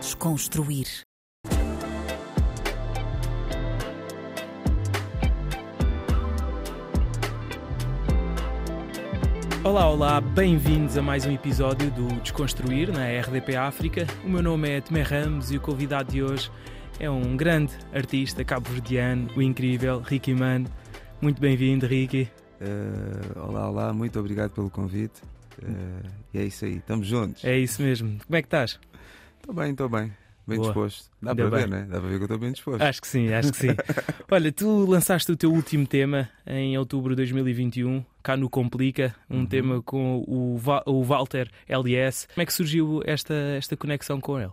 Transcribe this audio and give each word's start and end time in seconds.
Desconstruir. 0.00 0.86
Olá, 9.62 9.90
olá, 9.90 10.20
bem-vindos 10.22 10.96
a 10.96 11.02
mais 11.02 11.26
um 11.26 11.32
episódio 11.32 11.90
do 11.90 12.08
Desconstruir 12.22 12.90
na 12.90 13.08
RDP 13.20 13.56
África. 13.56 14.06
O 14.24 14.30
meu 14.30 14.42
nome 14.42 14.70
é 14.70 14.80
Tomé 14.80 15.02
Ramos 15.02 15.50
e 15.50 15.58
o 15.58 15.60
convidado 15.60 16.10
de 16.10 16.22
hoje 16.22 16.50
é 16.98 17.10
um 17.10 17.36
grande 17.36 17.74
artista 17.92 18.42
cabo-verdiano, 18.42 19.28
o 19.36 19.42
incrível 19.42 20.00
Ricky 20.00 20.32
Man. 20.32 20.64
Muito 21.20 21.42
bem-vindo, 21.42 21.86
Ricky. 21.86 22.26
Uh, 22.58 23.38
olá, 23.38 23.68
olá, 23.68 23.92
muito 23.92 24.18
obrigado 24.18 24.52
pelo 24.52 24.70
convite. 24.70 25.20
Uh, 25.62 26.08
e 26.32 26.38
é 26.38 26.44
isso 26.44 26.64
aí, 26.64 26.78
estamos 26.78 27.06
juntos. 27.06 27.44
É 27.44 27.58
isso 27.58 27.82
mesmo. 27.82 28.18
Como 28.26 28.36
é 28.36 28.40
que 28.40 28.46
estás? 28.46 28.80
Estou 29.50 29.62
bem, 29.64 29.72
estou 29.72 29.88
bem. 29.88 30.12
Bem 30.46 30.58
Boa. 30.58 30.68
disposto. 30.72 31.10
Dá 31.20 31.30
Ainda 31.32 31.48
para 31.48 31.58
ver, 31.58 31.68
bem. 31.68 31.80
né? 31.80 31.86
Dá 31.90 31.98
para 32.00 32.08
ver 32.08 32.16
que 32.16 32.22
eu 32.22 32.26
estou 32.26 32.38
bem 32.38 32.52
disposto. 32.52 32.82
Acho 32.82 33.00
que 33.00 33.06
sim, 33.08 33.32
acho 33.32 33.50
que 33.52 33.58
sim. 33.58 33.68
Olha, 34.30 34.52
tu 34.52 34.86
lançaste 34.86 35.30
o 35.32 35.36
teu 35.36 35.52
último 35.52 35.86
tema 35.88 36.28
em 36.46 36.78
outubro 36.78 37.10
de 37.10 37.16
2021, 37.16 38.04
cá 38.22 38.36
no 38.36 38.48
Complica, 38.48 39.14
um 39.28 39.38
Uhum. 39.40 39.46
tema 39.46 39.82
com 39.82 40.24
o, 40.26 40.56
Va- 40.56 40.84
o 40.86 41.02
Walter 41.02 41.50
LS. 41.68 42.28
Como 42.28 42.42
é 42.42 42.46
que 42.46 42.52
surgiu 42.52 43.02
esta, 43.04 43.34
esta 43.56 43.76
conexão 43.76 44.20
com 44.20 44.38
ele? 44.38 44.52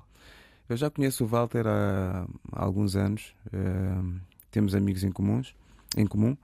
Eu 0.68 0.76
já 0.78 0.90
conheço 0.90 1.24
o 1.24 1.28
Walter 1.28 1.66
há, 1.68 2.26
há 2.52 2.64
alguns 2.66 2.96
anos. 2.96 3.34
uh, 3.54 4.20
temos 4.50 4.74
amigos 4.74 5.04
em 5.04 5.12
comuns, 5.12 5.54
em 5.96 6.08
comum. 6.08 6.36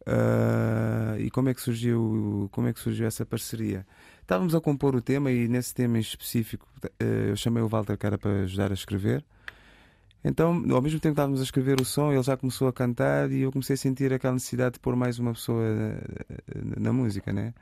Uh, 0.00 1.18
e 1.20 1.30
como 1.30 1.48
é 1.48 1.54
que 1.54 1.60
surgiu 1.60 2.48
como 2.52 2.66
é 2.68 2.72
que 2.72 2.80
surgiu 2.80 3.06
essa 3.06 3.24
parceria? 3.24 3.86
Estávamos 4.30 4.54
a 4.54 4.60
compor 4.60 4.94
o 4.94 5.00
tema 5.00 5.32
e 5.32 5.48
nesse 5.48 5.74
tema 5.74 5.98
em 5.98 6.00
específico 6.00 6.64
uh, 6.84 7.04
eu 7.04 7.34
chamei 7.34 7.60
o 7.64 7.66
Walter 7.66 7.98
era 8.00 8.16
para 8.16 8.42
ajudar 8.42 8.70
a 8.70 8.74
escrever. 8.74 9.24
Então, 10.24 10.52
ao 10.70 10.80
mesmo 10.80 11.00
tempo 11.00 11.14
que 11.14 11.20
estávamos 11.20 11.40
a 11.40 11.42
escrever 11.42 11.80
o 11.80 11.84
som, 11.84 12.12
ele 12.12 12.22
já 12.22 12.36
começou 12.36 12.68
a 12.68 12.72
cantar 12.72 13.28
e 13.32 13.40
eu 13.40 13.50
comecei 13.50 13.74
a 13.74 13.76
sentir 13.76 14.12
aquela 14.12 14.34
necessidade 14.34 14.74
de 14.74 14.78
pôr 14.78 14.94
mais 14.94 15.18
uma 15.18 15.32
pessoa 15.32 15.64
uh, 15.64 16.80
na 16.80 16.92
música, 16.92 17.32
né? 17.32 17.52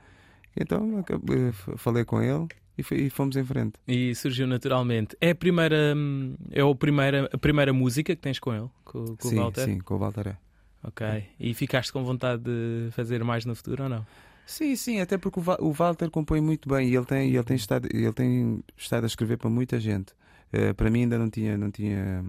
Então 0.55 0.99
acabei- 0.99 1.51
falei 1.75 2.05
com 2.05 2.21
ele 2.21 2.47
e, 2.77 2.83
e 3.07 3.09
fomos 3.09 3.35
em 3.35 3.43
frente. 3.43 3.73
E 3.87 4.13
surgiu 4.13 4.45
naturalmente. 4.45 5.17
É 5.19 5.31
a 5.31 5.35
primeira, 5.35 5.95
hum, 5.97 6.35
é 6.51 6.61
a 6.61 6.75
primeira, 6.75 7.27
a 7.33 7.37
primeira 7.39 7.73
música 7.73 8.15
que 8.15 8.21
tens 8.21 8.37
com 8.37 8.53
ele, 8.53 8.69
com, 8.85 9.15
com 9.15 9.27
sim, 9.27 9.39
o 9.39 9.41
Walter? 9.41 9.65
sim, 9.65 9.79
com 9.79 9.95
o 9.95 9.97
Walter 9.97 10.27
é. 10.27 10.37
Ok. 10.83 11.07
E 11.39 11.51
ficaste 11.55 11.91
com 11.91 12.03
vontade 12.03 12.43
de 12.43 12.91
fazer 12.91 13.23
mais 13.23 13.43
no 13.43 13.55
futuro 13.55 13.85
ou 13.85 13.89
não? 13.89 14.05
Sim, 14.49 14.75
sim, 14.75 14.99
até 14.99 15.15
porque 15.15 15.39
o, 15.39 15.71
Walter 15.71 16.09
compõe 16.09 16.41
muito 16.41 16.67
bem 16.67 16.89
e 16.89 16.95
ele 16.95 17.05
tem, 17.05 17.29
ele 17.29 17.43
tem, 17.43 17.55
estado, 17.55 17.87
ele 17.93 18.11
tem 18.11 18.63
estado 18.75 19.03
a 19.03 19.07
escrever 19.07 19.37
para 19.37 19.47
muita 19.47 19.79
gente. 19.79 20.11
Eh, 20.51 20.73
para 20.73 20.89
mim 20.89 21.01
ainda 21.01 21.19
não 21.19 21.29
tinha, 21.29 21.55
não, 21.55 21.69
tinha, 21.69 22.25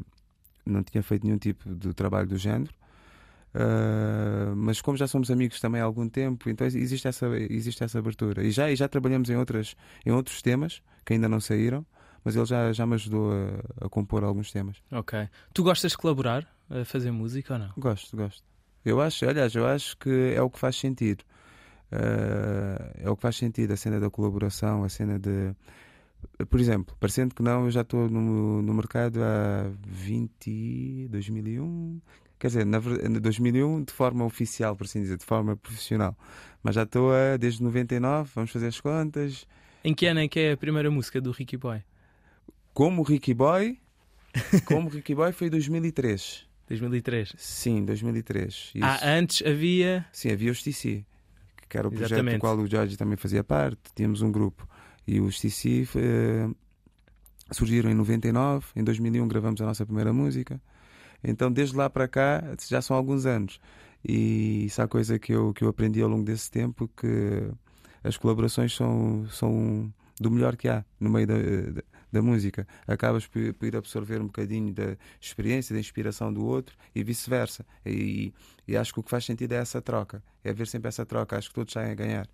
não 0.66 0.82
tinha 0.82 1.02
feito 1.02 1.24
nenhum 1.24 1.38
tipo 1.38 1.74
de 1.74 1.94
trabalho 1.94 2.28
do 2.28 2.36
género. 2.36 2.74
Eh, 3.54 4.52
mas 4.54 4.82
como 4.82 4.98
já 4.98 5.06
somos 5.08 5.30
amigos 5.30 5.58
também 5.60 5.80
há 5.80 5.84
algum 5.84 6.06
tempo, 6.10 6.50
então 6.50 6.66
existe 6.66 7.08
essa, 7.08 7.26
existe 7.48 7.82
essa 7.82 7.98
abertura. 7.98 8.44
E 8.44 8.50
já, 8.50 8.70
e 8.70 8.76
já 8.76 8.86
trabalhamos 8.86 9.30
em, 9.30 9.36
outras, 9.36 9.74
em 10.04 10.10
outros 10.10 10.42
temas 10.42 10.82
que 11.06 11.14
ainda 11.14 11.26
não 11.26 11.40
saíram, 11.40 11.86
mas 12.22 12.36
ele 12.36 12.44
já, 12.44 12.70
já 12.70 12.86
me 12.86 12.96
ajudou 12.96 13.32
a, 13.32 13.86
a 13.86 13.88
compor 13.88 14.24
alguns 14.24 14.52
temas. 14.52 14.76
Ok. 14.92 15.26
Tu 15.54 15.62
gostas 15.62 15.92
de 15.92 15.96
colaborar 15.96 16.46
a 16.68 16.84
fazer 16.84 17.10
música 17.12 17.54
ou 17.54 17.60
não? 17.60 17.72
Gosto, 17.78 18.14
gosto. 18.14 18.44
Eu 18.84 19.00
acho, 19.00 19.26
aliás, 19.26 19.54
eu 19.54 19.66
acho 19.66 19.96
que 19.96 20.34
é 20.36 20.42
o 20.42 20.50
que 20.50 20.58
faz 20.58 20.76
sentido. 20.76 21.24
Eh, 21.92 22.92
é 23.04 23.10
o 23.10 23.16
que 23.16 23.22
faz 23.22 23.36
sentido, 23.36 23.72
a 23.72 23.76
cena 23.76 23.98
da 24.00 24.10
colaboração, 24.10 24.84
a 24.84 24.88
cena 24.88 25.18
de. 25.18 25.54
Por 26.50 26.60
exemplo, 26.60 26.94
parecendo 27.00 27.34
que 27.34 27.42
não, 27.42 27.64
eu 27.64 27.70
já 27.70 27.80
estou 27.80 28.08
no, 28.08 28.60
no 28.62 28.74
mercado 28.74 29.20
há 29.22 29.70
20. 29.86 31.08
2001. 31.10 32.00
Quer 32.38 32.46
dizer, 32.46 32.64
na, 32.66 32.78
ver- 32.78 33.04
em 33.06 33.12
2001 33.12 33.84
de 33.84 33.92
forma 33.92 34.24
oficial, 34.24 34.74
por 34.76 34.84
assim 34.84 35.02
dizer, 35.02 35.16
de 35.18 35.24
forma 35.24 35.56
profissional. 35.56 36.16
Mas 36.62 36.74
já 36.74 36.82
estou 36.84 37.12
a, 37.12 37.36
desde 37.36 37.62
99, 37.62 38.30
vamos 38.34 38.50
fazer 38.50 38.68
as 38.68 38.80
contas. 38.80 39.46
Em 39.84 39.94
que 39.94 40.06
ano 40.06 40.20
é 40.20 40.28
que 40.28 40.40
é 40.40 40.52
a 40.52 40.56
primeira 40.56 40.90
música 40.90 41.20
do 41.20 41.30
Ricky 41.32 41.56
Boy? 41.56 41.82
Como 42.72 43.02
Ricky 43.02 43.34
Boy, 43.34 43.78
como 44.66 44.88
Ricky 44.88 45.14
Boy 45.14 45.32
foi 45.32 45.48
em 45.48 45.50
2003. 45.50 46.46
2003. 46.68 47.34
Sim, 47.36 47.84
2003. 47.84 48.72
Isso. 48.74 48.84
Ah, 48.84 49.00
antes 49.04 49.44
havia. 49.44 50.06
Sim, 50.12 50.30
havia 50.30 50.52
os 50.52 50.62
TC, 50.62 51.04
que 51.70 51.78
era 51.78 51.86
o 51.86 51.90
projeto 51.90 52.12
Exatamente. 52.12 52.36
do 52.36 52.40
qual 52.40 52.58
o 52.58 52.66
Jorge 52.66 52.96
também 52.96 53.16
fazia 53.16 53.44
parte. 53.44 53.80
Tínhamos 53.94 54.20
um 54.20 54.30
grupo. 54.30 54.68
E 55.06 55.20
os 55.20 55.40
TC 55.40 55.88
eh, 55.94 56.50
surgiram 57.52 57.88
em 57.90 57.94
99. 57.94 58.66
Em 58.74 58.82
2001 58.82 59.28
gravamos 59.28 59.62
a 59.62 59.66
nossa 59.66 59.86
primeira 59.86 60.12
música. 60.12 60.60
Então, 61.22 61.50
desde 61.50 61.76
lá 61.76 61.88
para 61.88 62.08
cá, 62.08 62.42
já 62.68 62.82
são 62.82 62.96
alguns 62.96 63.24
anos. 63.24 63.60
E 64.04 64.64
isso 64.66 64.80
é 64.80 64.84
a 64.84 64.88
coisa 64.88 65.18
que 65.18 65.32
eu, 65.32 65.54
que 65.54 65.62
eu 65.62 65.68
aprendi 65.68 66.02
ao 66.02 66.08
longo 66.08 66.24
desse 66.24 66.50
tempo: 66.50 66.90
que 66.96 67.48
as 68.02 68.16
colaborações 68.16 68.74
são, 68.74 69.26
são 69.30 69.92
do 70.18 70.30
melhor 70.30 70.56
que 70.56 70.68
há 70.68 70.84
no 70.98 71.08
meio 71.08 71.26
da, 71.26 71.34
da, 72.12 72.22
música. 72.22 72.66
Acabas 72.86 73.26
por, 73.26 73.52
por 73.54 73.66
ir 73.66 73.76
absorver 73.76 74.20
um 74.20 74.26
bocadinho 74.26 74.72
da 74.72 74.96
experiência, 75.20 75.74
da 75.74 75.80
inspiração 75.80 76.32
do 76.32 76.44
outro 76.44 76.76
e 76.94 77.02
vice-versa. 77.02 77.64
E, 77.84 78.32
e 78.66 78.76
acho 78.76 78.92
que 78.92 79.00
o 79.00 79.02
que 79.02 79.10
faz 79.10 79.24
sentido 79.24 79.52
é 79.52 79.56
essa 79.56 79.80
troca, 79.80 80.22
é 80.44 80.50
haver 80.50 80.66
sempre 80.66 80.88
essa 80.88 81.04
troca. 81.04 81.36
Acho 81.36 81.48
que 81.48 81.54
todos 81.54 81.72
saem 81.72 81.92
a 81.92 81.94
ganhar. 81.94 82.28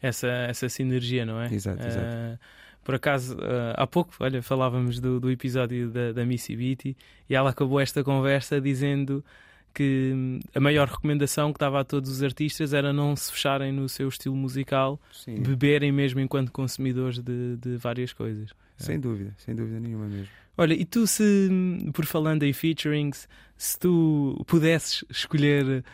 essa, 0.00 0.28
essa 0.28 0.68
sinergia, 0.68 1.24
não 1.26 1.40
é? 1.40 1.52
Exato, 1.52 1.86
exato. 1.86 2.06
Ah, 2.06 2.38
por 2.82 2.94
acaso, 2.94 3.36
ah, 3.40 3.74
há 3.76 3.86
pouco, 3.86 4.14
olha, 4.20 4.42
falávamos 4.42 5.00
do, 5.00 5.20
do 5.20 5.30
episódio 5.30 5.90
da, 5.90 6.12
da 6.12 6.24
Missy 6.24 6.56
Beatty 6.56 6.96
e 7.28 7.34
ela 7.34 7.50
acabou 7.50 7.80
esta 7.80 8.02
conversa 8.02 8.60
dizendo 8.60 9.24
que 9.72 10.12
hum, 10.14 10.40
a 10.54 10.60
maior 10.60 10.88
recomendação 10.88 11.52
que 11.52 11.58
dava 11.58 11.80
a 11.80 11.84
todos 11.84 12.10
os 12.10 12.22
artistas 12.22 12.72
era 12.72 12.92
não 12.92 13.14
se 13.14 13.30
fecharem 13.32 13.72
no 13.72 13.88
seu 13.88 14.08
estilo 14.08 14.34
musical, 14.34 15.00
Sim, 15.12 15.36
beberem 15.42 15.92
mesmo 15.92 16.20
enquanto 16.20 16.50
consumidores 16.50 17.18
de, 17.18 17.56
de 17.56 17.76
várias 17.76 18.12
coisas. 18.12 18.50
Sem 18.80 18.98
dúvida, 18.98 19.34
sem 19.38 19.54
dúvida 19.54 19.78
nenhuma 19.78 20.06
mesmo. 20.06 20.28
Olha, 20.56 20.74
e 20.74 20.84
tu 20.84 21.06
se, 21.06 21.48
por 21.92 22.04
falando 22.04 22.42
em 22.42 22.52
featurings, 22.52 23.28
se 23.56 23.78
tu 23.78 24.42
pudesses 24.46 25.04
escolher, 25.08 25.84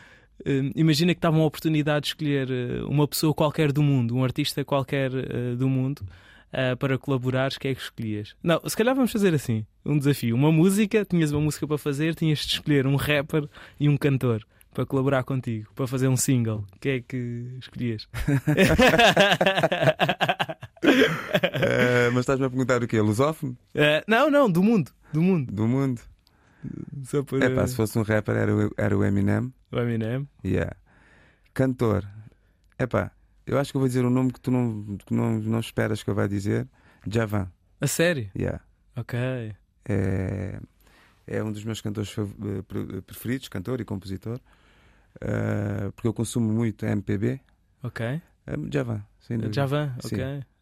eh, 0.45 0.73
imagina 0.75 1.15
que 1.15 1.19
estava 1.19 1.37
uma 1.37 1.45
oportunidade 1.45 2.03
de 2.03 2.09
escolher 2.09 2.51
eh, 2.51 2.83
uma 2.89 3.07
pessoa 3.07 3.35
qualquer 3.35 3.73
do 3.73 3.83
mundo, 3.83 4.17
um 4.17 4.25
artista 4.25 4.65
qualquer 4.65 5.13
eh, 5.15 5.55
do 5.57 5.69
mundo, 5.69 6.03
eh, 6.53 6.75
para 6.75 6.99
colaborares, 6.99 7.59
quem 7.59 7.73
é 7.73 7.75
que 7.75 7.81
escolhias? 7.81 8.35
Não, 8.43 8.61
se 8.67 8.77
calhar 8.77 8.95
vamos 8.95 9.13
fazer 9.13 9.35
assim, 9.35 9.65
um 9.85 9.99
desafio. 9.99 10.35
Uma 10.35 10.51
música, 10.51 11.05
tinhas 11.05 11.33
uma 11.33 11.41
música 11.41 11.67
para 11.67 11.79
fazer, 11.79 12.15
tinhas 12.15 12.41
de 12.41 12.55
escolher 12.55 12.87
um 12.87 12.97
rapper 12.97 13.49
e 13.79 13.89
um 13.89 13.97
cantor 13.97 14.45
para 14.73 14.85
colaborar 14.85 15.25
contigo, 15.25 15.69
para 15.75 15.87
fazer 15.87 16.09
um 16.09 16.17
single. 16.17 16.65
Quem 16.81 16.93
é 16.93 17.01
que 17.01 17.57
escolhias? 17.61 18.09
Eh, 20.83 22.11
mas 22.11 22.21
estás-me 22.21 22.47
a 22.47 22.51
perguntar 22.51 22.83
o 22.83 22.87
quê? 22.87 23.01
Lusófono? 23.01 23.57
Eh, 23.75 24.05
não, 24.07 24.31
não, 24.31 24.51
do 24.51 24.63
mundo, 24.63 24.91
do 25.13 25.23
mundo. 25.23 25.53
Do 25.53 25.67
mundo? 25.67 26.01
Só 27.05 27.23
por, 27.23 27.43
É 27.43 27.49
pá, 27.49 27.67
se 27.67 27.77
fosse 27.77 27.99
um 27.99 28.03
rapper 28.03 28.37
era 28.37 28.55
o, 28.55 28.71
era 28.77 28.97
o 28.97 29.05
Eminem. 29.05 29.53
o 29.71 29.79
Eminem. 29.79 30.29
Yeah. 30.45 30.75
Cantor. 31.55 32.05
É 32.79 32.87
pá, 32.87 33.11
eu 33.47 33.59
acho 33.59 33.71
que 33.73 33.77
eu 33.77 33.81
vou 33.81 33.89
dizer 33.89 34.05
um 34.05 34.11
nome 34.11 34.33
que 34.33 34.41
tu 34.41 34.51
não, 34.51 34.97
que 34.99 35.15
não, 35.15 35.39
não 35.39 35.61
esperas 35.61 36.03
que 36.03 36.11
eu 36.11 36.15
vá 36.15 36.27
dizer. 36.27 36.67
Javan. 37.07 37.51
A 37.81 37.87
sério? 37.87 38.31
Yeah. 38.37 38.61
Ok. 38.97 39.19
É, 39.89 40.59
é 41.27 41.43
um 41.43 41.53
dos 41.53 41.65
meus 41.65 41.81
cantores 41.81 42.15
preferidos, 43.07 43.49
cantor 43.49 43.81
e 43.81 43.85
compositor. 43.85 44.41
Eh, 45.21 45.91
porque 45.95 46.09
eu 46.09 46.13
consumo 46.13 46.53
muito 46.53 46.85
MPB. 46.85 47.41
Ok. 47.83 48.21
Javan, 48.73 49.03
sem 49.21 49.37
dúvida. 49.39 49.55
Javan, 49.55 49.95
Sim. 50.01 50.17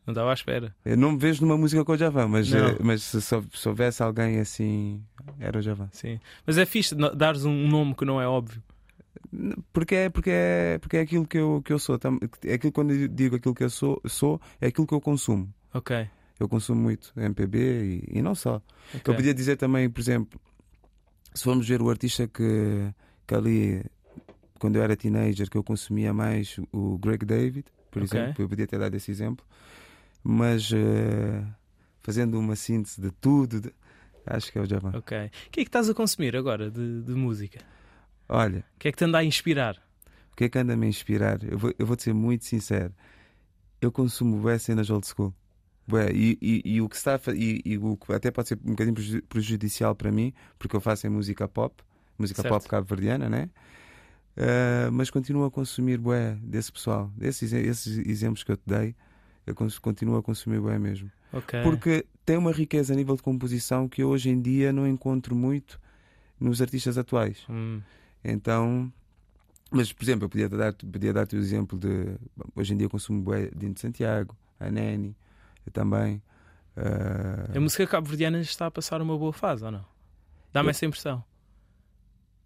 Não 0.07 0.13
estava 0.13 0.31
à 0.31 0.35
espera. 0.35 0.75
Eu 0.85 0.97
não 0.99 1.13
me 1.13 1.19
vejo 1.19 1.41
numa 1.43 1.57
música 1.57 1.85
com 1.85 1.93
o 1.93 1.97
Javan, 1.97 2.29
mas, 2.29 2.53
eh, 2.53 2.77
mas 2.83 3.03
se, 3.03 3.21
se 3.23 3.69
houvesse 3.69 4.03
alguém 4.03 4.39
assim, 4.39 5.03
era 5.41 5.59
o 5.59 5.63
Javan. 5.63 5.89
Sim. 5.93 6.21
Mas 6.47 6.59
é 6.59 6.67
fixe 6.67 6.95
dares 6.95 7.45
um 7.45 7.67
nome 7.69 7.95
que 7.95 8.05
não 8.05 8.21
é 8.21 8.27
óbvio. 8.29 8.63
Porque 9.73 9.95
é, 9.95 10.11
porque 10.11 10.31
é, 10.31 10.79
porque 10.79 10.97
é 10.97 11.01
aquilo 11.01 11.27
que 11.27 11.39
eu, 11.39 11.63
que 11.65 11.73
eu 11.73 11.79
sou. 11.79 11.99
É 12.45 12.55
aquilo 12.55 12.73
quando 12.73 12.93
eu 12.93 13.09
digo 13.09 13.37
aquilo 13.37 13.55
que 13.55 13.65
eu 13.65 13.71
sou, 13.71 14.01
sou, 14.07 14.41
é 14.61 14.67
aquilo 14.69 14.87
que 14.87 14.95
eu 14.95 15.01
consumo. 15.01 15.53
Ok. 15.73 16.07
Eu 16.39 16.49
consumo 16.49 16.81
muito 16.83 17.13
MPB 17.17 17.59
e, 18.13 18.19
e 18.19 18.23
não 18.23 18.35
só. 18.35 18.57
ok. 18.95 19.01
Eu 19.07 19.15
podia 19.17 19.33
dizer 19.35 19.57
também, 19.57 19.89
por 19.89 20.01
exemplo, 20.01 20.39
se 21.33 21.43
formos 21.43 21.67
ver 21.67 21.81
o 21.81 21.89
artista 21.91 22.29
que, 22.29 22.93
que 23.27 23.35
ali, 23.35 23.85
quando 24.59 24.77
eu 24.77 24.83
era 24.83 24.95
teenager, 24.97 25.49
que 25.49 25.57
eu 25.57 25.65
consumia 25.65 26.13
mais, 26.13 26.57
o 26.73 26.99
Greg 26.99 27.25
David, 27.25 27.65
por 27.91 28.03
Ok. 28.03 28.19
exemplo, 28.21 28.45
eu 28.45 28.49
podia 28.49 28.67
ter 28.67 28.79
dado 28.79 28.95
esse 28.95 29.11
exemplo, 29.11 29.45
mas 30.25 30.71
eh, 30.73 31.45
fazendo 32.03 32.39
uma 32.41 32.57
síntese 32.57 33.01
de 33.01 33.11
tudo, 33.13 33.61
de- 33.61 33.73
acho 34.27 34.51
que 34.51 34.59
é 34.59 34.63
o 34.63 34.67
Javan. 34.67 34.93
Ok. 34.97 35.17
O 35.27 35.31
que 35.51 35.61
é 35.61 35.65
que 35.65 35.69
estás 35.69 35.89
a 35.89 35.95
consumir 35.95 36.35
agora 36.35 36.71
de, 36.71 37.03
de 37.03 37.13
música? 37.15 37.61
Olha, 38.29 38.65
O 38.77 38.79
que 38.79 38.89
é 38.89 38.93
que 38.93 38.97
te 38.99 39.05
anda 39.05 39.19
a 39.19 39.25
inspirar? 39.25 39.77
o 40.33 40.37
que 40.37 40.45
é 40.45 40.49
que 40.49 40.59
anda 40.59 40.73
a 40.73 40.77
me 40.77 40.89
inspirar? 40.89 41.39
Eu 41.45 41.59
vou, 41.59 41.73
eu 41.79 41.87
vou 41.87 41.95
te 41.95 42.03
ser 42.05 42.15
muito 42.15 42.45
sincero. 42.45 42.93
Eu 43.81 43.93
consumo 43.93 44.39
bué 44.39 44.59
cenas 44.59 44.91
old 44.91 45.07
school. 45.07 45.33
Bué, 45.87 46.11
e, 46.13 46.39
e, 46.41 46.63
e 46.77 46.81
o 46.81 46.89
que 46.89 46.97
está 46.97 47.17
a 47.17 47.21
e, 47.35 47.61
e, 47.65 47.77
o 47.79 47.97
que 47.97 48.13
até 48.13 48.31
pode 48.31 48.49
ser 48.49 48.59
um 48.65 48.71
bocadinho 48.71 49.23
prejudicial 49.29 49.95
para 49.95 50.11
mim, 50.11 50.33
porque 50.59 50.75
eu 50.75 50.81
faço 50.81 51.07
em 51.07 51.11
música 51.11 51.47
pop, 51.47 51.75
música 52.19 52.41
certo. 52.41 52.53
pop 52.55 52.67
cabo-verdiana, 52.69 53.29
né? 53.29 53.51
Uh, 54.37 54.91
mas 54.91 55.11
continuo 55.11 55.45
a 55.45 55.51
consumir 55.51 55.99
bué 55.99 56.37
desse 56.43 56.73
pessoal, 56.73 57.13
desses 57.15 57.53
esses 57.53 57.99
exemplos 57.99 58.43
que 58.43 58.51
eu 58.51 58.57
te 58.57 58.65
dei, 58.67 58.97
eu 59.47 59.55
continuo 59.55 60.17
a 60.17 60.23
consumir 60.23 60.61
bué 60.61 60.79
mesmo. 60.79 61.11
Okay. 61.33 61.63
Porque 61.63 62.07
tem 62.25 62.37
uma 62.37 62.53
riqueza 62.53 62.93
a 62.93 62.97
nível 62.97 63.17
de 63.17 63.23
composição 63.23 63.89
que 63.89 64.03
eu 64.03 64.09
hoje 64.09 64.31
em 64.31 64.41
dia 64.41 64.73
não 64.73 64.87
encontro 64.87 65.35
muito 65.35 65.81
nos 66.39 66.63
artistas 66.63 66.97
atuais. 66.97 67.45
Hum. 67.49 67.81
Então, 68.25 68.93
mas 69.71 69.93
por 69.93 70.05
exemplo, 70.05 70.25
eu 70.27 70.29
podia 70.29 70.49
dar-te 70.49 70.87
podia 70.87 71.13
dar 71.13 71.27
o 71.33 71.37
exemplo 71.37 71.79
de. 71.79 72.17
Hoje 72.55 72.75
em 72.75 72.77
dia 72.77 72.87
eu 72.87 72.91
consumo 72.91 73.21
bué 73.23 73.51
Dino 73.55 73.75
de 73.75 73.81
Santiago, 73.81 74.37
a 74.59 74.71
Neni 74.71 75.17
também. 75.73 76.23
Uh... 76.77 77.57
A 77.57 77.61
música 77.61 77.87
cabo-verdiana 77.87 78.41
está 78.41 78.67
a 78.67 78.71
passar 78.71 79.01
uma 79.01 79.17
boa 79.17 79.33
fase 79.33 79.65
ou 79.65 79.71
não? 79.71 79.85
Dá-me 80.53 80.69
eu... 80.69 80.71
essa 80.71 80.87
impressão. 80.87 81.25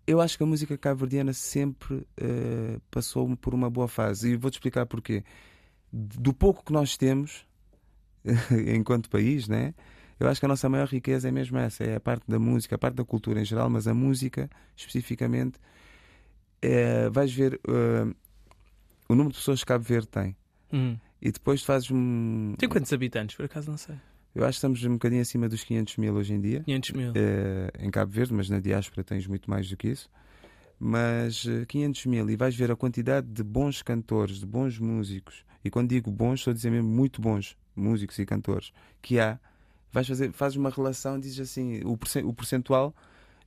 Eu 0.06 0.20
acho 0.22 0.38
que 0.38 0.42
a 0.42 0.46
música 0.46 0.76
cabo-verdiana 0.78 1.34
sempre 1.34 1.96
uh, 1.96 2.80
passou 2.90 3.36
por 3.36 3.52
uma 3.52 3.68
boa 3.68 3.88
fase 3.88 4.30
e 4.30 4.36
vou-te 4.36 4.54
explicar 4.54 4.86
porquê. 4.86 5.22
Do 5.92 6.32
pouco 6.32 6.64
que 6.64 6.72
nós 6.72 6.96
temos, 6.96 7.46
enquanto 8.74 9.08
país, 9.08 9.48
né? 9.48 9.74
Eu 10.20 10.28
acho 10.28 10.40
que 10.40 10.46
a 10.46 10.48
nossa 10.48 10.68
maior 10.68 10.88
riqueza 10.88 11.28
é 11.28 11.30
mesmo 11.30 11.56
essa, 11.58 11.84
é 11.84 11.96
a 11.96 12.00
parte 12.00 12.24
da 12.28 12.38
música, 12.38 12.74
a 12.74 12.78
parte 12.78 12.96
da 12.96 13.04
cultura 13.04 13.40
em 13.40 13.44
geral, 13.44 13.70
mas 13.70 13.86
a 13.86 13.94
música 13.94 14.50
especificamente. 14.76 15.58
É, 16.60 17.08
vais 17.08 17.32
ver 17.32 17.54
uh, 17.68 18.14
o 19.08 19.14
número 19.14 19.30
de 19.30 19.38
pessoas 19.38 19.60
que 19.60 19.66
Cabo 19.66 19.84
Verde 19.84 20.08
tem. 20.08 20.36
Hum. 20.72 20.96
E 21.22 21.30
depois 21.30 21.62
fazes 21.62 21.90
um. 21.90 22.54
Tem 22.58 22.68
quantos 22.68 22.92
habitantes, 22.92 23.36
por 23.36 23.44
acaso 23.44 23.70
não 23.70 23.78
sei? 23.78 23.94
Eu 24.34 24.44
acho 24.44 24.52
que 24.52 24.58
estamos 24.58 24.84
um 24.84 24.92
bocadinho 24.92 25.22
acima 25.22 25.48
dos 25.48 25.64
500 25.64 25.96
mil 25.96 26.14
hoje 26.14 26.34
em 26.34 26.40
dia. 26.40 26.62
500 26.64 26.90
mil. 26.92 27.12
É, 27.14 27.70
em 27.84 27.90
Cabo 27.90 28.12
Verde, 28.12 28.34
mas 28.34 28.50
na 28.50 28.60
diáspora 28.60 29.02
tens 29.02 29.26
muito 29.26 29.48
mais 29.48 29.68
do 29.68 29.76
que 29.76 29.88
isso. 29.88 30.10
Mas 30.78 31.44
500 31.66 32.06
eh, 32.06 32.08
mil, 32.08 32.30
e 32.30 32.36
vais 32.36 32.54
ver 32.54 32.70
a 32.70 32.76
quantidade 32.76 33.26
de 33.26 33.42
bons 33.42 33.82
cantores, 33.82 34.38
de 34.38 34.46
bons 34.46 34.78
músicos. 34.78 35.44
E 35.64 35.70
quando 35.70 35.88
digo 35.88 36.10
bons, 36.10 36.40
estou 36.40 36.52
a 36.52 36.54
dizer 36.54 36.70
mesmo 36.70 36.88
muito 36.88 37.20
bons 37.20 37.56
músicos 37.74 38.18
e 38.18 38.26
cantores 38.26 38.72
que 39.02 39.18
há, 39.18 39.38
vais 39.92 40.06
fazer, 40.06 40.32
fazes 40.32 40.56
uma 40.56 40.70
relação, 40.70 41.18
dizes 41.18 41.40
assim, 41.40 41.80
o, 41.84 41.98
o 42.28 42.32
percentual, 42.32 42.94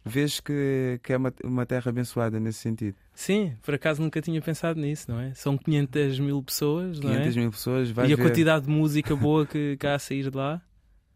vês 0.04 0.40
que, 0.40 1.00
que 1.04 1.14
é 1.14 1.18
uma, 1.18 1.34
uma 1.44 1.66
terra 1.66 1.90
abençoada 1.90 2.40
nesse 2.40 2.60
sentido. 2.60 2.96
Sim, 3.14 3.56
por 3.62 3.76
acaso 3.76 4.02
nunca 4.02 4.22
tinha 4.22 4.42
pensado 4.42 4.80
nisso, 4.80 5.12
não 5.12 5.20
é? 5.20 5.34
São 5.34 5.58
500 5.58 6.20
mil 6.20 6.44
pessoas, 6.44 7.00
500 7.00 7.36
não 7.36 7.42
é? 7.42 7.44
mil 7.44 7.52
pessoas, 7.52 7.90
E 7.90 7.92
a 7.92 8.04
ver... 8.04 8.18
quantidade 8.18 8.66
de 8.66 8.72
música 8.72 9.16
boa 9.16 9.46
que, 9.46 9.78
cá 9.78 9.96
a 9.96 10.00
sair 10.00 10.30
de 10.30 10.38
lá? 10.38 10.62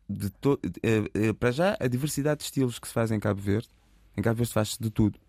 De 0.08 0.30
to... 0.30 0.60
Eh, 0.84 1.04
eh, 1.14 1.34
para 1.34 1.52
já, 1.52 1.76
a 1.80 1.88
diversidade 1.88 2.40
de 2.40 2.46
estilos 2.46 2.78
que 2.78 2.88
se 2.88 2.94
faz 2.94 3.12
em 3.12 3.20
Cabo 3.20 3.42
Verde. 3.42 3.70
Em 4.16 4.22
Cabo 4.22 4.38
Verde 4.38 4.54
faz-se 4.54 4.80
de 4.80 4.90
tudo. 4.90 5.20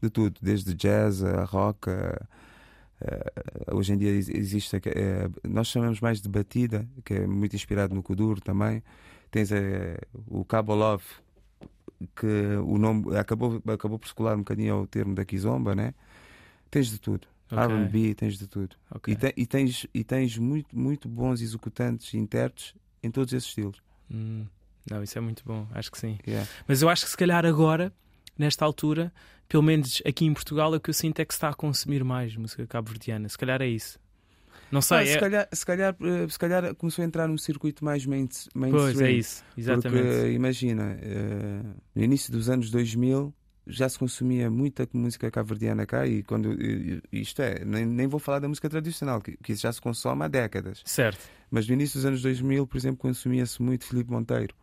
De 0.00 0.10
tudo, 0.10 0.38
desde 0.40 0.74
jazz 0.74 1.22
a 1.22 1.44
rock, 1.44 1.90
a 1.90 2.26
Uh, 3.00 3.76
hoje 3.76 3.94
em 3.94 3.96
dia 3.96 4.10
existe, 4.10 4.76
uh, 4.76 4.80
nós 5.48 5.68
chamamos 5.68 6.00
mais 6.00 6.20
de 6.20 6.28
batida, 6.28 6.86
que 7.02 7.14
é 7.14 7.26
muito 7.26 7.56
inspirado 7.56 7.94
no 7.94 8.02
Kuduro 8.02 8.40
também. 8.42 8.82
Tens 9.30 9.50
o 10.26 10.44
Cabo 10.44 10.74
Love, 10.74 11.04
que 12.16 12.26
o 12.62 12.76
nome 12.76 13.16
acabou, 13.16 13.62
acabou 13.66 13.98
por 13.98 14.06
circular 14.06 14.34
um 14.34 14.40
bocadinho 14.40 14.74
ao 14.74 14.86
termo 14.86 15.14
da 15.14 15.24
Kizomba, 15.24 15.74
né? 15.74 15.94
Tens 16.70 16.88
de 16.88 16.98
tudo. 16.98 17.28
Okay. 17.50 17.84
RB, 17.84 18.14
tens 18.14 18.38
de 18.38 18.46
tudo. 18.46 18.76
Okay. 18.94 19.14
E, 19.14 19.16
te, 19.16 19.34
e, 19.36 19.46
tens, 19.46 19.86
e 19.94 20.04
tens 20.04 20.36
muito, 20.36 20.76
muito 20.76 21.08
bons 21.08 21.40
executantes 21.40 22.12
e 22.12 22.18
intérpretes 22.18 22.74
em 23.02 23.10
todos 23.10 23.32
esses 23.32 23.48
estilos. 23.48 23.80
Hum. 24.10 24.44
Não, 24.90 25.02
isso 25.02 25.16
é 25.16 25.20
muito 25.20 25.42
bom, 25.44 25.66
acho 25.72 25.90
que 25.90 25.98
sim. 25.98 26.18
Yeah. 26.26 26.48
Mas 26.66 26.82
eu 26.82 26.88
acho 26.88 27.04
que 27.04 27.10
se 27.10 27.16
calhar 27.16 27.46
agora, 27.46 27.92
nesta 28.40 28.64
altura, 28.64 29.12
pelo 29.46 29.62
menos 29.62 30.02
aqui 30.06 30.24
em 30.24 30.32
Portugal, 30.32 30.72
o 30.72 30.80
que 30.80 30.90
eu 30.90 30.94
sinto 30.94 31.20
é 31.20 31.24
que 31.24 31.34
se 31.34 31.36
está 31.36 31.50
a 31.50 31.54
consumir 31.54 32.02
mais 32.02 32.34
música 32.34 32.66
cabo-verdiana. 32.66 33.28
Se 33.28 33.36
calhar 33.36 33.60
é 33.60 33.68
isso. 33.68 34.00
Não 34.72 34.80
sei. 34.80 34.98
Ah, 34.98 35.06
se, 35.06 35.12
é... 35.12 35.20
calhar, 35.20 35.48
se, 35.52 35.66
calhar, 35.66 35.96
eh, 36.00 36.28
se 36.28 36.38
calhar 36.38 36.74
começou 36.76 37.02
a 37.02 37.06
entrar 37.06 37.28
num 37.28 37.36
circuito 37.36 37.84
mais 37.84 38.06
mainstream. 38.06 38.70
Pois, 38.70 39.00
é 39.00 39.10
isso, 39.10 39.44
exatamente. 39.56 40.02
Porque, 40.02 40.30
imagina, 40.30 40.96
uh, 40.96 41.80
no 41.94 42.02
início 42.02 42.32
dos 42.32 42.48
anos 42.48 42.70
2000 42.70 43.34
já 43.66 43.88
se 43.88 43.98
consumia 43.98 44.50
muita 44.50 44.88
música 44.92 45.30
cabo-verdiana 45.30 45.86
cá 45.86 46.06
e 46.06 46.22
quando 46.22 46.56
isto 47.12 47.42
é, 47.42 47.64
nem, 47.64 47.84
nem 47.84 48.06
vou 48.06 48.18
falar 48.18 48.38
da 48.38 48.48
música 48.48 48.68
tradicional, 48.68 49.20
que, 49.20 49.36
que 49.36 49.54
já 49.54 49.72
se 49.72 49.80
consome 49.80 50.24
há 50.24 50.28
décadas. 50.28 50.82
Certo. 50.84 51.28
Mas 51.50 51.68
no 51.68 51.74
início 51.74 51.98
dos 51.98 52.06
anos 52.06 52.22
2000, 52.22 52.66
por 52.66 52.76
exemplo, 52.78 52.98
consumia-se 52.98 53.60
muito 53.60 53.84
Filipe 53.84 54.10
Monteiro. 54.10 54.54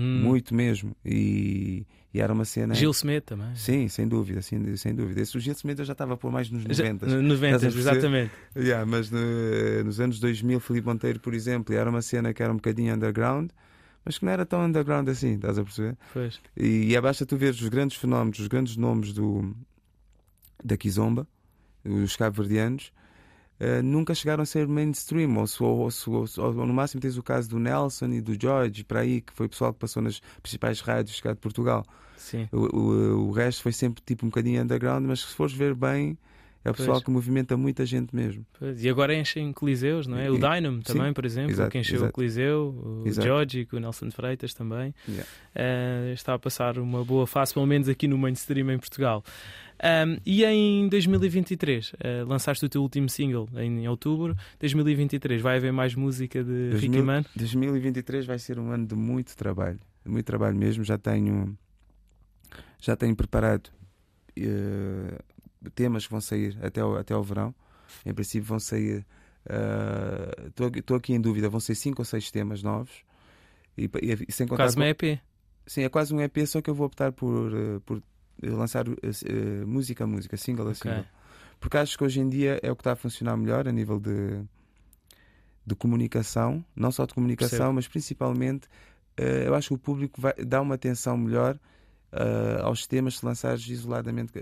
Hum. 0.00 0.22
Muito 0.22 0.54
mesmo. 0.54 0.96
E, 1.04 1.86
e, 2.14 2.20
era 2.20 2.32
uma 2.32 2.46
cena. 2.46 2.74
Gil 2.74 2.90
Smith 2.92 3.24
também. 3.24 3.54
Sim, 3.54 3.86
sem 3.88 4.08
dúvida, 4.08 4.40
sem, 4.40 4.76
sem 4.76 4.94
dúvida. 4.94 5.20
Esse, 5.20 5.36
o 5.36 5.40
Gil 5.40 5.52
Smith 5.52 5.78
eu 5.78 5.84
já 5.84 5.92
estava 5.92 6.16
por 6.16 6.32
mais 6.32 6.50
nos 6.50 6.64
90. 6.64 7.08
Já, 7.08 7.16
90, 7.20 7.66
exatamente. 7.66 8.32
Yeah, 8.56 8.86
mas 8.86 9.10
no, 9.10 9.20
nos 9.84 10.00
anos 10.00 10.18
2000, 10.18 10.58
Felipe 10.60 10.86
Monteiro, 10.86 11.20
por 11.20 11.34
exemplo, 11.34 11.74
era 11.74 11.90
uma 11.90 12.00
cena 12.00 12.32
que 12.32 12.42
era 12.42 12.50
um 12.50 12.56
bocadinho 12.56 12.94
underground. 12.94 13.50
Mas 14.02 14.18
que 14.18 14.24
não 14.24 14.32
era 14.32 14.46
tão 14.46 14.64
underground 14.64 15.06
assim, 15.10 15.34
estás 15.34 15.58
a 15.58 15.62
perceber? 15.62 15.94
Pois. 16.14 16.40
E, 16.56 16.86
e 16.86 16.96
é 16.96 17.00
basta 17.00 17.26
tu 17.26 17.36
ver 17.36 17.50
os 17.50 17.68
grandes 17.68 17.98
fenómenos, 17.98 18.38
os 18.38 18.48
grandes 18.48 18.74
nomes 18.74 19.12
do, 19.12 19.54
da 20.64 20.74
Kizomba, 20.74 21.28
os 21.84 22.16
cabo-verdianos, 22.16 22.92
uh, 23.60 23.82
nunca 23.82 24.14
chegaram 24.14 24.42
a 24.42 24.46
ser 24.46 24.66
mainstream, 24.66 25.36
ou, 25.36 25.46
ou, 25.60 25.88
ou, 26.06 26.26
ou, 26.36 26.66
no 26.66 26.74
máximo 26.74 27.00
tens 27.00 27.16
o 27.16 27.22
caso 27.22 27.48
do 27.48 27.58
Nelson 27.58 28.06
e 28.06 28.20
do 28.20 28.40
George, 28.40 28.84
para 28.84 29.00
aí, 29.00 29.20
que 29.20 29.32
foi 29.32 29.46
o 29.46 29.48
pessoal 29.48 29.72
que 29.72 29.78
passou 29.78 30.02
nas 30.02 30.20
principais 30.42 30.80
rádios 30.80 31.20
cá 31.20 31.32
de 31.32 31.38
Portugal. 31.38 31.84
Sim. 32.16 32.48
O, 32.52 32.76
o, 32.76 33.28
o 33.28 33.30
resto 33.32 33.62
foi 33.62 33.72
sempre 33.72 34.02
tipo 34.04 34.26
um 34.26 34.28
bocadinho 34.28 34.62
underground, 34.62 35.04
mas 35.04 35.20
se 35.20 35.34
fores 35.34 35.54
ver 35.54 35.74
bem, 35.74 36.18
é 36.62 36.70
o 36.70 36.74
pessoal 36.74 36.96
pois. 36.96 37.04
que 37.04 37.10
movimenta 37.10 37.56
muita 37.56 37.86
gente 37.86 38.14
mesmo. 38.14 38.44
Pois. 38.58 38.84
E 38.84 38.88
agora 38.88 39.14
enchem 39.14 39.50
coliseus, 39.50 40.06
não 40.06 40.18
é? 40.18 40.30
O 40.30 40.34
Dynamo 40.34 40.82
também, 40.82 41.06
Sim. 41.06 41.12
por 41.14 41.24
exemplo, 41.24 41.52
exato, 41.52 41.70
que 41.70 41.78
encheu 41.78 41.96
exato. 41.96 42.10
o 42.10 42.12
Coliseu, 42.12 43.02
o 43.02 43.08
exato. 43.08 43.26
George, 43.26 43.68
o 43.72 43.78
Nelson 43.78 44.10
Freitas 44.10 44.52
também. 44.52 44.94
Yeah. 45.08 45.28
Uh, 45.56 46.12
está 46.12 46.34
a 46.34 46.38
passar 46.38 46.78
uma 46.78 47.02
boa 47.02 47.26
fase, 47.26 47.54
pelo 47.54 47.66
menos 47.66 47.88
aqui 47.88 48.06
no 48.06 48.18
mainstream 48.18 48.70
em 48.70 48.78
Portugal. 48.78 49.24
Um, 49.82 50.20
e 50.26 50.44
em 50.44 50.88
2023, 50.88 51.92
uh, 51.92 51.96
ah, 51.96 52.24
lançaste 52.26 52.64
o 52.66 52.68
teu 52.68 52.82
último 52.82 53.08
single 53.08 53.48
em 53.56 53.88
outubro. 53.88 54.36
2023 54.58 55.40
vai 55.40 55.56
haver 55.56 55.72
mais 55.72 55.94
música 55.94 56.44
de 56.44 56.70
2000, 56.70 56.80
Ricky 56.80 57.02
Man? 57.02 57.24
2023 57.34 58.26
vai 58.26 58.38
ser 58.38 58.58
um 58.58 58.70
ano 58.70 58.86
de 58.86 58.94
muito 58.94 59.34
trabalho, 59.34 59.80
de 60.04 60.10
muito 60.10 60.26
trabalho 60.26 60.54
mesmo. 60.54 60.84
Já 60.84 60.98
tenho, 60.98 61.56
já 62.78 62.94
tenho 62.94 63.16
preparado 63.16 63.68
uh, 64.38 65.70
temas 65.74 66.04
que 66.04 66.10
vão 66.10 66.20
sair 66.20 66.58
até 66.60 66.84
o, 66.84 66.96
até 66.96 67.16
o 67.16 67.22
verão. 67.22 67.54
Em 68.04 68.12
princípio, 68.12 68.46
vão 68.46 68.60
sair. 68.60 69.06
Estou 70.76 70.96
uh, 70.96 70.98
aqui 70.98 71.14
em 71.14 71.20
dúvida, 71.20 71.48
vão 71.48 71.58
ser 71.58 71.74
cinco 71.74 72.02
ou 72.02 72.04
seis 72.04 72.30
temas 72.30 72.62
novos. 72.62 73.02
E, 73.78 73.84
e, 73.84 74.26
e 74.28 74.32
sem 74.32 74.46
contar 74.46 74.64
quase 74.64 74.76
com... 74.76 74.82
um 74.82 74.84
EP. 74.84 75.18
Sim, 75.66 75.84
é 75.84 75.88
quase 75.88 76.14
um 76.14 76.20
EP, 76.20 76.46
só 76.46 76.60
que 76.60 76.68
eu 76.68 76.74
vou 76.74 76.86
optar 76.86 77.12
por, 77.12 77.52
por 77.86 78.02
lançar 78.42 78.88
uh, 78.88 79.66
música 79.66 80.04
a 80.04 80.06
música, 80.06 80.36
single 80.36 80.68
a 80.68 80.74
single. 80.74 81.04
Porque 81.58 81.76
acho 81.76 81.98
que 81.98 82.04
hoje 82.04 82.20
em 82.20 82.28
dia 82.28 82.58
é 82.62 82.70
o 82.70 82.76
que 82.76 82.80
está 82.80 82.92
a 82.92 82.96
funcionar 82.96 83.36
melhor 83.36 83.68
a 83.68 83.72
nível 83.72 84.00
de, 84.00 84.42
de 85.66 85.74
comunicação, 85.74 86.64
não 86.74 86.90
só 86.90 87.04
de 87.04 87.12
comunicação, 87.12 87.58
Percebo. 87.58 87.74
mas 87.74 87.88
principalmente 87.88 88.66
uh, 89.18 89.22
eu 89.46 89.54
acho 89.54 89.68
que 89.68 89.74
o 89.74 89.78
público 89.78 90.20
vai 90.20 90.34
dar 90.34 90.62
uma 90.62 90.74
atenção 90.74 91.18
melhor 91.18 91.58
uh, 92.12 92.62
aos 92.64 92.86
temas 92.86 93.18
se 93.18 93.26
lançares 93.26 93.66
isoladamente, 93.68 94.32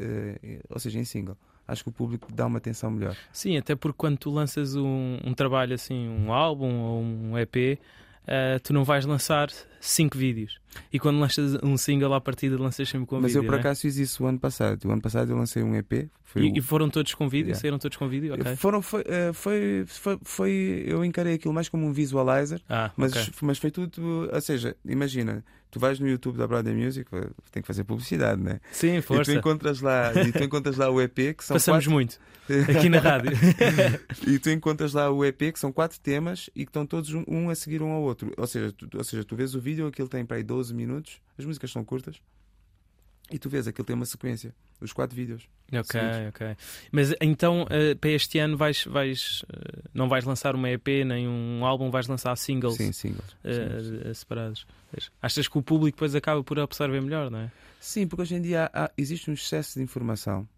ou 0.69 0.79
seja, 0.79 0.99
em 0.99 1.05
single 1.05 1.37
acho 1.69 1.83
que 1.83 1.91
o 1.91 1.93
público 1.93 2.33
dá 2.33 2.47
uma 2.47 2.57
atenção 2.57 2.91
melhor. 2.91 3.15
Sim, 3.31 3.59
até 3.59 3.77
porque 3.77 3.99
quando 3.99 4.17
tu 4.17 4.31
lanças 4.31 4.75
um, 4.75 5.19
um 5.23 5.35
trabalho 5.35 5.75
assim, 5.75 6.09
um 6.09 6.33
álbum 6.33 6.81
ou 6.81 7.03
um 7.03 7.39
EP, 7.39 7.79
uh, 8.25 8.59
tu 8.63 8.73
não 8.73 8.85
vais 8.85 9.05
lançar 9.05 9.49
cinco 9.81 10.17
vídeos. 10.17 10.59
E 10.93 10.99
quando 10.99 11.19
lanças 11.19 11.59
um 11.63 11.77
single 11.77 12.13
à 12.15 12.21
partida, 12.21 12.59
lanças 12.59 12.89
sempre 12.89 13.07
com 13.07 13.17
Mas 13.17 13.33
vídeo. 13.33 13.43
Mas 13.43 13.45
eu 13.45 13.51
por 13.51 13.57
é? 13.57 13.61
acaso 13.61 13.81
fiz 13.81 13.97
isso 13.97 14.25
o 14.25 14.27
ano 14.27 14.39
passado. 14.39 14.85
O 14.85 14.91
ano 14.91 15.01
passado 15.01 15.31
eu 15.31 15.37
lancei 15.37 15.63
um 15.63 15.75
EP. 15.75 15.93
E, 15.93 16.41
o... 16.41 16.59
e, 16.59 16.61
foram 16.61 16.91
todos 16.91 17.15
com 17.15 17.29
vídeo? 17.29 17.49
Yeah. 17.49 17.61
Saíram 17.61 17.79
todos 17.79 17.97
com 17.97 18.09
vídeo? 18.09 18.35
Okay. 18.35 18.57
Foram, 18.57 18.83
foi, 18.83 19.01
uh, 19.01 19.33
foi, 19.33 19.85
foi, 19.87 20.19
foi, 20.23 20.85
Eu 20.87 21.05
encarei 21.05 21.35
aquilo 21.35 21.55
mais 21.55 21.69
como 21.69 21.87
um 21.87 21.93
visualizer. 21.93 22.61
Ah, 22.69 22.91
mas, 22.97 23.13
okay. 23.13 23.33
mas 23.43 23.59
foi 23.59 23.71
tudo. 23.71 24.29
Ou 24.33 24.41
seja, 24.41 24.77
imagina, 24.85 25.45
tu 25.71 25.81
vais 25.81 25.99
no 25.99 26.09
YouTube 26.09 26.37
da 26.37 26.47
Brother 26.47 26.75
Music, 26.75 27.09
tem 27.51 27.63
que 27.63 27.67
fazer 27.67 27.85
publicidade, 27.85 28.41
né? 28.41 28.61
Sim, 28.73 29.01
força. 29.01 29.31
E 29.31 29.35
tu 29.35 29.39
encontras 29.39 29.81
lá, 29.81 30.13
e 30.15 30.33
tu 30.33 30.43
encontras 30.45 30.77
lá 30.77 30.91
o 30.91 31.01
EP 31.01 31.37
que 31.37 31.45
são. 31.45 31.55
Passamos 31.57 31.85
quatro... 31.85 31.93
muito 31.93 32.19
aqui 32.77 32.89
na 32.89 32.99
rádio. 32.99 33.33
e 34.27 34.39
tu 34.39 34.51
encontras 34.51 34.95
lá 34.95 35.11
o 35.11 35.25
EP 35.25 35.53
que 35.53 35.59
são 35.59 35.71
quatro 35.71 36.01
temas 36.01 36.49
e 36.55 36.65
que 36.65 36.71
estão 36.71 36.87
todos 36.87 37.13
um 37.27 37.51
a 37.51 37.55
seguir 37.55 37.83
um 37.83 37.91
ao 37.91 38.03
outro. 38.03 38.33
Ou 38.37 38.47
seja, 38.47 38.73
tu, 38.73 38.89
ou 38.95 39.05
seja, 39.05 39.25
tu 39.25 39.37
vês 39.37 39.55
o 39.55 39.61
vídeo, 39.61 39.68
aquilo 39.89 40.09
tem 40.09 40.25
para 40.25 40.37
aí 40.39 40.43
12 40.43 40.75
minutos, 40.75 41.21
as 41.39 41.45
músicas 41.45 41.71
são 41.71 41.85
curtas. 41.85 42.17
E 43.31 43.39
tu 43.39 43.49
vês, 43.51 43.69
aquilo 43.69 43.85
tem 43.85 43.95
uma 43.95 44.07
sequência, 44.07 44.55
os 44.81 44.93
quatro 44.93 45.15
vídeos. 45.15 45.47
Ok, 45.71 45.83
seguidos. 46.01 46.29
ok. 46.29 46.57
Mas 46.91 47.15
então, 47.21 47.67
eh, 47.69 47.95
para 47.95 48.09
este 48.11 48.39
ano, 48.39 48.57
vais, 48.57 48.85
vais, 48.87 49.45
eh, 49.53 49.83
não 49.93 50.09
vais 50.09 50.25
lançar 50.25 50.55
uma 50.55 50.71
EP 50.71 51.05
nem 51.05 51.29
um 51.29 51.63
álbum, 51.67 51.91
vais 51.91 52.07
lançar 52.07 52.35
singles 52.37 52.77
Sim, 52.77 52.91
singles. 52.93 53.37
eh, 53.45 54.15
separados. 54.15 54.67
Achas 55.21 55.47
que 55.47 55.59
o 55.59 55.63
público 55.63 55.97
depois 55.97 56.15
acaba 56.15 56.43
por 56.43 56.59
absorver 56.59 57.03
melhor, 57.03 57.31
não 57.31 57.41
é? 57.41 57.53
Sim, 57.79 58.07
porque 58.09 58.23
hoje 58.23 58.35
em 58.35 58.41
dia 58.41 58.71
há- 58.73 58.91
existe 58.97 59.31
um 59.31 59.35
excesso 59.35 59.79
de 59.79 59.85
informação 59.85 60.49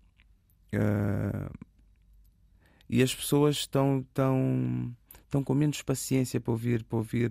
e 2.88 3.02
as 3.02 3.14
pessoas 3.14 3.56
estão, 3.56 4.00
estão, 4.00 4.94
estão 5.24 5.42
com 5.44 5.54
menos 5.54 5.82
paciência 5.82 6.40
para 6.40 6.50
ouvir, 6.52 6.82
para 6.84 6.98
ouvir, 6.98 7.30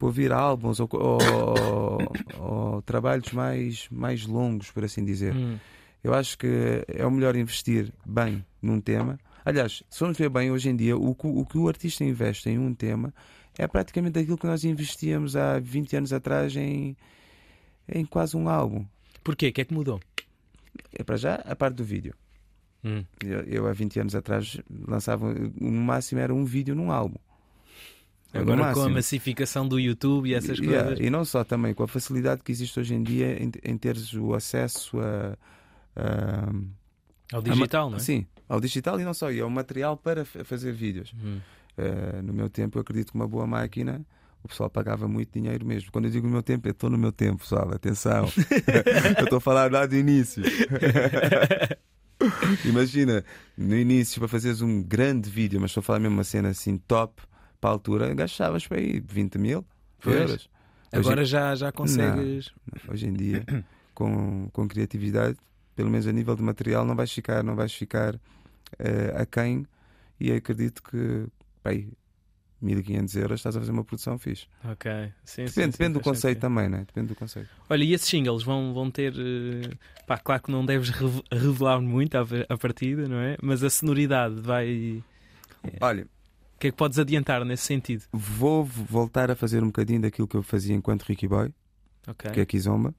para 0.00 0.06
ouvir 0.06 0.32
álbuns 0.32 0.80
ou, 0.80 0.88
ou- 0.92 2.12
ou 2.38 2.82
trabalhos 2.82 3.30
mais, 3.32 3.86
mais 3.90 4.24
longos, 4.26 4.70
por 4.70 4.82
assim 4.82 5.04
dizer. 5.04 5.34
Hum. 5.36 5.58
Eu 6.02 6.14
acho 6.14 6.38
que 6.38 6.82
é 6.88 7.04
o 7.06 7.10
melhor 7.10 7.36
investir 7.36 7.92
bem 8.06 8.42
num 8.62 8.80
tema. 8.80 9.20
Aliás, 9.44 9.82
se 9.90 9.98
formos 9.98 10.16
ver 10.16 10.30
bem 10.30 10.50
hoje 10.50 10.70
em 10.70 10.76
dia, 10.76 10.96
o 10.96 11.14
que 11.14 11.26
o, 11.26 11.44
que 11.44 11.58
o 11.58 11.68
artista 11.68 12.02
investe 12.02 12.48
em 12.48 12.58
um 12.58 12.72
tema 12.74 13.12
é 13.58 13.66
praticamente 13.68 14.18
aquilo 14.18 14.38
que 14.38 14.46
nós 14.46 14.64
investíamos 14.64 15.36
há 15.36 15.58
20 15.58 15.96
anos 15.96 16.12
atrás 16.14 16.56
em, 16.56 16.96
em 17.86 18.04
quase 18.06 18.34
um 18.36 18.48
álbum. 18.48 18.86
Porquê? 19.22 19.48
O 19.48 19.52
que 19.52 19.60
é 19.60 19.64
que 19.66 19.74
mudou? 19.74 20.00
É 20.94 21.02
para 21.04 21.16
já 21.18 21.34
a 21.34 21.54
parte 21.54 21.74
do 21.76 21.84
vídeo. 21.84 22.14
Hum. 22.82 23.04
Eu, 23.22 23.40
eu, 23.40 23.66
há 23.66 23.72
20 23.74 24.00
anos 24.00 24.14
atrás 24.14 24.58
lançava, 24.88 25.34
no 25.60 25.70
máximo 25.82 26.20
era 26.22 26.32
um 26.34 26.46
vídeo 26.46 26.74
num 26.74 26.90
álbum. 26.90 27.18
Agora 28.32 28.72
com 28.74 28.82
a 28.82 28.88
massificação 28.88 29.66
do 29.66 29.78
YouTube 29.78 30.28
e 30.30 30.34
essas 30.34 30.58
Yeah, 30.58 30.86
coisas. 30.88 31.04
E 31.04 31.10
não 31.10 31.24
só 31.24 31.42
também, 31.44 31.74
com 31.74 31.82
a 31.82 31.88
facilidade 31.88 32.42
que 32.42 32.52
existe 32.52 32.78
hoje 32.78 32.94
em 32.94 33.02
dia 33.02 33.42
em, 33.42 33.50
em 33.64 33.76
teres 33.76 34.12
o 34.14 34.34
acesso 34.34 34.98
a- 35.00 35.36
a 35.96 36.52
Ao 37.36 37.42
digital, 37.42 37.90
não 37.90 37.96
é? 37.96 38.00
Sim, 38.00 38.26
ao 38.48 38.60
digital 38.60 39.00
e 39.00 39.04
não 39.04 39.14
só, 39.14 39.30
e 39.32 39.40
ao 39.40 39.50
material 39.50 39.96
para 39.96 40.24
fa- 40.24 40.44
fazer 40.44 40.72
vídeos. 40.72 41.12
Hum. 41.22 41.38
Eh, 41.78 42.20
no 42.22 42.32
meu 42.32 42.48
tempo, 42.48 42.78
eu 42.78 42.82
acredito 42.82 43.10
que 43.12 43.14
uma 43.16 43.26
boa 43.28 43.46
máquina, 43.46 44.04
o 44.42 44.48
pessoal 44.48 44.68
pagava 44.70 45.06
muito 45.08 45.32
dinheiro 45.32 45.64
mesmo. 45.66 45.90
Quando 45.92 46.04
eu 46.06 46.10
digo 46.10 46.26
no 46.26 46.32
meu 46.32 46.42
tempo, 46.42 46.66
eu 46.68 46.72
estou 46.72 46.90
no 46.90 46.98
meu 46.98 47.12
tempo, 47.12 47.38
pessoal, 47.38 47.72
atenção. 47.72 48.26
eu 49.18 49.24
estou 49.24 49.38
a 49.38 49.40
falar 49.40 49.70
lá 49.72 49.86
do 49.86 49.96
início. 49.96 50.42
Imagina, 52.64 53.24
no 53.56 53.76
início, 53.76 54.18
para 54.20 54.28
fazeres 54.28 54.60
um 54.60 54.82
grande 54.82 55.30
vídeo, 55.30 55.60
mas 55.60 55.70
estou 55.70 55.80
a 55.80 55.84
falar 55.84 56.00
mesmo 56.00 56.16
uma 56.16 56.24
cena 56.24 56.48
assim 56.50 56.76
top, 56.76 57.22
para 57.60 57.70
a 57.70 57.72
altura, 57.74 58.14
gastavas 58.14 58.66
para 58.66 58.78
aí 58.78 59.00
20 59.00 59.38
mil 59.38 59.64
Pois. 60.02 60.16
euros. 60.16 60.50
Agora 60.92 61.24
já, 61.24 61.54
já 61.54 61.70
consegues. 61.70 62.50
Hoje 62.88 63.06
em 63.06 63.12
dia, 63.12 63.44
com, 63.94 64.48
com 64.52 64.66
criatividade, 64.66 65.36
pelo 65.76 65.90
menos 65.90 66.06
a 66.06 66.12
nível 66.12 66.34
de 66.34 66.42
material, 66.42 66.84
não 66.84 66.96
vais 66.96 67.12
ficar, 67.12 67.42
não 67.44 67.54
vais 67.54 67.72
ficar 67.72 68.18
eh, 68.78 69.12
aquém. 69.16 69.66
E 70.18 70.32
acredito 70.32 70.82
que, 70.82 71.26
bem, 71.64 71.92
1500 72.60 73.16
euros 73.16 73.40
estás 73.40 73.56
a 73.56 73.60
fazer 73.60 73.72
uma 73.72 73.84
produção 73.84 74.18
fixe. 74.18 74.46
Ok. 74.64 74.90
Sim, 74.92 75.12
sim, 75.24 75.44
Depende, 75.46 75.52
sim, 75.54 75.70
depende 75.70 75.92
do 75.94 76.00
faz 76.00 76.04
conceito 76.04 76.36
sentido. 76.36 76.40
também, 76.42 76.68
né? 76.68 76.78
Depende 76.86 77.06
do 77.08 77.14
conceito. 77.14 77.48
Olha, 77.70 77.84
e 77.84 77.94
esses 77.94 78.08
singles 78.08 78.42
vão, 78.42 78.74
vão 78.74 78.90
ter. 78.90 79.14
eh, 79.16 79.70
Pá, 80.06 80.18
claro 80.18 80.42
que 80.42 80.50
não 80.50 80.66
deves 80.66 80.90
rev- 80.90 81.22
revelar 81.32 81.80
muito 81.80 82.16
à, 82.16 82.24
à 82.48 82.58
partida, 82.58 83.08
não 83.08 83.16
é? 83.18 83.36
Mas 83.42 83.62
a 83.62 83.70
sonoridade 83.70 84.34
vai. 84.40 85.02
Olha, 85.80 86.06
que 86.60 86.68
é 86.68 86.70
que 86.70 86.76
podes 86.76 86.98
adiantar 86.98 87.44
nesse 87.44 87.64
sentido? 87.64 88.04
vou 88.12 88.64
voltar 88.64 89.30
a 89.30 89.34
fazer 89.34 89.62
um 89.62 89.66
bocadinho 89.66 90.00
daquilo 90.02 90.28
que 90.28 90.36
eu 90.36 90.42
fazia 90.42 90.74
enquanto 90.74 91.02
Ricky 91.02 91.26
Boy, 91.26 91.52
Ok. 92.06 92.30
que 92.30 92.40
é 92.40 92.46
Kizomba. 92.46 92.94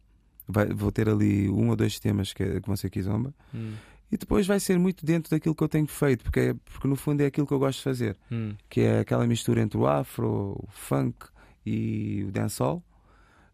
Vai- 0.47 0.67
vou 0.73 0.91
ter 0.91 1.07
ali 1.07 1.47
um 1.49 1.69
ou 1.69 1.75
dois 1.75 1.97
temas 1.99 2.33
que, 2.33 2.59
que 2.59 2.67
vão 2.67 2.75
ser 2.75 2.89
Kizomba. 2.89 3.33
Hum, 3.53 3.73
E 4.11 4.17
depois 4.17 4.45
vai 4.45 4.59
ser 4.59 4.77
muito 4.77 5.05
dentro 5.05 5.31
daquilo 5.31 5.55
que 5.55 5.63
eu 5.63 5.69
tenho 5.69 5.87
feito, 5.87 6.23
porque, 6.25 6.39
é- 6.41 6.53
porque 6.53 6.85
no 6.87 6.97
fundo 6.97 7.21
é 7.21 7.25
aquilo 7.27 7.47
que 7.47 7.53
eu 7.53 7.59
gosto 7.59 7.77
de 7.77 7.83
fazer. 7.83 8.17
hum. 8.29 8.53
que 8.69 8.81
é 8.81 8.99
aquela 8.99 9.25
mistura 9.25 9.61
entre 9.61 9.77
o 9.77 9.87
afro, 9.87 10.27
o 10.61 10.67
funk 10.69 11.27
e 11.65 12.25
o 12.27 12.31
dancehall, 12.31 12.83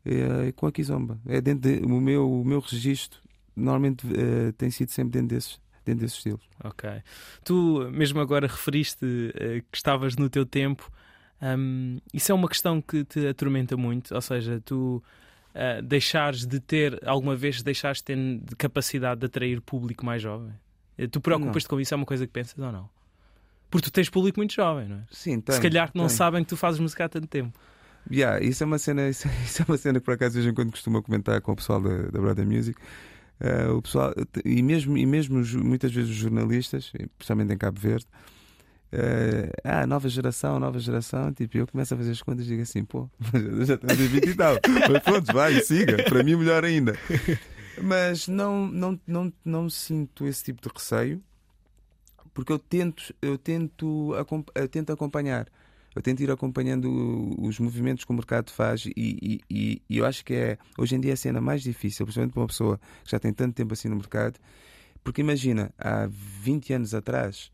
eh, 0.05 0.51
com 0.55 0.65
a 0.67 0.71
kizomba. 0.71 1.19
É 1.27 1.39
dentro 1.41 1.69
de- 1.69 1.85
o 1.85 1.99
meu 2.01 2.31
o 2.41 2.43
meu 2.45 2.59
registro 2.59 3.19
normalmente 3.55 4.07
eh, 4.15 4.51
tem 4.57 4.71
sido 4.71 4.89
sempre 4.91 5.19
dentro 5.19 5.35
desses 5.35 5.59
dentro 5.88 6.01
desses 6.01 6.17
estilos. 6.17 6.41
Ok. 6.63 6.89
Tu, 7.44 7.89
mesmo 7.91 8.20
agora, 8.20 8.48
referiste 8.48 9.06
eh, 9.36 9.62
que 9.72 9.77
estavas 9.77 10.15
no 10.15 10.29
teu 10.29 10.46
tempo. 10.46 10.91
Hum, 11.41 12.00
isso 12.13 12.32
é 12.32 12.36
uma 12.36 12.48
questão 12.48 12.82
que 12.82 13.03
te 13.03 13.25
atormenta 13.27 13.75
muito? 13.77 14.13
Ou 14.15 14.22
seja, 14.22 14.62
tu 14.63 15.03
eh, 15.53 15.82
deixares 15.82 16.46
de 16.46 16.60
ter, 16.60 17.00
alguma 17.08 17.36
vez 17.36 17.62
deixaste 17.63 18.01
de 18.03 18.06
ter 18.15 18.46
de 18.50 18.56
capacidade 18.56 19.20
de 19.20 19.25
atrair 19.25 19.62
público 19.62 20.06
mais 20.06 20.22
jovem? 20.22 20.53
Eh, 20.98 21.08
Tu 21.08 21.20
preocupas-te 21.22 21.67
com 21.70 21.79
isso? 21.79 21.94
É 21.94 21.98
uma 21.98 22.06
coisa 22.06 22.25
que 22.25 22.34
pensas 22.34 22.58
ou 22.58 22.72
não? 22.72 22.89
Porque 23.70 23.89
tu 23.89 23.91
tens 23.91 24.10
público 24.10 24.39
muito 24.39 24.53
jovem, 24.53 24.88
não 24.88 24.98
é? 24.98 25.01
Sim, 25.12 25.36
Se 25.36 25.41
tenho, 25.41 25.62
calhar 25.62 25.91
que 25.91 25.98
não 25.98 26.08
tenho. 26.08 26.17
sabem 26.17 26.44
que 26.44 26.50
tu 26.50 26.58
fazes 26.58 26.79
música 26.79 27.06
há 27.06 27.10
tanto 27.10 27.27
tempo. 27.27 27.58
Yeah, 28.10 28.41
isso 28.41 28.63
é 28.63 28.65
uma 28.65 28.77
cena, 28.79 29.10
isso, 29.10 29.27
isso 29.44 29.62
é 29.62 29.65
uma 29.67 29.77
cena 29.77 30.00
que 30.00 30.06
por 30.06 30.13
acaso 30.13 30.32
de 30.36 30.39
vez 30.41 30.51
em 30.51 30.56
quando 30.56 30.72
costumo 30.72 31.03
comentar 31.03 31.41
com 31.41 31.51
o 31.51 31.56
pessoal 31.56 31.82
da, 31.82 32.03
da 32.03 32.20
Brother 32.22 32.48
Music. 32.48 32.79
Eh, 33.39 33.67
o 33.70 33.82
pessoal, 33.82 34.13
e 34.44 34.63
mesmo, 34.63 34.98
e 34.98 35.06
mesmo 35.06 35.44
muitas 35.63 35.91
vezes 35.91 36.10
os 36.10 36.15
jornalistas, 36.15 36.91
principalmente 37.17 37.53
em 37.53 37.58
Cabo 37.58 37.79
Verde, 37.79 38.08
eh, 38.91 39.51
ah, 39.63 39.86
nova 39.86 40.08
geração, 40.10 40.60
nova 40.60 40.79
geração. 40.79 41.34
Tipo, 41.34 41.58
eu 41.58 41.67
começo 41.67 41.94
a 41.94 41.98
fazer 41.98 42.12
as 42.12 42.22
contas 42.22 42.46
e 42.46 42.50
digo 42.50 42.62
assim, 42.62 42.84
pô, 42.84 43.10
já 43.65 43.77
tenho 43.77 44.10
20 44.10 44.25
e 44.27 44.36
tal. 44.36 44.56
Mas 44.89 45.03
pronto, 45.03 45.34
vai, 45.34 45.60
siga. 45.62 46.03
Para 46.03 46.24
mim, 46.24 46.36
melhor 46.36 46.63
ainda. 46.63 46.98
Mas 47.82 48.27
não, 48.27 48.67
não, 48.67 49.00
não, 49.06 49.34
não 49.46 49.70
sinto 49.70 50.25
esse 50.25 50.46
tipo 50.46 50.62
de 50.62 50.74
receio, 50.74 51.22
porque 52.34 52.51
eu 52.51 52.60
tento, 52.60 53.13
eu 53.22 53.38
tento, 53.38 54.13
eu 54.56 54.67
tento 54.67 54.91
acompanhar. 54.91 55.48
Eu 55.97 56.01
tento 56.01 56.21
ir 56.21 56.29
acompanhando 56.31 57.35
os 57.39 57.59
movimentos 57.59 58.05
que 58.05 58.11
o 58.11 58.15
mercado 58.15 58.51
faz 58.51 58.85
e, 58.85 58.91
e- 58.95 59.41
e- 59.49 59.81
e 59.89 59.97
eu 59.97 60.05
acho 60.05 60.23
que 60.23 60.33
é 60.33 60.57
hoje 60.77 60.95
em 60.95 60.99
dia 60.99 61.13
a 61.13 61.17
cena 61.17 61.41
mais 61.41 61.61
difícil, 61.63 62.05
principalmente 62.05 62.33
para 62.33 62.41
uma 62.41 62.47
pessoa 62.47 62.79
que 63.03 63.11
já 63.11 63.19
tem 63.19 63.33
tanto 63.33 63.55
tempo 63.55 63.73
assim 63.73 63.89
no 63.89 63.95
mercado, 63.95 64.39
porque 65.03 65.21
imagina, 65.21 65.71
há 65.77 66.07
20 66.09 66.73
anos 66.73 66.93
atrás 66.93 67.51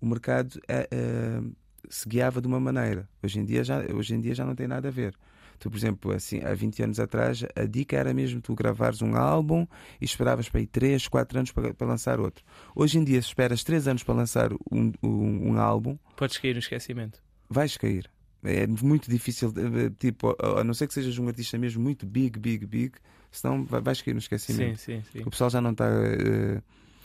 o 0.00 0.06
mercado 0.06 0.60
eh, 0.68 0.88
eh, 0.90 1.40
se 1.88 2.08
guiava 2.08 2.40
de 2.40 2.46
uma 2.48 2.58
maneira. 2.58 3.08
Hoje 3.22 3.38
em 3.40 3.44
dia 3.44 3.62
já, 3.62 3.80
hoje 3.94 4.14
em 4.14 4.20
dia 4.20 4.34
já 4.34 4.44
não 4.44 4.54
tem 4.54 4.66
nada 4.66 4.88
a 4.88 4.90
ver. 4.90 5.14
Tu, 5.58 5.70
por 5.70 5.76
exemplo, 5.76 6.12
assim, 6.12 6.40
há 6.42 6.52
20 6.54 6.82
anos 6.82 6.98
atrás, 6.98 7.44
a 7.54 7.64
dica 7.64 7.96
era 7.96 8.12
mesmo 8.12 8.40
tu 8.40 8.52
gravares 8.54 9.00
um 9.00 9.14
álbum 9.14 9.64
e 10.00 10.04
esperavas 10.04 10.48
para 10.48 10.60
ir 10.60 10.66
3, 10.66 11.06
4 11.06 11.38
anos 11.38 11.52
para, 11.52 11.72
para 11.72 11.86
lançar 11.86 12.18
outro. 12.18 12.44
Hoje 12.74 12.98
em 12.98 13.04
dia, 13.04 13.20
se 13.22 13.28
esperas 13.28 13.62
3 13.62 13.86
anos 13.86 14.02
para 14.02 14.14
lançar 14.14 14.52
um, 14.52 14.92
um, 15.02 15.50
um 15.52 15.58
álbum, 15.60 15.96
Podes 16.16 16.38
cair 16.38 16.54
no 16.54 16.58
esquecimento. 16.58 17.22
Vais 17.52 17.76
cair. 17.76 18.10
É 18.44 18.66
muito 18.66 19.08
difícil, 19.08 19.52
eh, 19.56 19.90
tipo, 19.98 20.36
a 20.42 20.64
não 20.64 20.74
ser 20.74 20.88
que 20.88 20.94
sejas 20.94 21.16
um 21.18 21.28
artista 21.28 21.56
mesmo 21.56 21.80
muito 21.82 22.04
big, 22.04 22.38
big, 22.40 22.66
big, 22.66 22.94
senão 23.30 23.64
vai- 23.64 23.80
vais 23.80 24.02
cair 24.02 24.14
no 24.14 24.20
Sim, 24.20 24.24
esquecimento. 24.24 24.80
sim, 24.80 25.02
sim. 25.12 25.22
O 25.24 25.30
pessoal 25.30 25.48
já 25.50 25.60
não 25.60 25.70
está. 25.70 25.86
eh, 25.88 26.60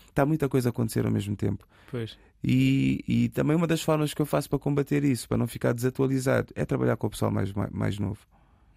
Está 0.10 0.26
muita 0.26 0.50
coisa 0.50 0.70
a 0.70 0.72
acontecer 0.72 1.06
ao 1.06 1.12
mesmo 1.12 1.36
tempo. 1.36 1.64
Pois. 1.92 2.18
E, 2.44 3.04
e 3.08 3.30
também 3.30 3.56
uma 3.56 3.68
das 3.68 3.84
formas 3.84 4.16
que 4.16 4.22
eu 4.22 4.26
faço 4.26 4.50
para 4.50 4.58
combater 4.58 5.04
isso, 5.04 5.28
para 5.30 5.38
não 5.38 5.46
ficar 5.48 5.74
desatualizado, 5.74 6.52
é 6.56 6.66
trabalhar 6.66 6.98
com 6.98 7.06
o 7.06 7.10
pessoal 7.12 7.30
mais, 7.30 7.54
mais, 7.72 8.00
novo. 8.00 8.18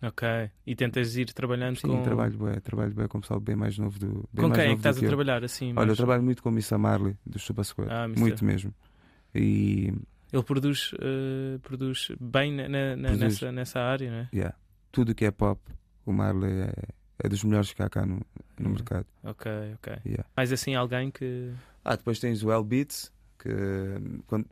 Ok. 0.03 0.29
E 0.67 0.77
tentas 0.77 1.17
ir 1.17 1.33
trabalhando 1.33 1.77
Sim, 1.79 1.89
com. 1.89 2.03
trabalho 2.03 2.37
bem, 2.37 2.61
trabalho 2.61 2.93
bem 2.95 3.07
com 3.09 3.17
o 3.17 3.21
pessoal 3.23 3.41
bem 3.41 3.57
mais 3.57 3.79
novo 3.79 3.99
do 3.99 4.07
bem 4.31 4.43
Com 4.43 4.49
mais 4.49 4.61
quem 4.63 4.71
é 4.71 4.75
que 4.75 4.81
estás 4.81 4.99
a 4.99 5.07
trabalhar 5.07 5.43
assim? 5.43 5.69
Olha, 5.69 5.77
mais- 5.77 5.89
eu 5.89 5.97
trabalho 5.97 6.23
muito 6.23 6.43
com 6.43 6.51
o 6.51 6.53
Missa 6.53 6.77
Marley 6.77 7.17
do 7.25 7.39
Square. 7.39 7.91
Ah, 7.91 8.07
muito 8.07 8.45
mesmo. 8.45 8.75
E 9.35 9.95
Ele 10.33 10.43
produz, 10.43 10.93
eh, 11.01 11.59
produz 11.63 12.13
bem 12.21 12.53
na- 12.53 12.69
na- 12.69 13.09
Produz. 13.09 13.21
Nessa, 13.21 13.53
nessa 13.53 13.81
área, 13.81 14.11
não 14.11 14.19
é? 14.19 14.29
yeah, 14.33 14.57
tudo 14.93 15.15
que 15.15 15.25
é 15.25 15.31
pop, 15.31 15.61
o 16.07 16.13
Marley 16.13 16.53
é, 16.63 16.73
é 17.25 17.29
dos 17.29 17.43
melhores 17.45 17.73
que 17.73 17.83
há 17.83 17.89
cá 17.91 18.07
no, 18.07 18.21
no 18.59 18.69
Hum. 18.69 18.73
mercado. 18.73 19.07
Ok, 19.25 19.51
ok. 19.75 19.97
Yeah. 20.07 20.25
Mais 20.37 20.53
assim 20.53 20.75
alguém 20.75 21.11
que. 21.11 21.53
Ah, 21.85 21.97
depois 21.97 22.19
tens 22.21 22.43
o 22.45 22.53
L 22.53 22.63
Beats, 22.65 23.13
que 23.39 23.51
quando- 24.27 24.47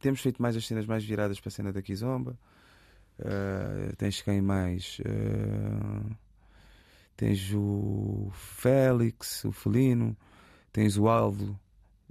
temos 0.00 0.20
feito 0.20 0.40
mais 0.42 0.56
as 0.56 0.66
cenas 0.66 0.86
mais 0.86 1.04
viradas 1.04 1.38
para 1.38 1.48
a 1.48 1.52
cena 1.52 1.72
da 1.72 1.80
Kizomba. 1.82 2.36
Ah, 3.20 3.92
tens 3.96 4.20
quem 4.22 4.40
mais? 4.40 4.98
Ah, 5.06 6.10
tens 7.16 7.52
o 7.54 8.30
Félix, 8.32 9.44
o 9.44 9.52
Felino, 9.52 10.16
tens 10.72 10.96
o 10.98 11.08
Aldo 11.08 11.58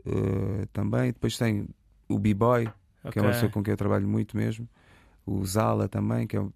ah, 0.06 0.66
também. 0.74 1.08
Depois 1.12 1.38
tem 1.38 1.68
o 2.08 2.18
B-Boy, 2.20 2.70
que 3.12 3.20
Ok. 3.20 3.22
é 3.22 3.26
uma 3.26 3.32
pessoa 3.34 3.52
com 3.52 3.64
quem 3.64 3.72
eu 3.72 3.78
trabalho 3.78 4.08
muito 4.08 4.36
mesmo. 4.38 4.68
O 5.26 5.44
Zala 5.46 5.88
também, 5.88 6.28
que 6.28 6.38
é 6.38 6.42
um, 6.42 6.52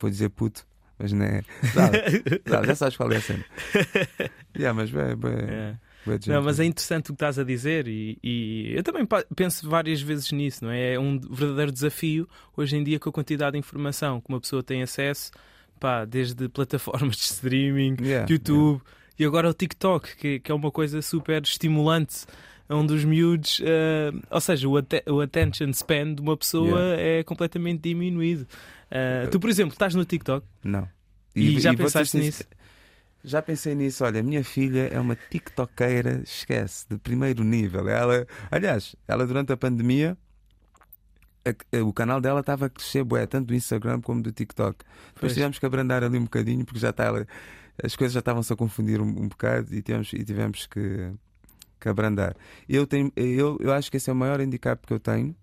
vou 0.00 0.10
dizer 0.10 0.30
puto, 0.30 0.66
mas 0.98 1.12
não 1.12 1.24
é. 1.24 1.42
Zala, 1.74 1.92
Zala, 2.48 2.66
já 2.66 2.74
sabes 2.74 2.96
qual 2.96 3.12
é 3.12 3.16
a 3.16 3.20
cena. 3.20 3.44
Yeah, 4.56 4.74
mas 4.74 4.90
bem, 4.90 5.14
bem, 5.16 5.32
É. 5.32 5.76
bem 6.06 6.18
Não, 6.26 6.42
mas 6.42 6.58
é 6.58 6.64
interessante 6.64 7.06
o 7.06 7.12
que 7.12 7.12
estás 7.16 7.38
a 7.38 7.44
dizer 7.44 7.86
e, 7.86 8.18
e 8.22 8.72
eu 8.74 8.82
também 8.82 9.06
penso 9.36 9.68
várias 9.68 10.00
vezes 10.00 10.32
nisso, 10.32 10.64
não 10.64 10.70
é? 10.72 10.94
É 10.94 10.98
um 11.00 11.18
verdadeiro 11.20 11.70
desafio 11.70 12.28
hoje 12.56 12.76
em 12.76 12.82
dia 12.82 12.98
com 12.98 13.08
a 13.08 13.12
quantidade 13.12 13.52
de 13.52 13.58
informação 13.58 14.20
que 14.20 14.28
uma 14.28 14.40
pessoa 14.40 14.62
tem 14.62 14.82
acesso 14.82 15.30
pá, 15.78 16.04
desde 16.04 16.48
plataformas 16.48 17.16
de 17.16 17.22
streaming, 17.24 17.96
Yeah, 18.00 18.26
YouTube 18.28 18.82
e 19.18 19.24
agora 19.24 19.48
o 19.48 19.54
TikTok, 19.54 20.16
que, 20.16 20.40
que 20.40 20.50
é 20.50 20.54
uma 20.54 20.70
coisa 20.72 21.00
super 21.02 21.40
estimulante. 21.42 22.24
Onde 22.70 22.92
os 22.92 23.02
miúdos, 23.04 23.62
eh, 23.64 24.10
ou 24.30 24.40
seja, 24.40 24.68
o, 24.68 24.76
atte- 24.76 25.02
o 25.08 25.20
attention 25.22 25.70
span 25.72 26.14
de 26.14 26.20
uma 26.20 26.36
pessoa 26.36 26.78
é 26.98 27.22
completamente 27.24 27.80
diminuído. 27.88 28.46
Eh, 28.90 29.26
tu, 29.30 29.40
por 29.40 29.48
exemplo, 29.48 29.72
estás 29.72 29.94
no 29.94 30.04
TikTok 30.04 30.46
Não. 30.62 30.86
e, 31.34 31.58
já 31.60 31.70
vou-te 31.70 31.82
pensaste 31.84 32.18
nisso? 32.18 32.44
Já 33.24 33.40
pensei 33.42 33.74
nisso. 33.74 34.04
Olha, 34.04 34.20
a 34.20 34.22
minha 34.22 34.44
filha 34.44 34.88
é 34.92 35.00
uma 35.00 35.16
TikTokeira, 35.16 36.20
esquece, 36.24 36.86
de 36.90 36.98
primeiro 36.98 37.42
nível. 37.42 37.88
Ela, 37.88 38.26
aliás, 38.50 38.94
ela 39.08 39.26
durante 39.26 39.50
a 39.52 39.56
pandemia, 39.56 40.16
o 41.82 41.92
canal 41.92 42.20
dela 42.20 42.40
estava 42.40 42.66
a 42.66 42.68
crescer, 42.68 43.02
bué, 43.02 43.26
tanto 43.26 43.46
do 43.48 43.54
Instagram 43.54 44.00
como 44.02 44.22
do 44.22 44.30
TikTok. 44.30 44.78
Depois 44.78 45.14
Pois. 45.20 45.34
tivemos 45.34 45.58
que 45.58 45.64
abrandar 45.66 46.04
ali 46.04 46.18
um 46.18 46.24
bocadinho, 46.24 46.64
porque 46.64 46.78
já 46.80 46.90
está, 46.90 47.10
as 47.82 47.96
coisas 47.96 48.12
já 48.12 48.20
estavam-se 48.20 48.52
a 48.52 48.56
confundir 48.56 49.00
um, 49.00 49.06
um 49.08 49.28
bocado 49.28 49.74
e 49.74 49.80
tivemos, 49.80 50.12
e 50.12 50.22
tivemos 50.24 50.66
que, 50.66 51.10
que 51.78 51.88
abrandar. 51.88 52.36
Eu, 52.68 52.86
tenho, 52.86 53.12
eu, 53.16 53.56
eu 53.60 53.72
acho 53.72 53.90
que 53.90 53.96
esse 53.96 54.10
é 54.10 54.12
o 54.12 54.16
maior 54.16 54.40
handicap 54.40 54.86
que 54.86 54.92
eu 54.92 55.00
tenho. 55.00 55.34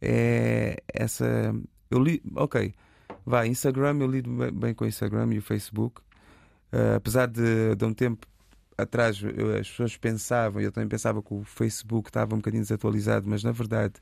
É 0.00 0.82
essa. 0.92 1.54
Eu 1.90 2.02
li, 2.02 2.22
ok, 2.36 2.72
vai, 3.24 3.48
Instagram, 3.48 3.98
eu 4.00 4.06
lido 4.10 4.30
bem, 4.52 4.74
com 4.74 4.84
o 4.84 4.88
Instagram 4.88 5.32
e 5.34 5.38
o 5.38 5.42
Facebook. 5.42 6.00
Uh, 6.72 6.96
apesar 6.96 7.26
de, 7.26 7.74
de 7.74 7.84
um 7.84 7.94
tempo 7.94 8.26
atrás 8.76 9.20
eu- 9.22 9.56
as 9.56 9.68
pessoas 9.68 9.96
pensavam, 9.96 10.60
eu 10.62 10.70
também 10.70 10.88
pensava 10.88 11.22
que 11.22 11.32
o 11.34 11.42
Facebook 11.42 12.10
estava 12.10 12.34
um 12.34 12.38
bocadinho 12.38 12.62
desatualizado, 12.62 13.26
mas 13.28 13.42
na 13.42 13.50
verdade 13.52 13.94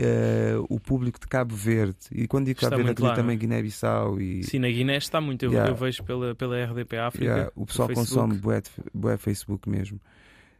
uh, 0.00 0.64
o 0.68 0.78
público 0.78 1.18
de 1.20 1.26
Cabo 1.26 1.54
Verde, 1.54 1.96
e 2.12 2.26
quando 2.28 2.46
digo 2.46 2.58
Está 2.58 2.70
Cabo 2.70 2.76
Verde, 2.82 2.92
acredito 2.92 3.08
lá, 3.10 3.14
também 3.16 3.36
Guiné-Bissau 3.36 4.20
e 4.20 4.44
Sim, 4.44 4.60
na 4.60 4.68
Guiné 4.68 4.96
está 4.96 5.20
muito. 5.20 5.44
Eu, 5.44 5.50
Yeah. 5.52 5.70
eu 5.70 5.74
vejo 5.76 6.02
pela, 6.04 6.34
pela 6.34 6.56
RDP 6.64 6.96
África. 6.96 7.24
yeah, 7.32 7.52
o 7.56 7.66
pessoal 7.66 7.88
Facebook. 7.88 8.08
consome 8.14 8.38
bué, 8.38 8.62
bué 8.94 9.16
Facebook 9.16 9.68
mesmo. 9.68 10.00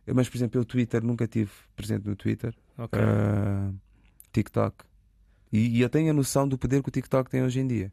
Mas, 0.07 0.29
por 0.29 0.37
exemplo, 0.37 0.61
eu 0.61 0.65
Twitter 0.65 1.05
nunca 1.05 1.27
tive 1.27 1.51
presente 1.77 2.07
no 2.07 2.17
Twitter, 2.17 2.55
Ok. 2.77 3.01
uh, 3.01 3.75
TikTok, 4.33 4.85
e, 5.53 5.79
e 5.79 5.81
eu 5.81 5.89
tenho 5.89 6.11
a 6.11 6.15
noção 6.15 6.49
do 6.49 6.57
poder 6.57 6.83
que 6.83 6.89
o 6.89 6.93
TikTok 6.93 7.31
tem 7.31 7.43
hoje 7.43 7.61
em 7.61 7.67
dia. 7.67 7.93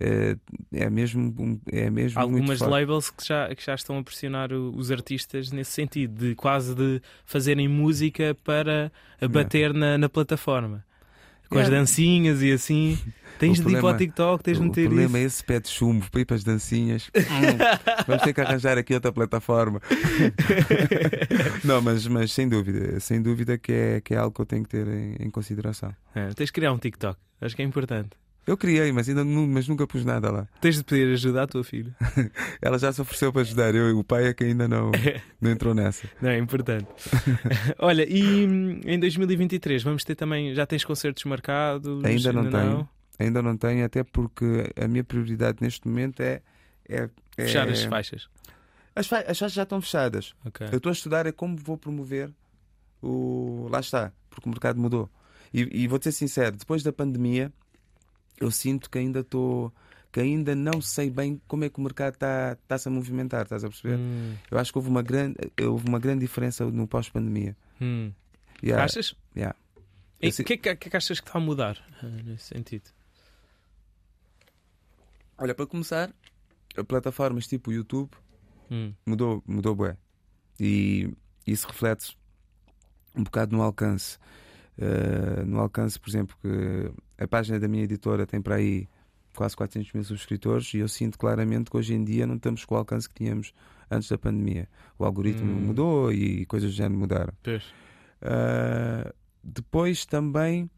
É, 0.00 0.36
é 0.72 0.90
mesmo, 0.90 1.60
é 1.70 1.88
mesmo 1.88 2.20
algumas 2.20 2.58
labels 2.60 3.10
que 3.10 3.24
já, 3.24 3.54
que 3.54 3.64
já 3.64 3.74
estão 3.74 3.98
a 3.98 4.02
pressionar 4.02 4.52
os 4.52 4.90
artistas 4.90 5.52
nesse 5.52 5.70
sentido, 5.70 6.26
de 6.28 6.34
quase 6.34 6.74
de 6.74 7.00
fazerem 7.24 7.68
música 7.68 8.36
para 8.42 8.90
bater 9.30 9.72
na, 9.72 9.96
na 9.96 10.08
plataforma. 10.08 10.84
Com 11.52 11.58
as 11.58 11.66
Yeah. 11.66 11.78
dancinhas 11.80 12.42
e 12.42 12.50
assim. 12.52 12.98
Tens 13.38 13.58
O 13.58 13.62
de 13.64 13.70
ir 13.70 13.72
para 13.72 13.78
o 13.78 13.80
problema- 13.80 13.98
TikTok, 13.98 14.44
tens 14.44 14.56
de 14.56 14.62
o 14.62 14.66
meter 14.66 14.84
problema 14.86 15.18
isso. 15.18 15.24
é 15.24 15.26
esse 15.26 15.44
pé 15.44 15.58
de 15.58 15.68
chumbo 15.68 16.08
para 16.12 16.20
ir 16.20 16.24
para 16.24 16.36
as 16.36 16.44
dancinhas. 16.44 17.10
Hum, 17.16 18.04
Vamos 18.06 18.22
ter 18.22 18.32
que 18.32 18.40
arranjar 18.40 18.78
aqui 18.78 18.94
outra 18.94 19.10
plataforma. 19.10 19.80
Não, 21.64 21.80
mas, 21.82 22.06
mas 22.06 22.30
sem 22.32 22.48
dúvida, 22.48 23.00
sem 23.00 23.20
dúvida 23.20 23.58
que 23.58 23.72
é, 23.72 24.00
que 24.00 24.14
é 24.14 24.16
algo 24.16 24.32
que 24.32 24.40
eu 24.42 24.46
tenho 24.46 24.62
que 24.62 24.68
ter 24.68 24.86
em, 24.86 25.16
em 25.18 25.30
consideração. 25.30 25.92
É, 26.14 26.28
tens 26.34 26.46
de 26.46 26.52
criar 26.52 26.72
um 26.72 26.78
TikTok, 26.78 27.18
acho 27.40 27.56
que 27.56 27.62
é 27.62 27.64
importante. 27.64 28.10
Eu 28.46 28.56
criei, 28.56 28.90
mas 28.90 29.08
ainda 29.08 29.22
nu- 29.24 29.46
mas 29.46 29.68
nunca 29.68 29.86
pus 29.86 30.04
nada 30.04 30.30
lá. 30.30 30.48
Tens 30.60 30.76
de 30.76 30.82
pedir 30.84 31.12
ajuda 31.12 31.42
à 31.42 31.46
tua 31.46 31.62
filha. 31.62 31.94
Ela 32.60 32.78
já 32.78 32.92
se 32.92 33.00
ofereceu 33.00 33.32
para 33.32 33.42
ajudar. 33.42 33.74
Eu, 33.74 33.96
o 33.98 34.02
pai 34.02 34.26
é 34.26 34.34
que 34.34 34.42
ainda 34.44 34.66
não, 34.66 34.90
não 35.40 35.50
entrou 35.50 35.72
nessa. 35.74 36.08
Não, 36.20 36.28
é 36.30 36.38
importante. 36.38 36.86
Olha, 37.78 38.04
e 38.08 38.46
hum, 38.46 38.80
em 38.84 38.98
2023 38.98 39.82
vamos 39.84 40.02
ter 40.04 40.14
também. 40.16 40.54
Já 40.54 40.66
tens 40.66 40.84
concertos 40.84 41.22
marcados? 41.24 42.04
Ainda 42.04 42.32
não 42.32 42.50
tenho. 42.50 42.88
Ainda 43.18 43.42
não 43.42 43.56
tenho, 43.56 43.84
até 43.84 44.02
porque 44.02 44.72
a 44.74 44.88
minha 44.88 45.04
prioridade 45.04 45.58
neste 45.60 45.86
momento 45.86 46.20
é. 46.20 46.40
é, 46.88 47.08
é- 47.36 47.42
Fechar 47.44 47.68
as 47.68 47.84
faixas. 47.84 48.28
As, 48.96 49.06
fa- 49.06 49.18
as 49.20 49.38
faixas 49.38 49.52
já 49.52 49.62
estão 49.62 49.80
fechadas. 49.80 50.34
Ok. 50.44 50.66
Eu 50.72 50.78
estou 50.78 50.90
a 50.90 50.92
estudar 50.92 51.26
é 51.26 51.32
como 51.32 51.56
vou 51.56 51.78
promover 51.78 52.30
o. 53.00 53.68
Lá 53.70 53.80
está, 53.80 54.12
porque 54.28 54.48
o 54.48 54.50
mercado 54.50 54.80
mudou. 54.80 55.08
E, 55.54 55.68
e 55.82 55.86
vou-te 55.86 56.04
ser 56.04 56.12
sincero, 56.12 56.56
depois 56.56 56.82
da 56.82 56.92
pandemia, 56.92 57.52
eu 58.42 58.50
sinto 58.50 58.90
que 58.90 58.98
ainda 58.98 59.20
estou. 59.20 59.72
que 60.12 60.20
ainda 60.20 60.54
não 60.54 60.80
sei 60.82 61.08
bem 61.10 61.40
como 61.48 61.64
é 61.64 61.68
que 61.70 61.78
o 61.78 61.82
mercado 61.82 62.14
está 62.14 62.52
está 62.62 62.76
-se 62.78 62.88
a 62.88 62.90
movimentar, 62.90 63.42
estás 63.44 63.64
a 63.64 63.68
perceber? 63.68 63.96
Hum, 63.98 64.34
Eu 64.50 64.58
acho 64.58 64.70
que 64.72 64.78
houve 64.78 64.90
uma 64.90 65.02
grande, 65.02 65.36
houve 65.62 65.88
uma 65.88 65.98
grande 65.98 66.20
diferença 66.20 66.64
no 66.70 66.86
pós-pandemia. 66.86 67.56
hum. 67.80 68.12
Yeah, 68.62 68.84
Achas? 68.84 69.16
yeah. 69.36 69.56
E 70.20 70.28
O 70.28 70.32
que, 70.32 70.52
é 70.52 70.56
que, 70.56 70.76
que 70.76 70.86
é 70.86 70.90
que 70.90 70.96
achas 70.96 71.18
que 71.18 71.26
está 71.28 71.38
a 71.38 71.42
mudar 71.42 71.76
ah, 72.00 72.06
nesse 72.06 72.44
sentido? 72.54 72.88
Olha, 75.38 75.54
para 75.54 75.66
começar, 75.66 76.12
plataformas 76.86 77.46
tipo 77.46 77.70
o 77.70 77.72
YouTube 77.72 78.10
Hum, 78.70 78.94
mudou, 79.04 79.42
mudou 79.46 79.74
bué. 79.74 79.96
E 80.58 81.10
isso 81.46 81.66
reflete 81.66 82.16
um 83.14 83.22
bocado 83.24 83.54
no 83.56 83.62
alcance. 83.62 84.16
Uh, 84.78 85.44
no 85.44 85.58
alcance, 85.60 85.98
por 86.00 86.08
exemplo, 86.08 86.34
que 86.40 86.90
a 87.22 87.28
página 87.28 87.58
da 87.60 87.68
minha 87.68 87.84
editora 87.84 88.26
tem 88.26 88.40
para 88.40 88.56
aí 88.56 88.88
quase 89.34 89.56
400 89.56 89.92
mil 89.92 90.04
subscritores 90.04 90.72
e 90.74 90.78
eu 90.78 90.88
sinto 90.88 91.18
claramente 91.18 91.70
que 91.70 91.76
hoje 91.76 91.94
em 91.94 92.04
dia 92.04 92.26
não 92.26 92.36
estamos 92.36 92.64
com 92.64 92.74
o 92.74 92.78
alcance 92.78 93.08
que 93.08 93.14
tínhamos 93.14 93.52
antes 93.90 94.08
da 94.08 94.18
pandemia. 94.18 94.68
O 94.98 95.04
algoritmo 95.04 95.50
Hum. 95.50 95.60
mudou 95.60 96.12
e 96.12 96.44
coisas 96.46 96.70
do 96.70 96.76
género 96.76 96.98
mudaram. 96.98 97.32
Uh, 98.22 99.12
depois 99.42 100.04
também, 100.06 100.70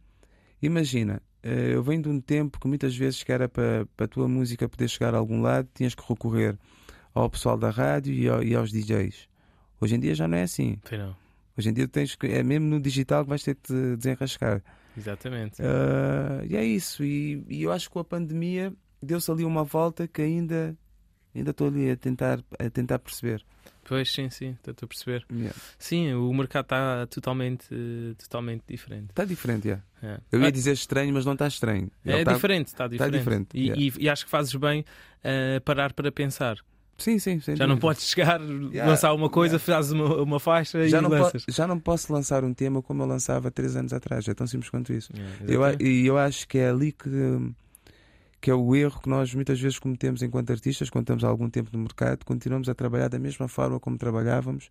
imagina, 0.62 1.20
uh, 1.44 1.48
eu 1.48 1.83
venho 1.83 2.02
de 2.02 2.09
um 2.09 2.20
tempo 2.20 2.59
que 2.59 2.66
muitas 2.66 2.96
vezes 2.96 3.22
que 3.22 3.33
era 3.33 3.48
para 3.48 3.87
para 3.96 4.04
a 4.07 4.09
tua 4.09 4.26
música 4.28 4.68
poder 4.68 4.88
chegar 4.88 5.14
a 5.14 5.18
algum 5.18 5.40
lado, 5.42 5.68
tinhas 5.74 5.94
que 5.94 6.02
recorrer 6.09 6.57
ao 7.12 7.28
pessoal 7.28 7.57
da 7.59 7.70
rádio 7.70 8.12
e, 8.14 8.28
ao- 8.28 8.42
e 8.42 8.54
aos 8.54 8.70
DJs. 8.72 9.28
Hoje 9.80 9.94
em 9.96 10.00
dia 10.00 10.14
já 10.14 10.26
não 10.26 10.37
é 10.38 10.42
assim. 10.44 10.78
Hoje 11.57 11.68
em 11.68 11.72
dia 11.72 11.87
tens 11.87 12.14
que, 12.16 12.26
é 12.26 12.42
mesmo 12.42 12.66
no 12.66 12.80
digital 12.80 13.22
que 13.24 13.28
vais 13.28 13.42
ter 13.42 13.54
que 13.54 13.62
te 13.62 13.96
desenrascar. 13.96 14.62
Exatamente. 14.96 15.61
Uh, 15.62 16.44
e 16.48 16.57
é 16.57 16.64
isso. 16.64 17.02
E, 17.04 17.44
e 17.48 17.62
eu 17.62 17.72
acho 17.72 17.88
que 17.88 17.92
com 17.92 17.98
a 18.00 18.04
pandemia 18.04 18.72
deu-se 19.02 19.30
ali 19.30 19.44
uma 19.44 19.64
volta 19.64 20.07
que 20.09 20.22
ainda 20.22 20.76
ainda 21.35 21.50
estou 21.50 21.66
ali 21.66 21.90
a 21.90 21.96
tentar, 21.96 22.38
a 22.59 22.70
tentar 22.70 22.98
perceber. 23.00 23.44
Pois 23.87 24.11
sim, 24.12 24.30
sim, 24.30 24.57
estou 24.66 24.87
a 24.87 24.87
perceber. 24.88 25.26
Yeah. 25.30 25.54
Sim, 25.78 26.14
o 26.14 26.33
mercado 26.33 26.64
está 26.64 27.07
totalmente, 27.09 27.66
totalmente 28.18 28.62
diferente. 28.68 29.11
Está 29.11 29.24
diferente, 29.24 29.66
yeah. 29.68 29.83
É, 30.02 30.20
Eu 30.30 30.40
ia 30.40 30.46
Ah, 30.46 30.50
dizer 30.50 30.72
estranho, 30.72 31.12
mas 31.12 31.26
não 31.26 31.33
está 31.35 31.46
estranho. 31.48 31.90
Ele 32.04 32.20
é 32.20 32.24
tá- 32.24 32.33
diferente, 32.35 32.68
está 32.68 32.87
diferente. 32.88 33.18
diferente, 33.18 33.48
E, 33.59 33.62
yeah. 33.66 33.83
e- 33.83 34.04
e 34.04 34.09
acho 34.09 34.24
que 34.24 34.30
fazes 34.30 34.54
bem 34.54 34.85
a 35.24 35.61
parar 35.61 35.92
para 35.92 36.11
pensar. 36.12 36.57
Sim, 36.96 37.18
sim, 37.18 37.40
sem 37.40 37.57
Já 37.57 37.66
não 37.66 37.76
podes 37.76 38.09
chegar, 38.09 38.40
Yeah, 38.40 38.87
lançar 38.88 39.12
uma 39.12 39.28
coisa, 39.28 39.59
fazes 39.59 39.90
uma, 39.92 40.22
uma 40.22 40.38
faixa 40.40 40.88
já 40.88 40.98
e 40.98 41.00
não, 41.00 41.11
lanças. 41.11 41.44
já 41.48 41.66
não 41.66 41.78
posso 41.78 42.12
lançar 42.12 42.44
um 42.44 42.54
tema 42.54 42.80
como 42.83 43.02
eu 43.02 43.07
lançava 43.07 43.50
três 43.50 43.74
anos 43.76 43.92
atrás. 43.92 44.26
É 44.28 44.35
tão 44.35 44.46
simples 44.46 44.70
quanto 44.70 44.92
isso. 44.92 45.12
Yeah, 45.46 45.72
Eu, 45.80 45.87
e 45.87 46.07
eu 46.07 46.16
acho 46.16 46.46
que 46.46 46.59
é 46.59 46.68
ali 46.70 46.92
que, 46.92 47.11
que 48.40 48.50
é 48.50 48.54
o 48.54 48.74
erro 48.76 49.00
que 49.02 49.09
nós 49.09 49.35
muitas 49.35 49.61
vezes 49.61 49.78
cometemos 49.78 50.22
enquanto 50.22 50.50
artistas, 50.50 50.88
quando 50.88 51.04
estamos 51.04 51.24
há 51.24 51.28
algum 51.28 51.50
tempo 51.50 51.70
no 51.72 51.78
mercado, 51.80 52.24
continuamos 52.24 52.68
a 52.68 52.74
trabalhar 52.74 53.09
da 53.09 53.18
mesma 53.18 53.48
forma 53.48 53.80
como 53.80 53.98
trabalhávamos 53.98 54.70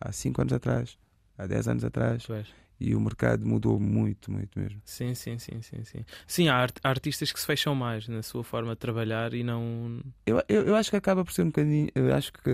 há 0.00 0.12
5 0.12 0.40
anos 0.42 0.52
atrás, 0.52 0.98
há 1.38 1.46
10 1.46 1.68
anos 1.68 1.84
atrás, 1.84 2.24
Pois. 2.26 2.46
E 2.82 2.94
o 2.94 3.00
mercado 3.00 3.46
mudou 3.46 3.78
muito, 3.78 4.30
muito 4.30 4.58
mesmo. 4.58 4.80
Sim, 4.84 5.14
sim, 5.14 5.38
sim, 5.38 5.62
sim, 5.62 5.84
sim. 5.84 6.04
Sim, 6.26 6.48
há, 6.48 6.56
art- 6.56 6.78
há 6.82 6.88
artistas 6.88 7.30
que 7.32 7.38
se 7.40 7.46
fecham 7.46 7.74
mais 7.74 8.08
na 8.08 8.22
sua 8.22 8.42
forma 8.42 8.72
de 8.72 8.78
trabalhar 8.78 9.32
e 9.34 9.42
não. 9.42 10.00
Eu, 10.26 10.42
eu, 10.48 10.62
eu 10.66 10.74
acho 10.76 10.90
que 10.90 10.96
acaba 10.96 11.24
por 11.24 11.32
ser 11.32 11.42
um 11.42 11.46
bocadinho, 11.46 11.88
eu 11.94 12.14
acho 12.14 12.32
que 12.32 12.50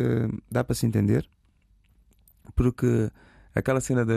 dá 0.51 0.63
para 0.63 0.75
se 0.75 0.87
entender, 0.87 1.29
porque 2.55 3.11
aquela 3.55 3.81
cena 3.81 4.05
da 4.05 4.15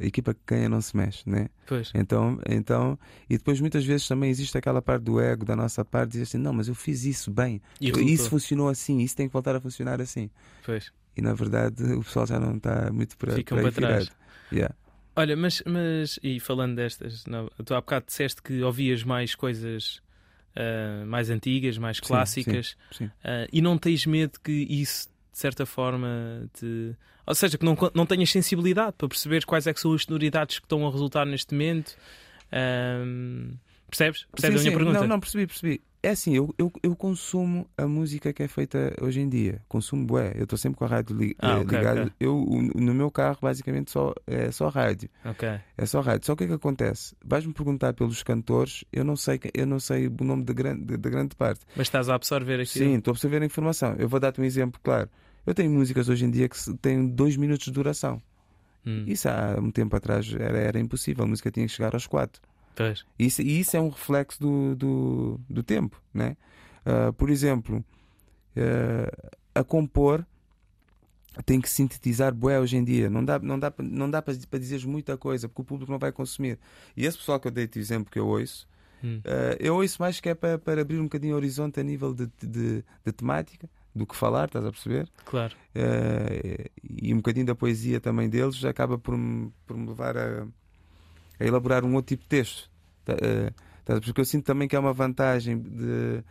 equipa 0.00 0.34
que 0.34 0.40
ganha 0.46 0.68
não 0.68 0.80
se 0.80 0.96
mexe, 0.96 1.28
né? 1.28 1.48
Pois. 1.66 1.90
Então, 1.94 2.38
então, 2.48 2.98
e 3.28 3.36
depois 3.36 3.60
muitas 3.60 3.84
vezes 3.84 4.06
também 4.08 4.30
existe 4.30 4.56
aquela 4.56 4.80
parte 4.80 5.02
do 5.02 5.20
ego 5.20 5.44
da 5.44 5.54
nossa 5.54 5.84
parte, 5.84 6.12
dizer 6.12 6.24
assim, 6.24 6.38
não, 6.38 6.52
mas 6.52 6.68
eu 6.68 6.74
fiz 6.74 7.04
isso 7.04 7.30
bem, 7.30 7.60
E 7.80 7.88
isso 8.14 8.28
funcionou 8.28 8.68
assim, 8.68 8.98
isso 9.00 9.16
tem 9.16 9.26
que 9.28 9.32
voltar 9.32 9.54
a 9.56 9.60
funcionar 9.60 10.00
assim. 10.00 10.30
Pois. 10.64 10.92
E 11.16 11.20
na 11.22 11.34
verdade 11.34 11.82
o 11.92 12.02
pessoal 12.02 12.26
já 12.26 12.38
não 12.38 12.56
está 12.56 12.90
muito 12.92 13.16
para, 13.16 13.34
Ficam 13.34 13.58
para 13.58 13.70
para 13.72 13.88
trás. 13.88 14.10
Yeah. 14.52 14.74
Olha, 15.16 15.36
mas, 15.36 15.62
mas 15.66 16.18
e 16.22 16.38
falando 16.40 16.76
destas, 16.76 17.26
não, 17.26 17.50
tu 17.64 17.74
há 17.74 17.80
bocado 17.80 18.06
disseste 18.06 18.42
que 18.42 18.62
ouvias 18.62 19.02
mais 19.02 19.34
coisas 19.34 20.00
ah, 20.56 21.04
mais 21.06 21.30
antigas, 21.30 21.78
mais 21.78 21.98
Sim, 21.98 22.02
clássicas, 22.04 22.76
sim. 22.90 23.10
ah, 23.24 23.46
e 23.52 23.60
não 23.60 23.78
tens 23.78 24.04
medo 24.06 24.38
que 24.42 24.52
isso, 24.52 25.08
de 25.32 25.38
certa 25.38 25.64
forma, 25.64 26.48
te. 26.52 26.96
Ou 27.26 27.34
seja, 27.34 27.56
que 27.56 27.64
não, 27.64 27.76
não 27.94 28.04
tenhas 28.04 28.30
sensibilidade 28.30 28.94
para 28.98 29.08
perceber 29.08 29.44
quais 29.44 29.66
é 29.66 29.72
que 29.72 29.80
são 29.80 29.92
as 29.92 30.02
sonoridades 30.02 30.58
que 30.58 30.64
estão 30.64 30.86
a 30.86 30.90
resultar 30.90 31.24
neste 31.24 31.54
momento. 31.54 31.96
Ahm, 32.50 33.52
percebes? 33.88 34.26
Percebes 34.32 34.60
Sim, 34.62 34.68
a 34.68 34.70
minha 34.70 34.72
sim. 34.72 34.76
pergunta? 34.78 35.00
Não, 35.00 35.06
não 35.06 35.20
percebi, 35.20 35.46
percebi. 35.46 35.80
É 36.02 36.08
assim, 36.10 36.34
eu, 36.34 36.54
eu, 36.56 36.72
eu 36.82 36.96
consumo 36.96 37.68
a 37.76 37.86
música 37.86 38.32
que 38.32 38.42
é 38.42 38.48
feita 38.48 38.94
hoje 39.02 39.20
em 39.20 39.28
dia. 39.28 39.60
Consumo 39.68 40.06
bué. 40.06 40.32
Eu 40.34 40.44
estou 40.44 40.58
sempre 40.58 40.78
com 40.78 40.84
a 40.86 40.88
rádio 40.88 41.14
li, 41.14 41.36
Ah, 41.38 41.50
eh, 41.50 41.56
ok, 41.60 41.78
ligada. 41.78 42.02
ok. 42.04 42.12
Eu, 42.18 42.46
no 42.74 42.94
meu 42.94 43.10
carro, 43.10 43.36
basicamente, 43.42 43.90
só, 43.90 44.14
é 44.26 44.50
só 44.50 44.68
rádio. 44.68 45.10
Ok. 45.26 45.46
É 45.76 45.84
só 45.86 46.00
rádio. 46.00 46.24
Só 46.24 46.32
o 46.32 46.36
que 46.36 46.44
é 46.44 46.46
que 46.46 46.52
acontece? 46.54 47.14
Vais-me 47.22 47.52
perguntar 47.52 47.92
pelos 47.92 48.22
cantores, 48.22 48.82
eu 48.90 49.04
não 49.04 49.14
sei, 49.14 49.38
eu 49.52 49.66
não 49.66 49.78
sei 49.78 50.06
o 50.06 50.24
nome 50.24 50.42
de 50.42 50.54
grande, 50.54 50.84
de, 50.86 50.96
de 50.96 51.10
grande 51.10 51.36
parte. 51.36 51.60
Mas 51.76 51.88
estás 51.88 52.08
a 52.08 52.14
absorver 52.14 52.54
aquilo. 52.60 52.86
Sim, 52.86 52.94
estou 52.96 53.12
a 53.12 53.14
absorver 53.14 53.42
a 53.42 53.44
informação. 53.44 53.94
Eu 53.98 54.08
vou 54.08 54.18
dar-te 54.18 54.40
um 54.40 54.44
exemplo 54.44 54.80
claro. 54.82 55.10
Eu 55.44 55.54
tenho 55.54 55.70
músicas 55.70 56.08
hoje 56.08 56.24
em 56.24 56.30
dia 56.30 56.48
que 56.48 56.56
têm 56.78 57.06
dois 57.08 57.36
minutos 57.36 57.66
de 57.66 57.72
duração. 57.72 58.22
Hum, 58.86 59.04
Isso 59.06 59.28
há 59.28 59.56
um 59.60 59.70
tempo 59.70 59.94
atrás 59.94 60.32
era, 60.32 60.56
era 60.58 60.78
impossível. 60.80 61.24
A 61.24 61.26
música 61.26 61.50
tinha 61.50 61.66
que 61.66 61.72
chegar 61.72 61.92
aos 61.92 62.06
quatro. 62.06 62.40
Pois. 62.80 63.04
Isso, 63.18 63.42
e 63.42 63.60
isso 63.60 63.76
é 63.76 63.80
um 63.80 63.90
reflexo 63.90 64.40
do, 64.40 64.74
do, 64.74 65.40
do 65.48 65.62
tempo, 65.62 66.00
né? 66.14 66.36
Ah, 66.84 67.12
por 67.12 67.28
exemplo, 67.28 67.84
ah, 68.56 69.30
a 69.54 69.62
compor 69.64 70.24
tem 71.44 71.60
que 71.60 71.68
sintetizar 71.68 72.34
bué 72.34 72.58
hoje 72.58 72.76
em 72.76 72.84
dia. 72.84 73.10
Não 73.10 73.24
dá, 73.24 73.38
não 73.38 73.58
dá, 73.58 73.72
não 73.78 74.10
dá 74.10 74.22
para, 74.22 74.34
dizeres 74.58 74.84
muita 74.84 75.16
coisa 75.16 75.48
porque 75.48 75.62
o 75.62 75.64
público 75.64 75.92
não 75.92 75.98
vai 75.98 76.10
consumir. 76.12 76.58
E 76.96 77.04
esse 77.04 77.18
pessoal 77.18 77.38
que 77.38 77.48
eu 77.48 77.52
dei-te 77.52 77.78
o 77.78 77.80
exemplo 77.80 78.10
que 78.10 78.18
eu 78.18 78.26
ouço, 78.26 78.68
Hum. 79.02 79.20
ah, 79.24 79.56
eu 79.58 79.76
ouço 79.76 80.00
mais 80.00 80.20
que 80.20 80.28
é 80.28 80.34
para, 80.34 80.58
para 80.58 80.82
abrir 80.82 80.98
um 80.98 81.04
bocadinho 81.04 81.34
o 81.34 81.36
horizonte 81.36 81.80
a 81.80 81.82
nível 81.82 82.14
de, 82.14 82.26
de, 82.42 82.84
de 83.04 83.12
temática, 83.12 83.68
do 83.94 84.06
que 84.06 84.14
falar, 84.14 84.46
estás 84.46 84.64
a 84.64 84.70
perceber? 84.70 85.08
Claro. 85.24 85.56
Eh, 85.74 86.70
e 86.84 87.12
um 87.12 87.16
bocadinho 87.16 87.46
da 87.46 87.54
poesia 87.54 88.00
também 88.00 88.28
deles 88.28 88.64
acaba 88.64 88.98
por 88.98 89.16
me, 89.16 89.52
por 89.66 89.76
me 89.76 89.88
levar 89.88 90.16
a, 90.16 90.46
a 91.38 91.44
elaborar 91.44 91.84
um 91.84 91.94
outro 91.94 92.14
tipo 92.14 92.22
de 92.22 92.28
texto. 92.28 92.69
Tá, 93.16 93.26
eh, 93.26 93.52
tá, 93.84 94.00
porque 94.00 94.20
eu 94.20 94.24
sinto 94.24 94.44
também 94.44 94.68
que 94.68 94.76
é 94.76 94.78
uma 94.78 94.92
vantagem 94.92 95.58
de, 95.58 96.22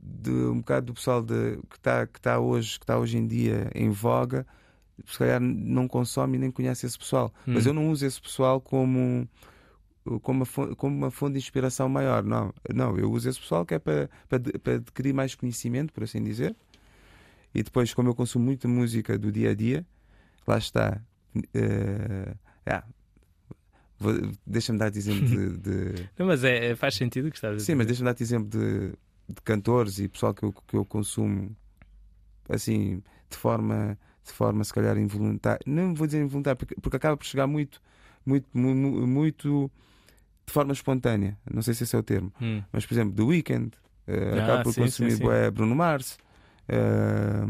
de 0.00 0.30
um 0.30 0.58
bocado 0.58 0.86
do 0.86 0.94
pessoal 0.94 1.22
de, 1.22 1.58
que 1.70 1.76
está 1.76 2.06
que 2.06 2.20
tá 2.20 2.38
hoje, 2.38 2.78
que 2.80 2.86
tá 2.86 2.98
hoje 2.98 3.18
em 3.18 3.26
dia 3.26 3.70
em 3.74 3.90
voga, 3.90 4.46
se 5.06 5.18
calhar 5.18 5.40
não 5.40 5.88
consome 5.88 6.36
e 6.36 6.40
nem 6.40 6.50
conhece 6.50 6.86
esse 6.86 6.98
pessoal. 6.98 7.32
Mas 7.46 7.66
Hum. 7.66 7.70
eu 7.70 7.74
não 7.74 7.90
uso 7.90 8.06
esse 8.06 8.20
pessoal 8.20 8.60
como. 8.60 9.28
Como 10.22 10.38
uma, 10.40 10.46
fonte, 10.46 10.74
como 10.76 10.96
uma 10.96 11.10
fonte 11.10 11.32
de 11.32 11.38
inspiração 11.40 11.88
maior, 11.88 12.22
não. 12.22 12.54
Não, 12.72 12.96
eu 12.96 13.10
uso 13.10 13.28
esse 13.28 13.40
pessoal 13.40 13.66
que 13.66 13.74
é 13.74 13.78
para, 13.80 14.08
para, 14.28 14.40
para 14.60 14.74
adquirir 14.74 15.12
mais 15.12 15.34
conhecimento, 15.34 15.92
por 15.92 16.04
assim 16.04 16.22
dizer, 16.22 16.54
e 17.54 17.62
depois, 17.62 17.92
como 17.94 18.08
eu 18.10 18.14
consumo 18.14 18.44
muita 18.44 18.68
música 18.68 19.18
do 19.18 19.32
dia 19.32 19.50
a 19.50 19.54
dia, 19.54 19.84
lá 20.46 20.58
está. 20.58 21.00
eh, 21.54 22.34
ah, 22.66 22.84
vou- 22.86 22.95
Deixa-me 24.46 24.78
dar-te 24.78 24.98
exemplo 24.98 25.26
de. 25.26 25.56
de- 25.94 26.08
Não, 26.18 26.26
mas 26.26 26.44
é, 26.44 26.66
é- 26.70 26.76
faz 26.76 26.94
sentido 26.94 27.30
que 27.30 27.36
estás 27.36 27.56
a 27.56 27.60
sim, 27.60 27.74
mas 27.74 27.86
deixa-me 27.86 28.04
dar-te 28.06 28.22
exemplo 28.22 28.48
de, 28.48 28.90
de 29.28 29.40
cantores 29.42 29.98
e 29.98 30.08
pessoal 30.08 30.34
que 30.34 30.42
eu, 30.44 30.52
que 30.52 30.76
eu 30.76 30.84
consumo 30.84 31.56
assim, 32.48 33.02
de 33.30 33.36
forma, 33.36 33.98
de 34.24 34.32
forma 34.32 34.62
se 34.64 34.72
calhar 34.72 34.96
involuntária. 34.98 35.60
Não 35.66 35.94
vou 35.94 36.06
dizer 36.06 36.20
involuntária, 36.22 36.56
porque, 36.56 36.74
porque 36.80 36.96
acaba 36.96 37.16
por 37.16 37.24
chegar 37.26 37.46
muito, 37.46 37.80
muito, 38.24 38.46
mu- 38.52 38.74
mu- 38.74 39.06
muito 39.06 39.70
de 40.46 40.52
forma 40.52 40.72
espontânea. 40.72 41.36
Não 41.50 41.62
sei 41.62 41.74
se 41.74 41.82
esse 41.84 41.96
é 41.96 41.98
o 41.98 42.02
termo. 42.02 42.32
Hum. 42.40 42.62
Mas, 42.70 42.86
por 42.86 42.94
exemplo, 42.94 43.14
The 43.16 43.22
Weeknd, 43.22 43.76
eh, 44.06 44.30
Ah, 44.38 44.44
acaba 44.44 44.62
por 44.62 44.72
sim, 44.74 44.82
consumir 44.82 45.12
sim, 45.12 45.16
sim. 45.24 45.50
Bruno 45.52 45.74
Mars. 45.74 46.18
eh, 46.68 47.46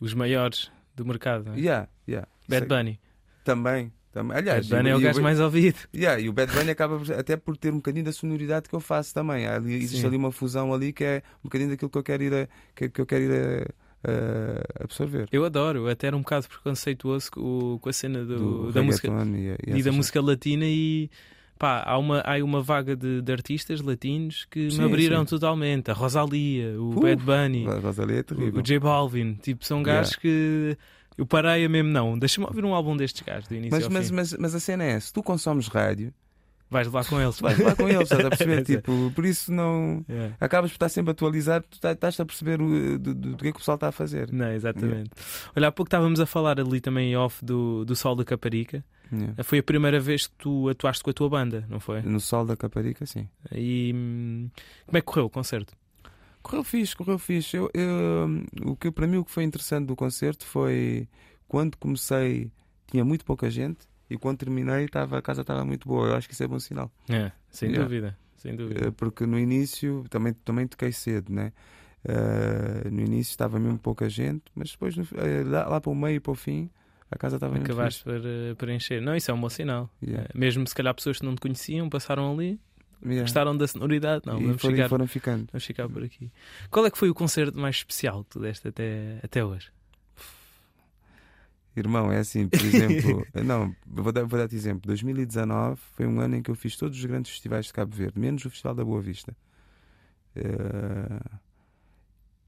Os 0.00 0.12
maiores 0.12 0.70
do 0.94 1.06
mercado. 1.06 1.44
não 1.46 1.54
é? 1.54 1.58
yeah, 1.58 1.88
yeah. 2.06 2.28
Bad 2.48 2.66
Bunny. 2.66 3.00
Também. 3.44 3.92
Também. 4.16 4.36
Aliás, 4.38 4.66
Bad 4.66 4.82
Bunny 4.82 4.90
é 4.90 4.96
o 4.96 5.00
gajo 5.00 5.20
mais 5.22 5.38
ouvido. 5.40 5.78
Yeah, 5.94 6.20
e 6.20 6.28
o 6.28 6.32
Bad 6.32 6.50
Bunny 6.52 6.70
acaba 6.70 6.98
até 7.18 7.36
por 7.36 7.56
ter 7.56 7.70
um 7.72 7.76
bocadinho 7.76 8.04
da 8.06 8.12
sonoridade 8.12 8.68
que 8.68 8.74
eu 8.74 8.80
faço 8.80 9.12
também. 9.12 9.46
Ali- 9.46 9.74
existe 9.74 10.00
Sim. 10.00 10.06
ali 10.06 10.16
uma 10.16 10.32
fusão 10.32 10.72
ali 10.72 10.92
que 10.92 11.04
é 11.04 11.22
um 11.40 11.44
bocadinho 11.44 11.70
daquilo 11.70 11.90
que 11.90 11.98
eu 11.98 12.02
quero 12.02 12.22
ir 12.22 12.34
a, 12.34 12.48
que, 12.74 12.88
que 12.88 13.00
eu 13.00 13.04
quero 13.06 13.24
ir 13.24 13.32
a, 14.04 14.10
a 14.80 14.84
absorver. 14.84 15.28
Eu 15.30 15.44
adoro, 15.44 15.88
até 15.88 16.06
era 16.06 16.16
um 16.16 16.20
bocado 16.20 16.48
preconceituoso 16.48 17.30
com, 17.30 17.78
com 17.80 17.88
a 17.88 17.92
cena 17.92 18.24
do, 18.24 18.66
Do 18.66 18.72
da 18.72 18.82
música 18.82 19.08
e, 19.66 19.82
da 19.82 19.92
música 19.92 20.20
latina 20.22 20.64
e 20.66 21.10
pá, 21.58 21.82
há 21.86 21.98
uma, 21.98 22.20
há 22.20 22.42
uma 22.42 22.62
vaga 22.62 22.94
de, 22.96 23.20
de 23.20 23.32
artistas 23.32 23.80
latinos 23.80 24.46
que 24.50 24.70
Sim, 24.70 24.78
me 24.78 24.84
abriram 24.86 25.20
sim. 25.20 25.26
totalmente. 25.30 25.90
A 25.90 25.94
Rosalia, 25.94 26.80
o 26.80 26.90
Uf, 26.90 27.00
Bad 27.00 27.22
Bunny, 27.22 27.64
Rosalia 27.66 28.24
é 28.30 28.34
o, 28.58 28.62
J 28.62 28.78
Balvin, 28.78 29.34
tipo, 29.42 29.64
são 29.64 29.78
Yeah. 29.78 30.00
gajos 30.00 30.16
que 30.16 30.76
eu 31.16 31.26
parei 31.26 31.64
a 31.64 31.68
mesmo, 31.68 31.90
não, 31.90 32.18
deixa-me 32.18 32.46
ouvir 32.46 32.64
um 32.64 32.74
álbum 32.74 32.96
destes 32.96 33.22
gajos 33.22 33.48
do 33.48 33.54
início 33.54 33.70
Mas, 33.72 33.84
ao 33.84 33.90
mas, 33.90 34.08
fim. 34.08 34.14
mas, 34.14 34.32
mas 34.34 34.54
a 34.54 34.60
cena 34.60 34.84
é: 34.84 34.98
se 35.00 35.12
tu 35.12 35.22
consomes 35.22 35.68
rádio, 35.68 36.12
Vais 36.68 36.88
lá 36.90 37.04
com 37.04 37.20
eles. 37.20 37.38
vais 37.38 37.56
lá 37.60 37.76
com 37.76 37.88
eles, 37.88 38.02
estás 38.10 38.24
a 38.24 38.28
perceber? 38.28 38.64
Tipo, 38.66 39.12
por 39.14 39.24
isso 39.24 39.52
não. 39.52 40.04
Yeah. 40.08 40.34
Acabas 40.40 40.72
por 40.72 40.74
estar 40.74 40.88
sempre 40.88 41.12
atualizado, 41.12 41.64
tu 41.70 41.78
tá- 41.78 41.92
estás 41.92 42.18
a 42.18 42.24
perceber 42.26 42.60
o, 42.60 42.98
do, 42.98 43.14
do, 43.14 43.14
do 43.14 43.36
que 43.36 43.46
é 43.48 43.52
que 43.52 43.56
o 43.56 43.60
pessoal 43.60 43.76
está 43.76 43.86
a 43.86 43.92
fazer. 43.92 44.32
Não, 44.32 44.50
exatamente. 44.50 45.10
Olha, 45.54 45.68
há 45.68 45.70
pouco 45.72 45.86
estávamos 45.86 46.18
a 46.18 46.26
falar 46.26 46.58
ali 46.58 46.80
também 46.80 47.16
off 47.16 47.44
do, 47.44 47.84
do 47.84 47.94
Sol 47.94 48.16
da 48.16 48.24
Caparica. 48.24 48.84
Yeah. 49.12 49.44
Foi 49.44 49.58
a 49.58 49.62
primeira 49.62 50.00
vez 50.00 50.26
que 50.26 50.34
tu 50.38 50.68
atuaste 50.68 51.04
com 51.04 51.10
a 51.10 51.12
tua 51.12 51.28
banda, 51.30 51.64
não 51.68 51.78
foi? 51.78 52.02
No 52.02 52.18
sol 52.18 52.44
da 52.44 52.56
Caparica, 52.56 53.06
sim. 53.06 53.28
E 53.52 53.92
hum, 53.94 54.50
como 54.86 54.98
é 54.98 55.00
que 55.00 55.06
correu 55.06 55.26
o 55.26 55.30
concerto? 55.30 55.72
Correu 56.48 56.62
fixe, 56.62 56.94
correu 56.96 57.18
fixe. 57.18 57.56
Eu, 57.56 57.68
eu- 57.74 58.70
o 58.70 58.76
que, 58.76 58.90
para 58.92 59.06
mim 59.06 59.16
o 59.16 59.24
que 59.24 59.30
foi 59.32 59.42
interessante 59.42 59.86
do 59.86 59.96
concerto 59.96 60.44
foi 60.46 61.08
quando 61.48 61.76
comecei 61.76 62.50
tinha 62.86 63.04
muito 63.04 63.24
pouca 63.24 63.50
gente 63.50 63.80
e 64.08 64.16
quando 64.16 64.38
terminei 64.38 64.84
estava, 64.84 65.18
a 65.18 65.22
casa 65.22 65.40
estava 65.40 65.64
muito 65.64 65.88
boa. 65.88 66.06
Eu 66.08 66.14
acho 66.14 66.28
que 66.28 66.34
isso 66.34 66.44
é 66.44 66.46
bom 66.46 66.60
sinal. 66.60 66.88
É, 67.08 67.32
sem 67.50 67.70
Yeah. 67.70 67.84
dúvida, 67.84 68.18
sem 68.36 68.54
dúvida. 68.54 68.86
Eh, 68.86 68.90
Porque 68.92 69.26
no 69.26 69.36
início 69.38 70.04
também, 70.08 70.32
também 70.44 70.68
toquei 70.68 70.92
cedo, 70.92 71.32
né? 71.32 71.52
Eh, 72.04 72.88
no 72.90 73.00
início 73.00 73.32
estava 73.32 73.58
mesmo 73.58 73.78
pouca 73.78 74.08
gente, 74.08 74.44
mas 74.54 74.70
depois 74.70 74.96
no- 74.96 75.06
eh, 75.16 75.42
lá, 75.44 75.66
lá 75.68 75.80
para 75.80 75.90
o 75.90 75.94
meio 75.96 76.16
e 76.16 76.20
para 76.20 76.30
o 76.30 76.36
fim 76.36 76.70
a 77.10 77.16
casa 77.16 77.36
estava 77.36 77.54
muito 77.54 77.64
Acabaste 77.66 78.04
por 78.04 78.20
preencher. 78.56 79.00
Não, 79.00 79.16
isso 79.16 79.30
é 79.30 79.34
um 79.34 79.40
bom 79.40 79.48
sinal. 79.48 79.90
Yeah. 80.00 80.28
Mesmo 80.34 80.66
se 80.66 80.74
calhar 80.74 80.94
pessoas 80.94 81.18
que 81.18 81.24
não 81.26 81.34
te 81.34 81.40
conheciam 81.40 81.88
passaram 81.88 82.32
ali, 82.32 82.60
Yeah. 83.12 83.22
gostaram 83.22 83.56
da 83.56 83.66
sonoridade. 83.68 84.24
Não, 84.26 84.40
e 84.40 84.44
vamos 84.46 84.60
foram, 84.62 84.74
ficar, 84.76 84.88
foram 84.88 85.06
ficando. 85.06 85.46
vamos 85.52 85.64
ficar 85.64 85.88
por 85.88 86.02
aqui. 86.02 86.30
Qual 86.70 86.84
é 86.86 86.90
que 86.90 86.98
foi 86.98 87.08
o 87.10 87.14
concerto 87.14 87.58
mais 87.58 87.76
especial 87.76 88.24
que 88.24 88.30
tu 88.30 88.40
deste 88.40 88.68
até, 88.68 89.18
até 89.22 89.44
hoje? 89.44 89.70
Irmão, 91.76 92.10
é 92.10 92.18
assim, 92.18 92.48
por 92.48 92.60
exemplo, 92.60 93.26
não, 93.44 93.74
vou 93.86 94.10
dar, 94.10 94.24
vou 94.24 94.38
dar-te 94.38 94.54
exemplo. 94.56 94.86
2019 94.86 95.78
foi 95.94 96.06
um 96.06 96.20
ano 96.20 96.36
em 96.36 96.42
que 96.42 96.50
eu 96.50 96.54
fiz 96.54 96.74
todos 96.76 96.96
os 96.98 97.04
grandes 97.04 97.30
festivais 97.32 97.66
de 97.66 97.72
Cabo 97.74 97.94
Verde, 97.94 98.18
menos 98.18 98.44
o 98.46 98.50
Festival 98.50 98.74
da 98.74 98.82
Boa 98.84 99.02
Vista. 99.02 99.36
Eh, 100.34 101.38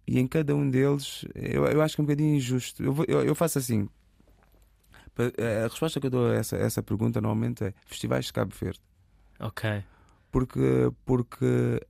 e 0.06 0.18
em 0.18 0.26
cada 0.26 0.56
um 0.56 0.68
deles, 0.70 1.26
eu, 1.34 1.66
eu 1.66 1.82
acho 1.82 1.94
que 1.94 2.00
é 2.00 2.02
um 2.02 2.06
bocadinho 2.06 2.34
injusto. 2.36 2.82
Eu, 2.82 2.92
vou- 2.94 3.04
eu, 3.06 3.22
eu 3.22 3.34
faço 3.34 3.58
assim. 3.58 3.86
Eh, 5.36 5.60
A 5.64 5.68
resposta 5.68 6.00
que 6.00 6.06
eu 6.06 6.10
dou 6.10 6.30
a 6.30 6.34
essa, 6.36 6.56
essa 6.56 6.82
pergunta 6.82 7.20
normalmente 7.20 7.64
é 7.64 7.74
festivais 7.86 8.24
de 8.26 8.32
Cabo 8.32 8.54
Verde. 8.58 8.80
Ok. 9.40 9.84
Porque, 10.30 10.90
porque 11.04 11.80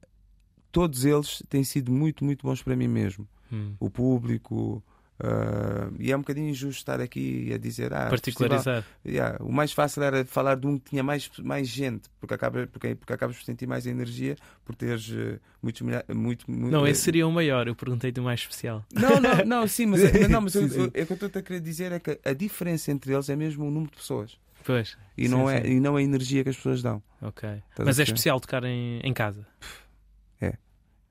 todos 0.71 1.05
eles 1.05 1.43
têm 1.49 1.65
sido 1.65 1.91
muito, 1.93 2.25
muito 2.25 2.47
bons 2.47 2.63
para 2.63 2.77
mim 2.77 2.89
mesmo. 2.89 3.27
Hum. 3.53 3.75
O 3.81 3.89
público. 3.91 4.83
eh, 5.21 5.91
e 5.99 6.13
é 6.13 6.17
um 6.17 6.21
bocadinho 6.21 6.49
injusto 6.51 6.79
estar 6.79 7.01
aqui 7.01 7.51
a 7.53 7.59
dizer 7.59 7.93
ah, 7.93 8.09
festival- 8.11 8.49
Particularizar. 8.51 8.85
Yeah, 9.05 9.43
o 9.43 9.51
mais 9.51 9.73
fácil 9.73 10.03
era 10.05 10.25
falar 10.25 10.55
de 10.57 10.67
um 10.69 10.79
que 10.79 10.91
tinha 10.91 11.03
mais, 11.03 11.29
mais 11.43 11.67
gente, 11.67 12.09
porque, 12.21 12.35
acaba, 12.35 12.67
porque, 12.69 12.95
porque 12.95 13.13
acabas 13.13 13.37
por 13.37 13.45
sentir 13.45 13.67
mais 13.67 13.87
energia 13.87 14.37
por 14.65 14.77
teres 14.77 15.11
eh, 15.13 15.41
muitos 15.61 15.83
milha- 15.83 16.05
muito, 16.15 16.49
muito 16.49 16.71
Não, 16.71 16.87
esse 16.87 17.01
seria 17.03 17.27
o 17.27 17.33
maior. 17.33 17.67
Eu 17.67 17.75
perguntei-te 17.75 18.21
o 18.21 18.23
mais 18.23 18.39
especial. 18.41 18.85
não, 18.95 19.19
não, 19.21 19.45
não, 19.45 19.67
sim, 19.67 19.87
mas, 19.87 20.01
não, 20.31 20.43
mas 20.43 20.55
eu- 20.55 20.69
eu- 20.69 20.85
o 20.85 20.91
que 20.93 21.01
eu 21.13 21.15
estou 21.27 21.29
a 21.35 21.43
querer 21.43 21.61
dizer 21.61 21.91
é 21.91 21.99
que 21.99 22.21
a 22.25 22.33
diferença 22.33 22.93
entre 22.93 23.13
eles 23.13 23.29
é 23.29 23.35
mesmo 23.35 23.65
o 23.67 23.71
número 23.73 23.91
de 23.91 23.97
pessoas 23.97 24.39
Pois. 24.69 24.97
e, 25.17 25.25
Sim, 25.27 25.35
não, 25.35 25.49
é, 25.51 25.63
sim. 25.63 25.69
e 25.69 25.81
não 25.81 25.97
a 25.97 26.03
energia 26.03 26.45
que 26.45 26.51
as 26.51 26.57
pessoas 26.57 26.83
dão. 26.83 27.03
Ok. 27.23 27.49
Estás 27.71 27.87
Mas 27.87 27.99
é 27.99 28.03
especial 28.03 28.39
tocar 28.39 28.63
em, 28.65 29.01
em 29.03 29.13
casa. 29.15 29.47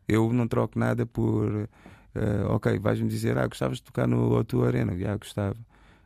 Eu 0.08 0.32
não 0.32 0.48
troco 0.48 0.80
nada 0.80 1.06
por. 1.06 1.67
eh, 2.15 2.43
ok, 2.48 2.80
vais-me 2.80 3.10
dizer, 3.10 3.38
ah, 3.38 3.46
gostavas 3.46 3.80
de 3.80 3.84
tocar 3.84 4.08
no 4.08 4.30
O2 4.41 4.65
Arena? 4.65 4.98
Já 4.98 5.17
gostava. 5.17 5.58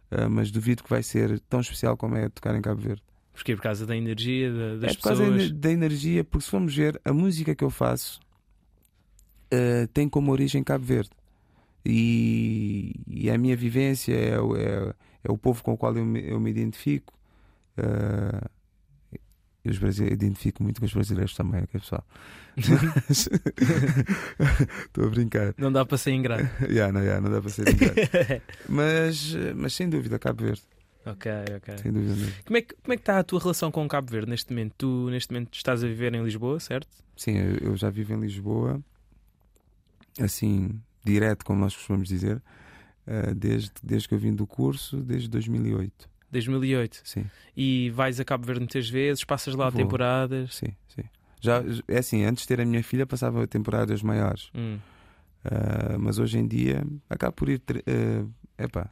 Ah, 0.09 0.27
mas 0.27 0.49
duvido 0.49 0.83
que 0.83 0.89
vai 0.89 1.03
ser 1.03 1.39
tão 1.41 1.59
especial 1.59 1.95
como 1.95 2.15
é 2.15 2.27
tocar 2.29 2.55
em 2.55 2.61
Cabo 2.63 2.81
Verde. 2.81 3.03
Porquê? 3.31 3.55
Por 3.55 3.61
causa 3.61 3.85
da 3.85 3.95
energia 3.95 4.51
da- 4.51 4.75
das 4.77 4.91
é 4.93 4.95
por 4.95 5.03
causa 5.03 5.23
pessoas. 5.23 5.51
da- 5.51 5.69
energia, 5.71 6.23
porque 6.23 6.43
se 6.45 6.49
formos 6.49 6.75
ver, 6.75 6.99
a 7.05 7.13
música 7.13 7.53
que 7.53 7.63
eu 7.63 7.69
faço 7.69 8.19
eh, 9.51 9.87
tem 9.93 10.09
como 10.09 10.31
origem 10.31 10.63
Cabo 10.63 10.83
Verde. 10.83 11.11
E, 11.85 12.93
e 13.07 13.29
a 13.29 13.37
minha 13.37 13.55
vivência 13.55 14.13
é, 14.15 14.39
o- 14.39 14.55
é, 14.55 14.95
é 15.23 15.31
o 15.31 15.37
povo 15.37 15.63
com 15.63 15.73
o 15.73 15.77
qual 15.77 15.95
eu 15.95 16.03
me, 16.05 16.27
eu 16.27 16.39
me 16.39 16.49
identifico. 16.49 17.13
Eh, 17.81 18.47
e 19.63 19.69
os 19.69 19.77
brasileiros 19.77 20.15
identifico 20.15 20.63
muito 20.63 20.79
com 20.79 20.85
os 20.87 20.93
brasileiros 20.93 21.35
também, 21.35 21.63
ok, 21.63 21.79
pessoal? 21.79 22.03
Estou 24.85 25.05
a 25.05 25.07
brincar. 25.07 25.53
Não 25.57 25.71
dá 25.71 25.85
para 25.85 25.97
ser 25.97 26.11
ingrato. 26.11 26.49
Yeah, 26.67 26.91
não, 26.91 27.01
yeah, 27.01 27.21
não 27.21 27.31
dá 27.31 27.39
para 27.39 27.51
ser 27.51 27.69
ingrato. 27.69 27.95
mas, 28.67 29.35
mas 29.55 29.73
sem 29.73 29.87
dúvida, 29.87 30.17
Cabo 30.17 30.43
Verde. 30.43 30.63
ok, 31.05 31.31
ok. 31.57 31.77
Sem 31.77 31.91
dúvida 31.91 32.15
mesmo. 32.15 32.33
Como 32.43 32.57
é, 32.57 32.61
que, 32.61 32.75
como 32.75 32.93
é 32.93 32.97
que 32.97 33.01
está 33.01 33.19
a 33.19 33.23
tua 33.23 33.39
relação 33.39 33.71
com 33.71 33.87
Cabo 33.87 34.09
Verde 34.11 34.31
neste 34.31 34.51
momento? 34.51 34.73
Tu 34.79 35.09
neste 35.11 35.31
momento 35.31 35.53
estás 35.53 35.83
a 35.83 35.87
viver 35.87 36.11
em 36.15 36.23
Lisboa, 36.23 36.59
certo? 36.59 36.87
Sim, 37.15 37.37
eu, 37.37 37.57
eu 37.57 37.77
já 37.77 37.91
vivo 37.91 38.13
em 38.13 38.19
Lisboa 38.19 38.83
assim, 40.19 40.81
direto, 41.03 41.45
como 41.45 41.59
nós 41.59 41.75
costumamos 41.75 42.07
dizer, 42.09 42.37
uh, 43.07 43.35
desde, 43.35 43.71
desde 43.83 44.07
que 44.07 44.15
eu 44.15 44.19
vim 44.19 44.33
do 44.33 44.47
curso, 44.47 44.97
desde 44.97 45.29
2008. 45.29 46.09
2008? 46.31 47.01
Sim. 47.03 47.25
E 47.55 47.89
vais 47.91 48.19
a 48.19 48.25
Cabo 48.25 48.45
Verde 48.45 48.61
muitas 48.61 48.89
vezes, 48.89 49.23
passas 49.23 49.53
lá 49.55 49.69
Vou. 49.69 49.81
temporadas? 49.81 50.55
Sim, 50.55 50.73
sim. 50.87 51.03
Já, 51.41 51.63
é 51.87 51.97
assim, 51.97 52.23
antes 52.23 52.43
de 52.43 52.47
ter 52.47 52.61
a 52.61 52.65
minha 52.65 52.83
filha, 52.83 53.05
passava 53.05 53.45
temporadas 53.47 54.01
maiores. 54.03 54.49
Hum. 54.55 54.77
Uh, 55.43 55.97
mas 55.99 56.19
hoje 56.19 56.37
em 56.37 56.47
dia, 56.47 56.83
acabo 57.09 57.33
por 57.33 57.49
ir. 57.49 57.59
Uh, 57.69 58.31
epá, 58.57 58.89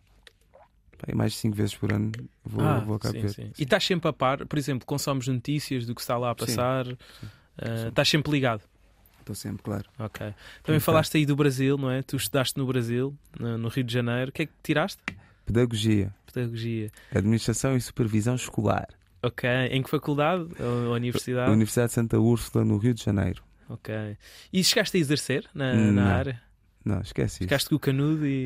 pá, 0.97 1.15
mais 1.15 1.34
de 1.34 1.38
5 1.39 1.56
vezes 1.56 1.75
por 1.75 1.93
ano 1.93 2.12
vou, 2.43 2.65
Ah, 2.65 2.80
vou 2.80 2.95
a 2.95 2.99
Cabo 2.99 3.13
sim, 3.13 3.21
Verde. 3.21 3.36
sim. 3.36 3.52
E 3.58 3.63
estás 3.63 3.84
sempre 3.86 4.10
a 4.10 4.13
par, 4.13 4.45
por 4.47 4.58
exemplo, 4.58 4.86
consomes 4.86 5.28
notícias 5.28 5.86
do 5.86 5.93
que 5.93 6.02
está 6.02 6.17
lá 6.17 6.32
a 6.32 6.34
Sim, 6.34 6.45
passar, 6.45 6.88
ah, 7.58 7.88
estás 7.89 8.10
sempre 8.10 8.32
ligado. 8.32 8.63
Estou 9.19 9.36
sempre, 9.36 9.62
claro. 9.62 9.86
Ok. 9.99 10.34
Também 10.63 10.80
Sim, 10.80 10.86
falaste 10.86 11.17
aí 11.17 11.25
do 11.28 11.36
Brasil, 11.36 11.78
não 11.78 11.91
é? 11.91 12.02
Tu 12.02 12.15
estudaste 12.15 12.58
no 12.58 12.65
Brasil, 12.65 13.15
no 13.39 13.60
no 13.60 13.67
Rio 13.67 13.84
de 13.84 13.93
Janeiro. 13.93 14.30
O 14.30 14.34
que 14.34 14.41
é 14.41 14.45
que 14.47 14.54
tiraste? 14.63 14.99
Pedagogia, 15.53 16.13
Pedagogia. 16.31 16.91
Administração 17.12 17.75
e 17.75 17.81
Supervisão 17.81 18.35
Escolar. 18.35 18.88
Ok. 19.23 19.49
Em 19.71 19.81
que 19.81 19.89
faculdade? 19.89 20.47
Ou, 20.59 20.93
universidade? 20.93 21.51
Universidade 21.51 21.88
de 21.89 21.93
Santa 21.95 22.19
Úrsula, 22.19 22.63
no 22.63 22.77
Rio 22.77 22.93
de 22.93 23.03
Janeiro. 23.03 23.43
Ok. 23.67 23.93
E 24.53 24.63
chegaste 24.63 24.95
a 24.95 24.99
exercer 24.99 25.45
na, 25.53 25.73
na 25.73 25.91
Não. 25.91 26.03
área? 26.03 26.41
Não, 26.85 27.01
esquece 27.01 27.38
isso. 27.38 27.43
Ficaste 27.43 27.69
com 27.69 27.75
o 27.75 27.79
canudo 27.79 28.27
e 28.27 28.45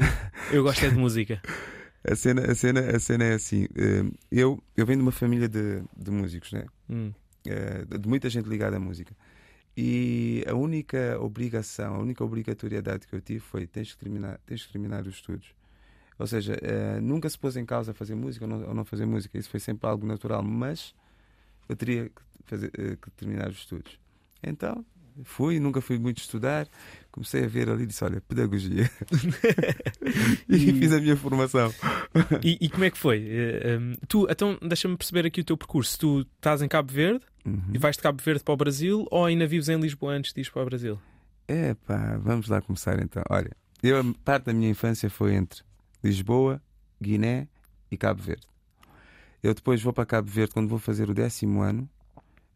eu 0.52 0.64
gosto 0.64 0.86
é 0.86 0.90
de 0.90 0.96
música. 0.96 1.42
A 2.06 2.18
cena, 2.18 2.52
a, 2.52 2.54
cena, 2.54 2.82
a 2.82 3.00
cena 3.00 3.24
é 3.24 3.34
assim: 3.34 3.66
eh, 3.78 4.04
eu, 4.30 4.62
eu 4.76 4.86
venho 4.86 5.00
de 5.00 5.04
uma 5.04 5.12
família 5.14 5.48
de, 5.48 5.82
de 5.96 6.12
músicos, 6.12 6.52
né? 6.52 6.66
Hum. 6.90 7.14
Eh, 7.48 7.86
de 7.98 8.10
muita 8.10 8.30
gente 8.30 8.46
ligada 8.46 8.76
à 8.76 8.80
música. 8.80 9.16
E 9.78 10.44
a 10.46 10.54
única 10.54 11.18
obrigação, 11.22 11.96
a 11.96 12.00
única 12.00 12.22
obrigatoriedade 12.22 13.08
que 13.08 13.16
eu 13.16 13.22
tive 13.22 13.40
foi: 13.40 13.66
tens 13.66 13.94
que 13.94 13.98
terminar, 13.98 14.38
tens 14.46 14.66
que 14.66 14.74
terminar 14.74 15.08
os 15.08 15.16
estudos. 15.16 15.56
Ou 16.20 16.28
seja, 16.28 16.58
eh, 16.62 17.00
nunca 17.02 17.30
se 17.30 17.38
pôs 17.38 17.56
em 17.58 17.66
causa 17.66 17.94
fazer 17.94 18.16
música 18.16 18.46
ou 18.46 18.50
não, 18.50 18.68
ou 18.70 18.74
não 18.74 18.86
fazer 18.86 19.06
música. 19.06 19.38
Isso 19.38 19.50
foi 19.50 19.60
sempre 19.60 19.90
algo 19.90 20.06
natural, 20.06 20.44
mas 20.44 20.94
eu 21.68 21.76
teria 21.76 22.06
que, 22.10 22.22
fazer, 22.46 22.72
eh, 22.78 22.98
que 23.02 23.10
terminar 23.12 23.50
os 23.50 23.58
estudos. 23.58 24.00
Então, 24.42 24.86
fui, 25.24 25.60
nunca 25.60 25.80
fui 25.82 25.98
muito 25.98 26.18
estudar. 26.20 26.68
Comecei 27.12 27.44
a 27.46 27.48
ver 27.48 27.70
ali 27.70 27.84
e 27.84 27.88
disse: 27.88 28.04
Olha, 28.04 28.22
pedagogia. 28.22 28.90
e, 30.50 30.56
E- 30.56 30.74
fiz 30.80 30.92
a 30.92 31.00
minha 31.00 31.16
formação. 31.18 31.74
E, 32.44 32.58
e 32.62 32.70
como 32.70 32.84
é 32.84 32.92
que 32.92 32.98
foi? 32.98 33.28
Um, 33.80 33.94
tu, 34.08 34.28
então, 34.30 34.58
deixa-me 34.62 34.98
perceber 34.98 35.26
aqui 35.26 35.42
o 35.42 35.44
teu 35.46 35.58
percurso. 35.58 35.98
Tu 36.00 36.22
estás 36.36 36.62
em 36.62 36.68
Cabo 36.68 36.92
Verde 36.92 37.26
Uhum. 37.46 37.62
e 37.74 37.78
vais 37.78 37.98
de 37.98 38.02
Cabo 38.02 38.22
Verde 38.24 38.42
para 38.42 38.54
o 38.54 38.58
Brasil 38.58 39.06
ou 39.12 39.26
ainda 39.26 39.46
vives 39.46 39.68
em 39.68 39.78
Lisboa 39.78 40.14
antes 40.14 40.32
de 40.32 40.40
ir 40.40 40.50
para 40.50 40.62
o 40.62 40.66
Brasil? 40.66 40.98
É 41.46 41.74
pá, 41.74 42.18
vamos 42.18 42.48
lá 42.48 42.62
começar 42.62 43.02
então. 43.04 43.22
Olha, 43.30 43.52
eu, 43.82 44.14
parte 44.24 44.46
da 44.46 44.54
minha 44.54 44.70
infância 44.70 45.10
foi 45.10 45.34
entre 45.36 45.62
Lisboa, 46.04 46.62
Guiné 47.02 47.48
e 47.92 47.98
Cabo 47.98 48.22
Verde. 48.22 48.48
Eu 49.42 49.54
depois 49.54 49.82
vou 49.82 49.92
para 49.94 50.06
Cabo 50.06 50.30
Verde 50.30 50.54
quando 50.54 50.68
vou 50.70 50.80
fazer 50.80 51.10
o 51.10 51.14
décimo 51.14 51.62
ano, 51.62 51.90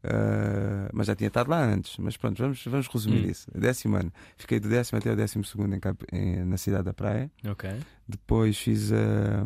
ah, 0.04 0.90
mas 0.94 1.08
já 1.08 1.16
tinha 1.16 1.28
estado 1.28 1.50
lá 1.50 1.62
antes. 1.64 1.98
Mas 1.98 2.16
pronto, 2.18 2.38
vamos, 2.42 2.64
vamos 2.66 2.88
resumir 2.88 3.26
Hum. 3.26 3.30
isso. 3.30 3.52
Décimo 3.54 3.96
ano, 3.98 4.12
fiquei 4.38 4.60
do 4.60 4.70
décimo 4.70 4.98
até 5.00 5.12
o 5.12 5.16
décimo 5.16 5.44
segundo 5.44 5.76
em 5.76 5.80
Cabo- 5.80 6.06
em- 6.12 6.44
na 6.46 6.58
cidade 6.58 6.84
da 6.86 6.94
Praia. 6.94 7.32
Ok. 7.46 7.70
Depois 8.08 8.58
fiz 8.58 8.92
a. 8.92 9.44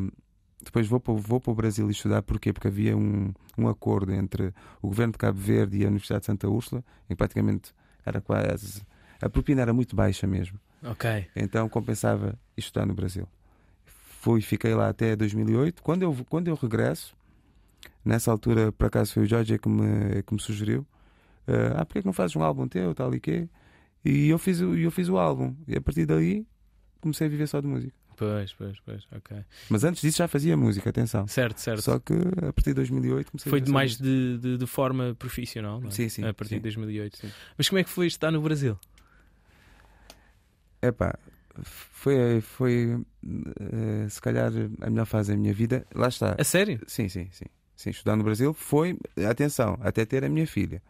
Depois 0.63 0.85
vou 0.87 0.99
para, 0.99 1.13
o- 1.13 1.17
vou 1.17 1.41
para 1.41 1.51
o 1.51 1.55
Brasil 1.55 1.89
estudar, 1.89 2.21
porquê? 2.21 2.53
Porque 2.53 2.67
havia 2.67 2.95
um, 2.95 3.33
um 3.57 3.67
acordo 3.67 4.13
entre 4.13 4.53
o 4.79 4.87
governo 4.89 5.13
de 5.13 5.17
Cabo 5.17 5.39
Verde 5.39 5.77
e 5.79 5.83
a 5.85 5.87
Universidade 5.87 6.19
de 6.21 6.25
Santa 6.27 6.47
Úrsula, 6.47 6.83
em 7.05 7.09
que 7.09 7.15
praticamente 7.15 7.73
era 8.05 8.21
quase. 8.21 8.83
A 9.19 9.27
propina 9.29 9.61
era 9.63 9.73
muito 9.73 9.95
baixa 9.95 10.27
mesmo. 10.27 10.59
Ok. 10.83 11.25
Então 11.35 11.67
compensava 11.67 12.37
estudar 12.55 12.85
no 12.85 12.93
Brasil. 12.93 13.27
Fui, 14.21 14.39
fiquei 14.39 14.75
lá 14.75 14.87
até 14.89 15.15
2008. 15.15 15.81
Quando 15.81 16.03
eu, 16.03 16.15
quando 16.29 16.47
eu 16.47 16.53
regresso, 16.53 17.15
nessa 18.05 18.29
altura, 18.31 18.71
por 18.71 18.85
acaso 18.85 19.13
foi 19.13 19.23
o 19.23 19.25
Jorge 19.25 19.57
que 19.57 19.67
me, 19.67 20.21
que 20.21 20.31
me 20.31 20.39
sugeriu: 20.39 20.85
eh, 21.47 21.73
Ah, 21.75 21.83
porquê 21.83 22.01
que 22.01 22.05
não 22.05 22.13
fazes 22.13 22.35
um 22.35 22.43
álbum 22.43 22.67
teu, 22.67 22.93
tal 22.93 23.13
e 23.15 23.19
quê? 23.19 23.49
E 24.05 24.29
eu 24.29 24.37
fiz, 24.37 24.61
o- 24.61 24.75
eu 24.77 24.91
fiz 24.91 25.09
o 25.09 25.17
álbum. 25.17 25.55
E 25.67 25.75
a 25.75 25.81
partir 25.81 26.05
daí 26.05 26.45
comecei 27.01 27.25
a 27.25 27.29
viver 27.31 27.47
só 27.47 27.59
de 27.59 27.65
música. 27.67 27.93
Pois, 28.15 28.53
pois, 28.53 28.77
pois. 28.85 29.07
Ok. 29.11 29.35
Mas 29.71 29.83
antes 29.83 30.03
disso 30.03 30.19
já 30.19 30.27
fazia 30.27 30.55
música, 30.55 30.87
atenção. 30.91 31.25
Certo, 31.27 31.57
certo. 31.59 31.81
Só 31.81 31.97
que 31.97 32.13
a 32.47 32.53
partir 32.53 32.69
de 32.69 32.73
2008 32.75 33.31
comecei 33.31 33.49
Foi 33.49 33.59
a 33.59 33.71
mais 33.71 33.97
de, 33.97 34.37
de, 34.37 34.57
de 34.59 34.67
forma 34.67 35.15
profissional, 35.17 35.81
não 35.81 35.87
é? 35.87 35.91
Sim, 35.91 36.09
sim, 36.09 36.23
A 36.23 36.31
partir 36.31 36.49
sim. 36.49 36.55
de 36.57 36.61
2008. 36.61 37.17
Sim. 37.17 37.31
Mas 37.57 37.67
como 37.67 37.79
é 37.79 37.83
que 37.83 37.89
foi 37.89 38.05
estar 38.05 38.29
no 38.29 38.39
Brasil? 38.39 38.77
Epá, 40.81 41.17
foi, 41.63 42.41
foi 42.41 43.03
eh, 43.59 44.09
se 44.09 44.21
calhar 44.21 44.51
a 44.81 44.89
melhor 44.89 45.05
fase 45.05 45.31
da 45.31 45.37
minha 45.37 45.53
vida. 45.53 45.85
Lá 45.93 46.07
está. 46.07 46.35
A 46.37 46.43
sério? 46.43 46.79
Sim, 46.87 47.09
sim, 47.09 47.27
sim. 47.31 47.45
Sim, 47.75 47.89
estudar 47.89 48.15
no 48.15 48.23
Brasil 48.23 48.53
foi, 48.53 48.97
atenção, 49.27 49.77
até 49.81 50.05
ter 50.05 50.23
a 50.23 50.29
minha 50.29 50.45
filha. 50.45 50.81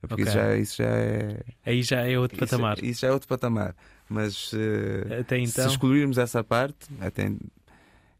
Porque 0.00 0.22
Ok. 0.22 0.24
isso, 0.24 0.32
já, 0.34 0.56
isso 0.56 0.76
já 0.82 0.88
é. 0.88 1.40
Aí 1.66 1.82
já 1.82 2.00
é 2.06 2.18
outro 2.18 2.36
isso- 2.36 2.46
patamar. 2.46 2.82
Isso, 2.84 3.00
já 3.00 3.08
é 3.08 3.12
outro 3.12 3.28
patamar. 3.28 3.74
Mas 4.08 4.52
eh, 4.54 5.20
Até 5.20 5.36
se 5.44 5.52
então. 5.52 5.66
excluirmos 5.66 6.18
essa 6.18 6.42
parte, 6.42 6.88
até 7.00 7.30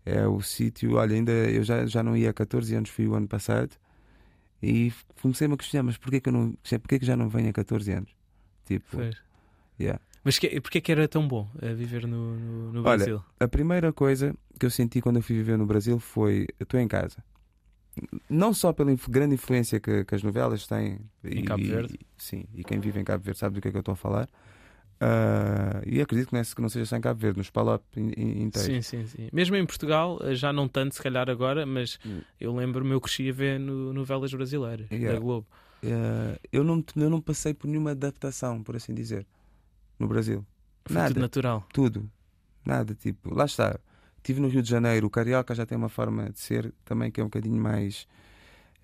é 0.05 0.27
o 0.27 0.41
sítio. 0.43 0.95
Olha, 0.97 1.15
ainda 1.15 1.33
eu 1.33 1.63
já, 1.65 1.87
já 1.87 2.03
não 2.03 2.17
ia 2.17 2.31
há 2.31 2.33
14 2.33 2.75
anos, 2.75 2.91
fui 2.91 3.07
o 3.07 3.15
ano 3.15 3.29
passado. 3.29 3.71
E 4.63 4.93
comecei-me 5.23 5.55
a 5.55 5.57
questionar, 5.57 5.85
mas 5.85 5.97
porquê 5.97 6.21
que, 6.21 6.29
eu 6.29 6.33
não, 6.33 6.53
porquê 6.53 6.99
que 6.99 7.07
já 7.07 7.17
não 7.17 7.29
venho 7.29 7.49
há 7.51 7.53
14 7.53 7.93
anos? 7.93 8.11
Tipo, 8.65 8.97
Pois. 8.97 9.17
yeah. 9.81 10.01
Mas 10.29 10.39
que, 10.39 10.61
porquê 10.61 10.79
que 10.83 10.93
era 10.93 11.09
tão 11.09 11.27
bom 11.27 11.49
a 11.63 11.73
viver 11.73 12.07
no, 12.07 12.35
no, 12.37 12.73
no 12.75 12.81
Olha, 12.81 12.97
Brasil? 12.99 13.23
A 13.41 13.49
primeira 13.49 13.95
coisa 13.95 14.35
que 14.61 14.67
eu 14.67 14.71
senti 14.71 15.01
quando 15.01 15.17
eu 15.17 15.23
fui 15.23 15.35
viver 15.35 15.57
no 15.57 15.65
Brasil 15.65 15.99
foi: 15.99 16.47
estou 16.61 16.79
em 16.79 16.87
casa. 16.87 17.25
Não 18.29 18.53
só 18.53 18.71
pela 18.75 18.95
grande 19.09 19.37
influência 19.37 19.81
que, 19.81 20.05
que 20.05 20.15
as 20.15 20.23
novelas 20.23 20.67
têm. 20.67 20.99
Em 21.25 21.39
e- 21.39 21.43
Cabo 21.45 21.65
Verde. 21.65 21.95
e- 21.95 22.07
sim, 22.19 22.45
e 22.55 22.63
quem 22.63 22.79
vive 22.79 23.01
em 23.01 23.05
Cabo 23.05 23.25
Verde 23.25 23.39
sabe 23.41 23.55
do 23.55 23.63
que 23.63 23.69
é 23.69 23.71
que 23.71 23.79
eu 23.79 23.81
estou 23.81 23.95
a 23.95 23.97
falar. 23.97 24.29
Ah, 25.01 25.81
e 25.87 25.99
acredito 25.99 26.29
que 26.29 26.35
não, 26.35 26.41
é- 26.43 26.45
que 26.45 26.61
não 26.61 26.69
seja 26.69 26.85
só 26.85 26.97
em 26.99 27.01
Cabo 27.01 27.19
Verde, 27.19 27.39
nos 27.39 27.49
Palop 27.49 27.83
in- 27.97 28.13
in- 28.15 28.43
inteiros. 28.43 28.67
Sim, 28.67 28.83
sim, 28.83 29.07
sim. 29.07 29.29
Mesmo 29.33 29.57
em 29.57 29.65
Portugal, 29.65 30.19
eh, 30.25 30.35
já 30.35 30.53
não 30.53 30.69
tanto, 30.69 30.95
se 30.95 31.03
calhar 31.03 31.31
agora, 31.31 31.65
mas 31.65 31.99
Hum. 32.05 32.21
eu 32.39 32.55
lembro-me, 32.55 32.91
eu 32.91 33.01
cresci 33.01 33.31
a 33.31 33.33
ver 33.33 33.59
no, 33.59 33.95
novelas 33.95 34.31
brasileiras, 34.35 34.91
Yeah. 34.91 35.15
da 35.15 35.19
Globo. 35.19 35.47
Ah, 35.87 36.39
eu, 36.53 36.63
não, 36.63 36.85
eu 36.97 37.09
não 37.09 37.21
passei 37.23 37.55
por 37.55 37.67
nenhuma 37.67 37.93
adaptação, 37.93 38.63
por 38.63 38.77
assim 38.77 38.93
dizer, 38.93 39.27
no 39.99 40.07
Brasil. 40.09 40.45
Foi 40.87 40.95
Nada. 40.97 41.09
tudo 41.09 41.21
natural. 41.21 41.67
Tudo. 41.73 42.11
Nada, 42.65 42.95
tipo, 42.95 43.35
lá 43.35 43.45
está. 43.45 43.79
Estive 44.17 44.41
no 44.41 44.49
Rio 44.49 44.63
de 44.63 44.69
Janeiro, 44.69 45.07
o 45.07 45.11
carioca 45.11 45.55
já 45.55 45.65
tem 45.65 45.77
uma 45.79 45.89
forma 45.89 46.29
de 46.31 46.39
ser 46.41 46.75
também 46.85 47.11
que 47.11 47.21
é 47.21 47.25
um 47.25 47.29
bocadinho 47.29 47.61
mais. 47.61 48.07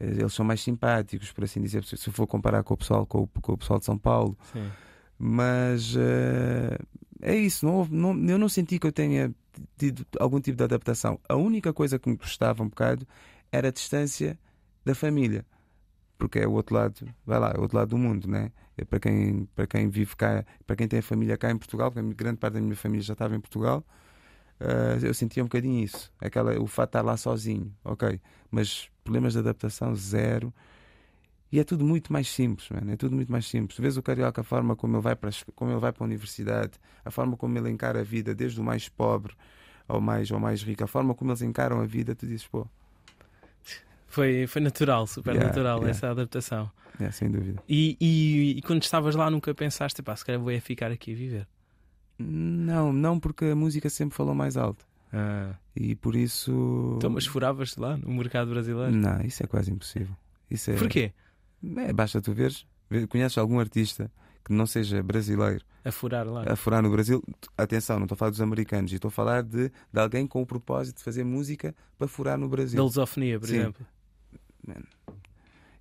eh, 0.01 0.07
Eles 0.07 0.33
são 0.33 0.45
mais 0.45 0.63
simpáticos, 0.63 1.33
por 1.33 1.45
assim 1.45 1.61
dizer, 1.61 1.85
se 1.85 1.97
for 2.11 2.27
comparar 2.27 2.63
com 2.63 2.75
o 2.75 2.77
pessoal, 2.77 3.07
com 3.07 3.23
o, 3.23 3.27
com 3.27 3.53
o 3.53 3.59
pessoal 3.59 3.79
de 3.79 3.85
São 3.85 3.99
Paulo. 3.99 4.37
Sim. 4.53 4.71
Mas 5.19 5.95
eh, 5.97 6.79
é 7.23 7.37
isso, 7.37 7.65
não, 7.67 7.75
houve- 7.77 7.95
não- 7.95 8.17
eu 8.29 8.39
não 8.39 8.49
senti 8.49 8.79
que 8.79 8.87
eu 8.87 8.93
tenha 8.93 9.35
tido 9.77 10.05
algum 10.19 10.41
tipo 10.41 10.57
de 10.57 10.65
adaptação. 10.65 11.19
A 11.29 11.37
única 11.37 11.73
coisa 11.73 11.99
que 11.99 12.09
me 12.09 12.17
custava 12.17 12.63
um 12.63 12.69
bocado 12.69 13.07
era 13.53 13.69
a 13.69 13.73
distância 13.73 14.39
da 14.85 14.95
família. 14.95 15.45
Porque 16.19 16.39
é 16.41 16.47
o 16.47 16.53
outro 16.53 16.75
lado, 16.75 17.07
vai 17.27 17.39
lá, 17.39 17.53
é 17.55 17.59
o 17.59 17.63
outro 17.63 17.77
lado 17.77 17.91
do 17.91 17.99
mundo, 17.99 18.29
né? 18.29 18.51
É 18.77 18.85
para 18.85 18.99
quem, 19.01 19.47
para 19.55 19.67
quem 19.67 19.89
vive 19.89 20.17
cá, 20.17 20.45
para 20.67 20.77
quem 20.77 20.89
tem 20.89 20.99
a 20.99 21.03
família 21.03 21.37
cá 21.37 21.51
em 21.51 21.59
Portugal, 21.59 21.91
porque 21.93 22.15
grande 22.15 22.39
parte 22.39 22.55
da 22.55 22.61
minha 22.61 22.77
família 22.77 23.03
já 23.03 23.13
estava 23.13 23.37
em 23.37 23.41
Portugal, 23.41 23.85
eh, 24.61 24.99
eu 25.03 25.15
sentia 25.15 25.43
um 25.43 25.47
bocadinho 25.47 25.85
isso. 25.85 26.13
Aquela, 26.21 26.59
o 26.61 26.67
fato 26.67 26.89
de 26.89 26.99
estar 26.99 27.03
lá 27.03 27.17
sozinho, 27.17 27.75
ok. 27.85 28.21
Mas 28.51 28.89
problemas 29.05 29.35
de 29.35 29.41
adaptação, 29.41 29.95
zero. 29.95 30.53
E 31.53 31.61
é 31.61 31.65
tudo 31.65 31.85
muito 31.85 32.13
mais 32.13 32.29
simples, 32.29 32.69
mano. 32.71 32.93
É 32.93 32.97
tudo 32.97 33.15
muito 33.15 33.31
mais 33.31 33.47
simples. 33.47 33.77
Tu 33.77 33.83
vês 33.83 33.97
o 33.97 34.03
carioca, 34.03 34.41
a 34.41 34.45
forma 34.45 34.75
como 34.75 34.97
ele 34.97 35.03
vai 35.03 35.15
para, 35.17 35.31
como 35.55 35.71
ele 35.71 35.81
vai 35.81 35.93
para 35.93 36.05
a 36.05 36.07
universidade, 36.07 36.73
a 37.05 37.11
forma 37.11 37.37
como 37.37 37.57
ele 37.57 37.71
encara 37.71 38.01
a 38.01 38.03
vida, 38.03 38.35
desde 38.35 38.61
o 38.61 38.65
mais 38.65 38.89
pobre 38.89 39.35
ao 39.89 40.01
mais, 40.01 40.31
ao 40.33 40.41
mais 40.41 40.63
rico, 40.63 40.85
a 40.85 40.87
forma 40.87 41.15
como 41.15 41.31
eles 41.31 41.43
encaram 41.43 41.81
a 41.81 41.85
vida, 41.87 42.15
tu 42.15 42.27
dizes, 42.27 42.47
pô, 42.47 42.67
Foi, 44.15 44.47
foi 44.47 44.63
natural, 44.63 45.07
super 45.07 45.33
Yeah, 45.35 45.49
natural 45.49 45.79
yeah. 45.79 45.91
essa 45.91 46.11
adaptação. 46.11 46.71
é, 47.01 47.11
sem 47.11 47.31
dúvida. 47.31 47.63
E, 47.69 47.97
e, 48.01 48.59
e 48.59 48.63
quando 48.63 48.83
estavas 48.83 49.15
lá 49.17 49.29
nunca 49.31 49.53
pensaste, 49.55 50.03
pá, 50.03 50.15
se 50.15 50.25
calhar 50.25 50.41
vou 50.41 50.51
é 50.51 50.61
ficar 50.61 50.91
aqui 50.93 51.13
a 51.13 51.17
viver. 51.17 51.49
Não, 52.19 52.93
não, 52.93 53.19
porque 53.19 53.47
a 53.47 53.57
música 53.57 53.91
sempre 53.91 54.17
falou 54.17 54.35
mais 54.35 54.57
alto. 54.57 54.87
E 55.77 55.95
por 55.97 56.15
isso. 56.17 56.95
Então, 56.97 57.11
mas 57.11 57.27
furavas 57.27 57.77
lá 57.77 57.97
no 57.97 58.13
mercado 58.15 58.51
brasileiro? 58.51 58.93
Não, 58.93 59.21
isso 59.23 59.43
é 59.43 59.47
quase 59.47 59.71
impossível. 59.73 60.15
Isso 60.51 60.71
é... 60.71 60.75
Porquê? 60.77 61.13
É, 61.79 61.93
basta 61.93 62.21
tu 62.21 62.33
veres. 62.33 62.67
ver- 62.91 63.07
Conheces 63.09 63.39
algum 63.39 63.59
artista 63.59 64.11
que 64.45 64.53
não 64.53 64.67
seja 64.67 65.03
brasileiro 65.03 65.65
A 65.85 65.91
furar 65.91 66.27
lá. 66.27 66.45
a 66.47 66.55
furar 66.57 66.83
no 66.83 66.91
Brasil? 66.91 67.23
Atenção, 67.57 67.97
não 67.99 68.05
estou 68.05 68.15
a 68.15 68.19
falar 68.19 68.31
dos 68.33 68.41
americanos, 68.41 68.93
estou 68.93 69.09
a 69.09 69.13
falar 69.13 69.43
de, 69.43 69.71
de 69.93 70.01
alguém 70.01 70.27
com 70.27 70.43
o 70.43 70.47
propósito 70.47 70.99
de 70.99 71.03
fazer 71.05 71.25
música 71.25 71.75
para 71.97 72.07
furar 72.07 72.37
no 72.37 72.49
Brasil. 72.49 72.77
Da 72.77 72.83
lusofonia, 72.85 73.39
por 73.41 73.49
Sim. 73.49 73.57
exemplo. 73.59 73.87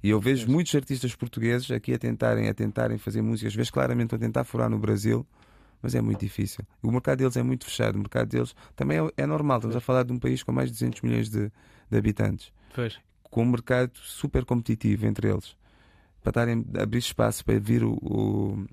E 0.03 0.09
eu 0.09 0.19
vejo 0.19 0.49
muitos 0.51 0.75
artistas 0.75 1.15
portugueses 1.15 1.71
aqui 1.71 1.93
a 1.93 1.97
tentarem, 1.97 2.49
a 2.49 2.53
tentarem 2.53 2.97
fazer 2.97 3.21
músicas, 3.21 3.55
vezes 3.55 3.71
claramente 3.71 4.13
a 4.13 4.17
tentar 4.17 4.43
furar 4.43 4.69
no 4.69 4.77
Brasil, 4.77 5.25
mas 5.81 5.95
é 5.95 6.01
muito 6.01 6.19
difícil. 6.19 6.65
O 6.81 6.91
mercado 6.91 7.19
deles 7.19 7.37
é 7.37 7.43
muito 7.43 7.63
fechado. 7.65 7.95
O 7.95 7.99
mercado 7.99 8.27
deles 8.27 8.53
também 8.75 8.97
é, 8.99 9.09
é 9.15 9.25
normal. 9.25 9.59
Estamos 9.59 9.75
a 9.77 9.79
falar 9.81 10.03
de 10.03 10.11
um 10.11 10.19
país 10.19 10.43
com 10.43 10.51
mais 10.51 10.69
de 10.69 10.73
200 10.75 11.01
milhões 11.01 11.29
de, 11.29 11.49
de 11.89 11.97
habitantes, 11.97 12.51
Pois. 12.75 12.99
com 13.23 13.43
um 13.43 13.49
mercado 13.51 13.91
super 13.97 14.43
competitivo 14.43 15.05
entre 15.05 15.29
eles, 15.29 15.55
para 16.21 16.31
estarem 16.31 16.65
a 16.77 16.83
abrir 16.83 16.99
espaço 16.99 17.43
para 17.45 17.57
vir 17.59 17.83
o, 17.83 17.93
o- 18.01 18.65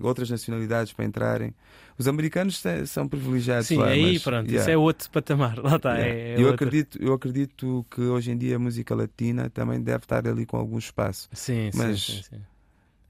outras 0.00 0.28
nacionalidades 0.30 0.92
para 0.92 1.04
entrarem. 1.04 1.54
Os 1.98 2.06
americanos 2.06 2.62
são 2.86 3.08
privilegiados 3.08 3.68
Sim, 3.68 3.78
lá, 3.78 3.88
aí 3.88 4.12
mas, 4.14 4.22
pronto, 4.22 4.46
yeah. 4.46 4.60
isso 4.62 4.70
é 4.70 4.76
outro 4.76 5.10
patamar. 5.10 5.58
Lá 5.58 5.76
está. 5.76 5.94
Yeah. 5.96 6.14
É, 6.14 6.34
é 6.34 6.40
eu, 6.42 6.50
acredito, 6.50 6.98
eu 7.02 7.12
acredito 7.14 7.86
que 7.90 8.00
hoje 8.02 8.30
em 8.30 8.36
dia 8.36 8.56
a 8.56 8.58
música 8.58 8.94
latina 8.94 9.48
também 9.50 9.80
deve 9.80 10.04
estar 10.04 10.26
ali 10.26 10.44
com 10.44 10.56
algum 10.56 10.78
espaço. 10.78 11.28
Sim, 11.32 11.70
sim, 11.72 11.78
mas- 11.78 12.02
sim, 12.02 12.22
sim. 12.22 12.40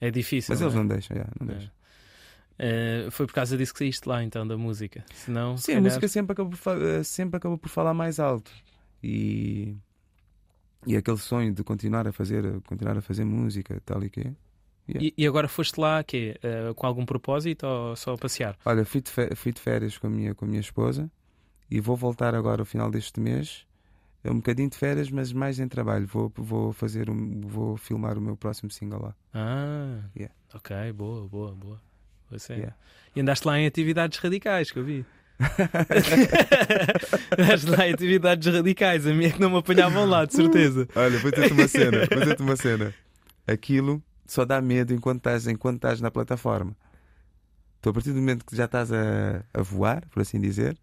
É 0.01 0.11
difícil. 0.11 0.53
Mas 0.53 0.61
eles 0.61 0.75
não 0.75 0.81
é? 0.81 0.85
não 0.85 0.89
deixam, 0.89 1.17
yeah, 1.17 1.33
não 1.41 1.49
É. 1.49 1.53
deixam. 1.55 1.73
Eh, 2.59 3.09
foi 3.11 3.27
por 3.27 3.35
causa 3.35 3.57
disso 3.57 3.73
que 3.73 3.79
saíste 3.81 4.09
lá, 4.09 4.23
então, 4.23 4.47
da 4.47 4.57
música. 4.57 5.05
Senão, 5.15 5.57
se 5.57 5.65
Sim, 5.65 5.73
a 5.73 5.75
calhar- 5.75 5.85
música 5.85 6.09
sempre 6.09 6.33
acabou, 6.33 6.55
eh, 6.83 7.03
sempre 7.03 7.37
acabou 7.37 7.59
por 7.59 7.69
falar 7.69 7.93
mais 7.93 8.19
alto. 8.19 8.51
E, 9.03 9.75
e 10.87 10.97
aquele 10.97 11.19
sonho 11.19 11.53
de 11.53 11.63
continuar 11.63 12.07
a 12.09 12.13
fazer, 12.13 12.61
continuar 12.63 12.97
a 12.97 13.03
fazer 13.03 13.25
música, 13.25 13.81
tal 13.85 14.03
e 14.05 14.09
quê. 14.87 14.99
E, 15.01 15.15
e 15.23 15.27
agora 15.27 15.49
foste 15.49 15.79
lá 15.81 16.03
quê? 16.05 16.37
Eh, 16.43 16.73
com 16.75 16.87
algum 16.87 17.05
propósito 17.05 17.67
ou 17.67 17.97
só 17.97 18.15
a 18.15 18.19
passear? 18.19 18.57
Olha, 18.65 18.85
fui 18.85 19.01
de, 19.01 19.11
fe- 19.11 19.35
fui 19.35 19.53
de 19.53 19.61
férias 19.61 19.99
com 19.99 20.07
a, 20.07 20.11
minha, 20.11 20.35
com 20.35 20.45
a 20.45 20.49
minha 20.49 20.61
esposa 20.61 21.11
e 21.71 21.81
vou 21.81 21.97
voltar 21.97 22.35
agora 22.35 22.63
ao 22.63 22.67
final 22.67 22.91
deste 22.91 23.19
mês. 23.21 23.67
É 24.25 24.31
um 24.31 24.37
bocadinho 24.37 24.69
de 24.69 24.77
férias, 24.77 25.09
mas 25.11 25.33
mais 25.33 25.61
em 25.61 25.69
trabalho. 25.69 26.07
Vou, 26.07 26.33
vou 26.37 26.73
fazer 26.73 27.09
um, 27.09 27.41
vou 27.43 27.77
filmar 27.77 28.19
o 28.19 28.21
meu 28.21 28.37
próximo 28.37 28.71
single 28.71 29.01
lá. 29.03 29.15
Ah, 29.33 30.01
Yeah. 30.17 30.35
ok, 30.55 30.93
boa, 30.93 31.29
boa, 31.29 31.53
boa. 31.55 31.81
Você. 32.31 32.55
Yeah. 32.55 32.77
E 33.15 33.21
andaste 33.21 33.47
lá 33.47 33.57
em 33.59 33.67
atividades 33.67 34.19
radicais, 34.19 34.71
que 34.73 34.79
eu 34.81 34.85
vi. 34.85 35.07
andaste 37.39 37.67
lá 37.71 37.87
em 37.89 37.93
atividades 37.95 38.53
radicais, 38.53 39.07
a 39.07 39.13
minha 39.15 39.29
é 39.29 39.33
que 39.33 39.41
não 39.41 39.51
me 39.51 39.59
apanhavam 39.59 40.07
lá, 40.07 40.25
de 40.25 40.35
certeza. 40.35 40.89
Olha, 40.95 41.19
vou 41.19 41.31
ter-te 41.31 41.53
uma 41.53 41.69
cena, 41.69 41.99
vou 42.11 42.21
ter-te 42.25 42.43
uma 42.43 42.57
cena. 42.57 42.95
Aquilo 43.47 44.03
só 44.29 44.45
dá 44.45 44.61
medo 44.61 44.93
enquanto 44.95 45.19
estás, 45.19 45.47
enquanto 45.47 45.77
estás 45.77 46.01
na 46.01 46.11
plataforma. 46.11 46.77
Tu, 47.81 47.91
a 47.91 47.93
partir 47.93 48.11
do 48.13 48.17
momento 48.19 48.45
que 48.45 48.57
já 48.57 48.65
estás 48.65 48.91
a, 48.93 49.45
a 49.53 49.63
voar, 49.63 50.07
por 50.09 50.21
assim 50.23 50.41
dizer, 50.41 50.77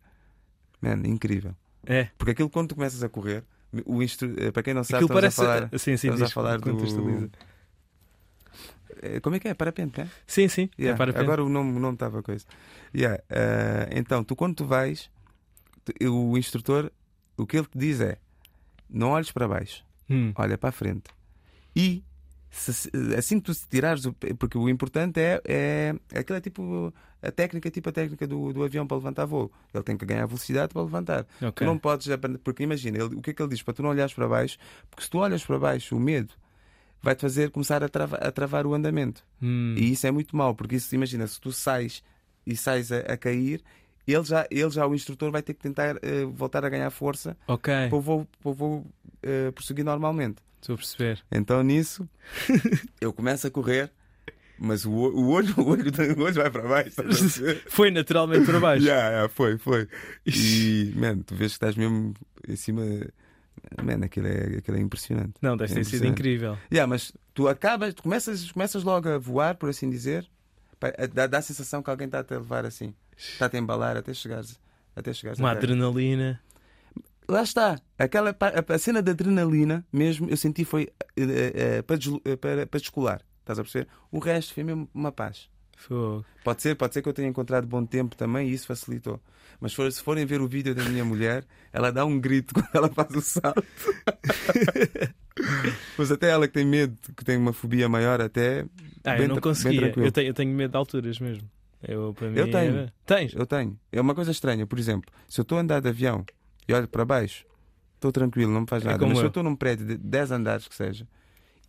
man, 0.81 1.01
incrível. 1.05 1.55
É, 1.85 2.09
Porque 2.17 2.31
aquilo 2.31 2.49
quando 2.49 2.69
tu 2.69 2.75
começas 2.75 3.03
a 3.03 3.09
correr, 3.09 3.43
o 3.85 4.01
instru... 4.01 4.33
eh, 4.37 4.51
para 4.51 4.63
quem 4.63 4.73
não 4.73 4.83
sabe, 4.83 5.03
aquilo 5.05 5.19
estamos 5.19 5.35
parece. 5.35 5.41
a 5.41 5.43
falar. 5.45 5.79
sim, 5.79 5.97
sim, 5.97 6.07
estamos 6.07 6.21
a 6.21 6.29
falar 6.29 6.59
do-. 6.59 7.29
Eh, 9.01 9.19
Como 9.19 9.35
é 9.35 9.39
que 9.39 9.47
é? 9.47 9.53
Parapente, 9.53 10.01
é? 10.01 10.07
Sim, 10.27 10.47
sim. 10.47 10.69
é 10.77 10.81
Yeah, 10.83 10.97
para 10.97 11.19
Agora 11.19 11.43
o 11.43 11.49
nome 11.49 11.75
o 11.75 11.79
nome 11.79 11.95
estava 11.95 12.21
coisa. 12.21 12.45
Yeah, 12.95 13.21
eh, 13.29 13.89
então, 13.91 14.23
tu 14.23 14.35
quando 14.35 14.55
tu 14.55 14.65
vais, 14.65 15.09
tu- 15.83 15.93
o 16.13 16.37
instrutor, 16.37 16.91
o 17.37 17.45
que 17.45 17.57
ele 17.57 17.65
te 17.67 17.77
diz 17.77 17.99
é: 17.99 18.17
não 18.89 19.09
olhes 19.09 19.31
para 19.31 19.47
baixo. 19.47 19.83
Hum, 20.09 20.31
olha 20.35 20.57
para 20.57 20.69
a 20.69 20.71
frente. 20.71 21.09
E 21.75 22.03
se- 22.55 22.89
assim 23.17 23.39
que 23.39 23.45
tu 23.45 23.53
se 23.53 23.67
tirares, 23.67 24.05
o- 24.05 24.13
porque 24.37 24.57
o 24.57 24.69
importante 24.69 25.19
é, 25.19 25.41
é 25.43 26.19
aquilo 26.19 26.37
é 26.37 26.41
tipo 26.41 26.93
a 27.21 27.31
técnica, 27.31 27.67
é 27.67 27.71
tipo 27.71 27.89
a 27.89 27.91
técnica 27.91 28.27
do, 28.27 28.53
do 28.53 28.63
avião 28.63 28.85
para 28.85 28.97
levantar 28.97 29.25
voo. 29.25 29.51
Ele 29.73 29.83
tem 29.83 29.97
que 29.97 30.05
ganhar 30.05 30.25
velocidade 30.25 30.73
para 30.73 30.81
levantar. 30.83 31.23
Tu 31.39 31.45
ok. 31.47 31.65
não 31.65 31.77
podes, 31.77 32.09
aprender- 32.09 32.37
porque 32.39 32.63
imagina, 32.63 32.97
ele- 33.03 33.15
o 33.15 33.21
que 33.21 33.31
é 33.31 33.33
que 33.33 33.41
ele 33.41 33.49
diz? 33.49 33.61
Para 33.63 33.73
tu 33.73 33.81
não 33.81 33.89
olhares 33.89 34.13
para 34.13 34.27
baixo, 34.27 34.57
porque 34.89 35.03
se 35.03 35.09
tu 35.09 35.17
olhas 35.19 35.43
para 35.45 35.57
baixo, 35.57 35.95
o 35.95 35.99
medo 35.99 36.33
vai-te 37.01 37.21
fazer 37.21 37.49
começar 37.49 37.83
a, 37.83 37.89
trava- 37.89 38.17
a 38.17 38.31
travar 38.31 38.65
o 38.65 38.73
andamento. 38.73 39.25
Hum, 39.41 39.75
E 39.77 39.91
isso 39.91 40.05
é 40.07 40.11
muito 40.11 40.35
mau, 40.35 40.53
porque 40.55 40.75
isso, 40.75 40.93
imagina, 40.95 41.25
se 41.27 41.39
tu 41.39 41.51
sais 41.51 42.03
e 42.45 42.55
sais 42.55 42.91
a, 42.91 42.99
a 42.99 43.17
cair, 43.17 43.61
ele 44.05 44.23
já, 44.23 44.45
ele 44.51 44.69
já, 44.69 44.85
o 44.85 44.93
instrutor, 44.93 45.31
vai 45.31 45.41
ter 45.41 45.53
que 45.53 45.61
tentar 45.61 45.97
eh, 46.01 46.25
voltar 46.25 46.63
a 46.65 46.69
ganhar 46.69 46.89
força 46.91 47.37
ok, 47.47 47.73
para 47.89 47.97
o 47.97 48.01
voo, 48.01 48.27
para 48.41 48.49
o 48.51 48.53
voo 48.53 48.85
eh, 49.23 49.51
prosseguir 49.51 49.83
normalmente. 49.85 50.37
estou 50.61 50.75
a 50.75 50.77
perceber. 50.77 51.23
Então 51.31 51.61
nisso 51.63 52.07
eu 53.01 53.11
começo 53.13 53.47
a 53.47 53.51
correr, 53.51 53.91
mas 54.57 54.85
o, 54.85 54.91
o- 54.91 55.29
olho, 55.29 55.53
o 55.57 55.67
olho, 55.69 55.91
o 56.17 56.21
olho 56.21 56.33
vai 56.35 56.49
para 56.51 56.67
baixo. 56.67 56.95
Foi 57.67 57.89
naturalmente 57.91 58.45
para 58.45 58.59
baixo. 58.59 58.85
yeah, 58.85 59.09
yeah, 59.09 59.29
foi, 59.29 59.57
foi. 59.57 59.87
E, 60.25 60.93
man, 60.95 61.19
tu 61.19 61.35
vês 61.35 61.51
que 61.51 61.55
estás 61.55 61.75
mesmo 61.75 62.13
em 62.47 62.55
cima. 62.55 62.81
Man, 63.81 64.03
aquilo 64.05 64.27
é, 64.27 64.57
aquilo 64.57 64.77
é 64.77 64.79
impressionante. 64.81 65.33
Não, 65.41 65.55
deve 65.57 65.71
É 65.71 65.75
ter 65.75 65.83
sido 65.85 66.05
incrível. 66.05 66.57
Yeah, 66.71 66.85
mas 66.87 67.11
tu 67.33 67.47
acabas, 67.47 67.93
tu 67.93 68.03
começas, 68.03 68.51
começas 68.51 68.83
logo 68.83 69.07
a 69.09 69.17
voar, 69.17 69.55
por 69.55 69.69
assim 69.69 69.89
dizer, 69.89 70.27
dá, 71.13 71.27
dá 71.27 71.37
a 71.37 71.41
sensação 71.41 71.81
que 71.81 71.89
alguém 71.89 72.05
está-te 72.05 72.33
a 72.33 72.37
levar 72.37 72.65
assim, 72.65 72.93
está-te 73.17 73.55
a 73.55 73.59
embalar 73.59 73.95
até 73.97 74.13
chegares, 74.13 74.59
até 74.95 75.13
chegares 75.13 75.39
Uma 75.39 75.49
terra. 75.55 75.59
adrenalina. 75.59 76.41
Lá 77.27 77.43
está. 77.43 77.79
Aquela, 77.97 78.35
a, 78.69 78.77
cena 78.77 79.01
da 79.01 79.11
adrenalina 79.11 79.85
mesmo, 79.91 80.29
eu 80.29 80.37
senti 80.37 80.63
foi 80.65 80.89
eh, 81.17 81.51
eh, 81.55 81.81
para, 81.81 81.97
deslo- 81.97 82.21
para, 82.39 82.67
para 82.67 82.79
descolar. 82.79 83.21
Estás 83.39 83.59
a 83.59 83.63
perceber? 83.63 83.87
O 84.11 84.19
resto 84.19 84.53
foi 84.53 84.63
mesmo 84.63 84.87
uma 84.93 85.11
paz. 85.11 85.49
Fogo. 85.75 86.23
Pode 86.43 86.61
ser, 86.61 86.75
pode 86.75 86.93
ser 86.93 87.01
que 87.01 87.09
eu 87.09 87.13
tenha 87.13 87.27
encontrado 87.27 87.65
bom 87.67 87.85
tempo 87.85 88.15
também 88.15 88.47
e 88.49 88.53
isso 88.53 88.67
facilitou. 88.67 89.19
Mas 89.59 89.71
se 89.71 89.75
for- 89.77 89.91
se 89.91 90.01
forem 90.01 90.25
ver 90.25 90.41
o 90.41 90.47
vídeo 90.47 90.75
da 90.75 90.83
minha 90.83 91.03
mulher, 91.03 91.45
ela 91.71 91.91
dá 91.91 92.05
um 92.05 92.19
grito 92.19 92.53
quando 92.53 92.69
ela 92.73 92.89
faz 92.89 93.09
o 93.15 93.21
salto. 93.21 93.63
Mas 95.97 96.11
até 96.11 96.29
ela 96.29 96.47
que 96.47 96.53
tem 96.53 96.65
medo, 96.65 96.97
que 97.15 97.23
tem 97.25 97.37
uma 97.37 97.53
fobia 97.53 97.89
maior, 97.89 98.21
até. 98.21 98.65
Ah, 99.03 99.13
bem 99.13 99.23
eu 99.23 99.27
não 99.29 99.41
conseguia. 99.41 99.93
Eu 99.97 100.11
tenho, 100.11 100.27
eu 100.27 100.33
tenho 100.33 100.53
medo 100.53 100.71
de 100.71 100.77
alturas 100.77 101.19
mesmo. 101.19 101.49
Eu, 101.85 102.13
para 102.13 102.29
mim, 102.29 102.37
Eu 102.39 102.49
tenho. 102.49 102.75
era- 102.77 102.93
Tens? 103.05 103.33
Eu 103.33 103.45
tenho. 103.45 103.77
É 103.91 103.99
uma 103.99 104.15
coisa 104.15 104.31
estranha. 104.31 104.65
Por 104.65 104.79
exemplo, 104.79 105.11
se 105.27 105.39
eu 105.39 105.43
estou 105.43 105.57
a 105.57 105.61
andar 105.61 105.81
de 105.81 105.89
avião 105.89 106.25
e 106.67 106.73
olho 106.73 106.87
para 106.87 107.05
baixo, 107.05 107.45
estou 107.95 108.11
tranquilo, 108.11 108.51
não 108.51 108.61
me 108.61 108.67
faz 108.67 108.83
É 108.83 108.87
nada. 108.87 108.99
como 108.99 109.09
Mas 109.09 109.17
se 109.19 109.23
eu. 109.23 109.25
eu 109.25 109.29
estou 109.29 109.43
num 109.43 109.55
prédio 109.55 109.85
de 109.85 109.97
10 109.97 110.31
andares 110.31 110.67
que 110.67 110.75
seja 110.75 111.07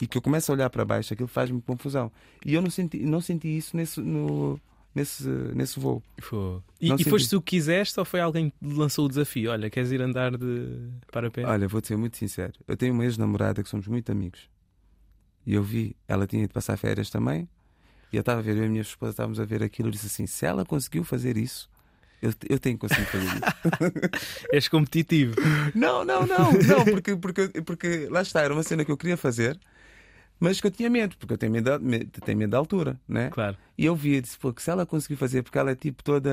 e 0.01 0.07
que 0.07 0.19
eu 0.19 0.23
começo 0.23 0.51
a 0.51 0.55
olhar 0.55 0.69
para 0.71 0.85
baixo, 0.85 1.13
aquilo 1.15 1.29
faz-me 1.29 1.61
confusão. 1.63 2.11
E 2.45 2.55
eu 2.55 2.61
não 2.63 2.71
senti, 2.71 2.99
não 3.05 3.21
senti 3.21 3.57
isso 3.57 3.77
nesse, 3.77 4.01
no, 4.01 4.59
nesse, 4.95 5.29
nesse 5.55 5.79
voo. 5.79 6.03
Fogo. 6.21 6.65
E, 6.81 6.89
Não 6.89 6.97
e 6.97 6.99
senti. 6.99 7.11
foste 7.11 7.31
tu 7.31 7.41
que 7.41 7.57
quiseste 7.57 7.99
ou 8.01 8.05
foi 8.05 8.21
alguém 8.21 8.51
que 8.51 8.57
lançou 8.67 9.07
o 9.07 9.09
desafio? 9.09 9.51
Olha, 9.53 9.71
queres 9.71 9.93
ir 9.93 10.03
andar 10.03 10.37
de 10.37 10.89
parapente? 11.13 11.47
Olha, 11.47 11.69
vou-te 11.69 11.87
ser 11.89 11.97
muito 11.97 12.17
sincero. 12.17 12.53
Eu 12.67 12.77
tenho 12.77 12.93
uma 12.93 13.05
ex-namorada 13.05 13.63
que 13.63 13.69
somos 13.69 13.87
muito 13.87 14.11
amigos. 14.11 14.49
E 15.47 15.55
eu 15.55 15.63
vi, 15.63 15.95
ela 16.09 16.27
tinha 16.27 16.47
de 16.47 16.53
passar 16.53 16.77
férias 16.77 17.09
também. 17.11 17.49
E 18.13 18.17
eu 18.17 18.21
estava 18.21 18.41
a 18.41 18.43
ver, 18.43 18.57
eu 18.57 18.63
e 18.63 18.67
a 18.67 18.69
minha 18.69 18.81
esposa 18.83 19.11
estávamos 19.11 19.39
a 19.39 19.45
ver 19.45 19.63
aquilo. 19.63 19.89
Eu 19.89 19.93
disse 19.93 20.07
assim: 20.07 20.27
se 20.27 20.45
ela 20.47 20.65
conseguiu 20.65 21.05
fazer 21.05 21.37
isso, 21.37 21.69
eu, 22.25 22.33
eu 22.49 22.59
tenho 22.59 22.79
que 22.79 22.89
conseguir 22.89 23.07
fazer 23.07 23.27
isso. 23.27 24.49
És 24.51 24.69
competitivo. 24.69 25.35
Não, 25.75 26.05
não, 26.05 26.27
não, 26.27 26.53
não, 26.53 26.85
porque, 26.85 27.17
porque, 27.17 27.49
porque 27.63 28.09
lá 28.11 28.23
está, 28.23 28.41
era 28.41 28.55
uma 28.55 28.63
cena 28.63 28.85
que 28.85 28.91
eu 28.91 28.97
queria 28.97 29.17
fazer, 29.17 29.59
mas 30.41 30.61
que 30.61 30.67
eu 30.67 30.71
tinha 30.71 30.89
medo, 30.89 31.17
porque 31.19 31.35
eu 31.35 31.39
tenho 31.39 31.53
medo, 31.53 31.71
tenho 32.25 32.39
medo 32.39 32.51
da 32.51 32.59
altura, 32.59 32.99
né? 33.07 33.29
Claro. 33.31 33.57
E 33.77 33.85
eu 33.85 33.95
vi, 33.95 34.21
disse, 34.21 34.39
pô, 34.39 34.53
que 34.53 34.63
se 34.63 34.71
ela 34.71 34.87
conseguir 34.87 35.17
fazer, 35.17 35.43
porque 35.43 35.59
ela 35.59 35.71
é 35.71 35.75
tipo 35.75 36.03
toda. 36.03 36.31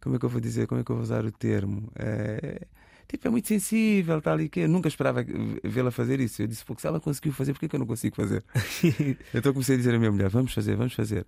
Como 0.00 0.16
é 0.16 0.18
que 0.18 0.24
eu 0.24 0.30
vou 0.30 0.40
dizer? 0.40 0.66
Como 0.66 0.80
é 0.80 0.84
que 0.84 0.90
eu 0.90 0.96
vou 0.96 1.02
usar 1.02 1.24
o 1.24 1.32
termo? 1.32 1.90
É, 1.96 2.66
tipo, 3.06 3.26
é 3.26 3.30
muito 3.30 3.48
sensível, 3.48 4.20
tal 4.22 4.40
e 4.40 4.48
que. 4.48 4.60
Eu 4.60 4.68
nunca 4.68 4.88
esperava 4.88 5.24
vê-la 5.62 5.90
fazer 5.90 6.20
isso. 6.20 6.42
Eu 6.42 6.46
disse, 6.46 6.64
pô, 6.64 6.74
que 6.74 6.80
se 6.80 6.86
ela 6.86 7.00
conseguiu 7.00 7.32
fazer, 7.32 7.52
por 7.52 7.60
que, 7.60 7.68
que 7.68 7.76
eu 7.76 7.80
não 7.80 7.86
consigo 7.86 8.16
fazer? 8.16 8.42
então 9.34 9.52
comecei 9.52 9.74
a 9.74 9.78
dizer 9.78 9.94
à 9.94 9.98
minha 9.98 10.12
mulher, 10.12 10.30
vamos 10.30 10.54
fazer, 10.54 10.74
vamos 10.74 10.94
fazer. 10.94 11.26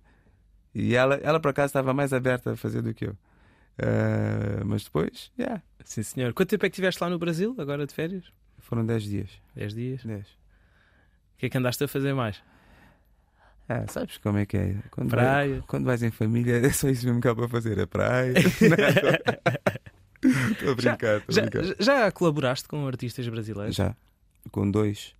E 0.79 0.95
ela, 0.95 1.15
ela 1.15 1.39
por 1.39 1.49
acaso 1.49 1.67
estava 1.67 1.93
mais 1.93 2.13
aberta 2.13 2.51
a 2.51 2.55
fazer 2.55 2.81
do 2.81 2.93
que 2.93 3.05
eu. 3.05 3.17
Ah, 3.79 4.63
mas 4.65 4.83
depois, 4.83 5.31
yeah, 5.39 5.61
Sim, 5.83 6.03
senhor. 6.03 6.33
Quanto 6.33 6.49
tempo 6.49 6.65
é 6.65 6.69
que 6.69 6.73
estiveste 6.73 7.01
lá 7.03 7.09
no 7.09 7.17
Brasil, 7.17 7.55
agora 7.57 7.85
de 7.87 7.93
férias? 7.93 8.25
foram 8.59 8.85
10 8.85 9.03
dias. 9.03 9.29
10 9.55 9.73
dias. 9.73 10.03
10. 10.03 10.21
O 10.27 10.27
que 11.37 11.45
é 11.45 11.49
que 11.49 11.57
andaste 11.57 11.83
a 11.83 11.87
fazer 11.87 12.13
mais? 12.13 12.41
Ah, 13.69 13.85
sabes 13.87 14.17
como 14.17 14.37
é 14.37 14.45
que 14.45 14.57
é? 14.57 14.75
Quando, 14.91 15.09
Praia. 15.09 15.53
vai- 15.55 15.63
quando 15.67 15.85
vais 15.85 16.01
em 16.03 16.11
família, 16.11 16.55
é 16.65 16.69
só 16.71 16.89
isso 16.89 17.05
mesmo 17.05 17.21
que 17.21 17.27
há 17.27 17.35
para 17.35 17.47
fazer. 17.47 17.79
A 17.79 17.87
praia. 17.87 18.33
Estou 20.23 20.71
a 20.71 20.75
brincar, 20.75 21.17
estou 21.19 21.31
a 21.31 21.31
Já, 21.31 21.41
brincar. 21.43 21.75
já 21.79 22.11
colaboraste 22.11 22.67
com 22.67 22.87
artistas 22.87 23.27
brasileiros? 23.29 23.75
Já, 23.75 23.95
com 24.51 24.69
dois. 24.69 25.15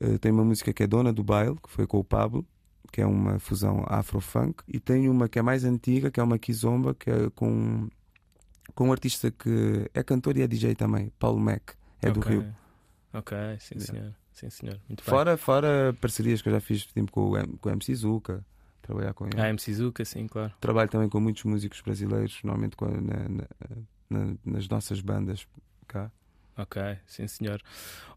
Eh, 0.00 0.18
tem 0.18 0.30
uma 0.30 0.44
música 0.44 0.72
que 0.72 0.82
é 0.82 0.86
Dona 0.86 1.12
do 1.12 1.24
Baile, 1.24 1.56
que 1.56 1.70
foi 1.70 1.86
com 1.86 1.98
o 1.98 2.04
Pablo, 2.04 2.46
que 2.90 3.00
é 3.00 3.06
uma 3.06 3.38
fusão 3.38 3.84
afro-funk. 3.86 4.62
E 4.68 4.78
tem 4.80 5.08
uma 5.08 5.28
que 5.28 5.38
é 5.38 5.42
mais 5.42 5.64
antiga, 5.64 6.10
que 6.10 6.18
é 6.20 6.22
uma 6.22 6.38
kizomba, 6.38 6.94
que 6.94 7.10
é 7.10 7.30
com, 7.30 7.88
com 8.74 8.88
um 8.88 8.92
artista 8.92 9.30
que 9.30 9.90
é 9.94 10.02
cantor 10.02 10.36
e 10.36 10.42
é 10.42 10.46
DJ 10.46 10.74
também, 10.74 11.12
Paulo 11.18 11.38
Mac, 11.40 11.70
é 12.02 12.10
do 12.10 12.20
Ok. 12.20 12.32
Rio. 12.32 12.54
Ok, 13.12 13.36
sim 13.60 13.74
Yeah. 13.76 13.92
senhor. 13.92 14.14
Sim 14.32 14.50
senhor. 14.50 14.80
Muito 14.88 15.02
bem. 15.04 15.10
Fora, 15.10 15.36
fora 15.36 15.96
parcerias 16.00 16.40
que 16.40 16.48
eu 16.48 16.52
já 16.52 16.60
fiz 16.60 16.86
tipo, 16.86 17.10
com, 17.10 17.30
o 17.30 17.36
M- 17.36 17.58
com 17.58 17.68
o 17.68 17.72
MC 17.72 17.94
Zuka, 17.94 18.44
trabalhar 18.80 19.12
com 19.12 19.26
ele. 19.26 19.38
Ah, 19.40 19.48
MC 19.50 19.74
Zuka, 19.74 20.04
sim, 20.04 20.26
claro. 20.26 20.52
Trabalho 20.60 20.88
também 20.88 21.08
com 21.08 21.20
muitos 21.20 21.44
músicos 21.44 21.80
brasileiros, 21.80 22.40
normalmente 22.44 22.76
com 22.76 22.86
na- 22.86 23.46
na- 24.08 24.34
nas 24.44 24.68
nossas 24.68 25.00
bandas 25.00 25.46
cá. 25.86 26.10
Ok, 26.60 26.82
sim 27.06 27.26
senhor. 27.26 27.60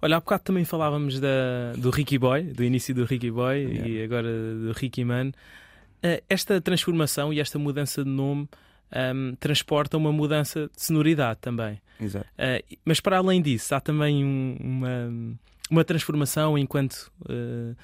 Olha, 0.02 0.18
há 0.18 0.20
bocado 0.20 0.44
também 0.44 0.66
falávamos 0.66 1.20
da, 1.20 1.74
do 1.78 1.90
Ricky 1.90 2.18
Boy, 2.18 2.44
do 2.44 2.64
início 2.64 2.94
do 2.94 3.06
Ricky 3.06 3.32
Boy 3.32 3.60
Yeah. 3.64 3.88
e 3.88 4.04
agora 4.04 4.28
do 4.28 4.74
Ricky 4.76 5.06
Man. 5.06 5.30
Uh, 5.30 6.22
esta 6.30 6.60
transformação 6.60 7.32
e 7.32 7.40
esta 7.40 7.58
mudança 7.58 8.04
de 8.04 8.10
nome 8.10 8.50
um, 8.94 9.36
transporta 9.40 9.98
uma 9.98 10.12
mudança 10.12 10.70
de 10.76 10.84
sonoridade 10.84 11.40
também. 11.40 11.82
Exato. 12.00 12.26
Uh, 12.34 12.78
mas 12.84 13.00
para 13.00 13.18
além 13.18 13.42
disso, 13.42 13.74
há 13.74 13.80
também 13.80 14.24
um, 14.24 14.58
uma, 14.60 15.38
uma 15.72 15.84
transformação 15.86 16.58
enquanto, 16.58 17.12
uh, 17.22 17.76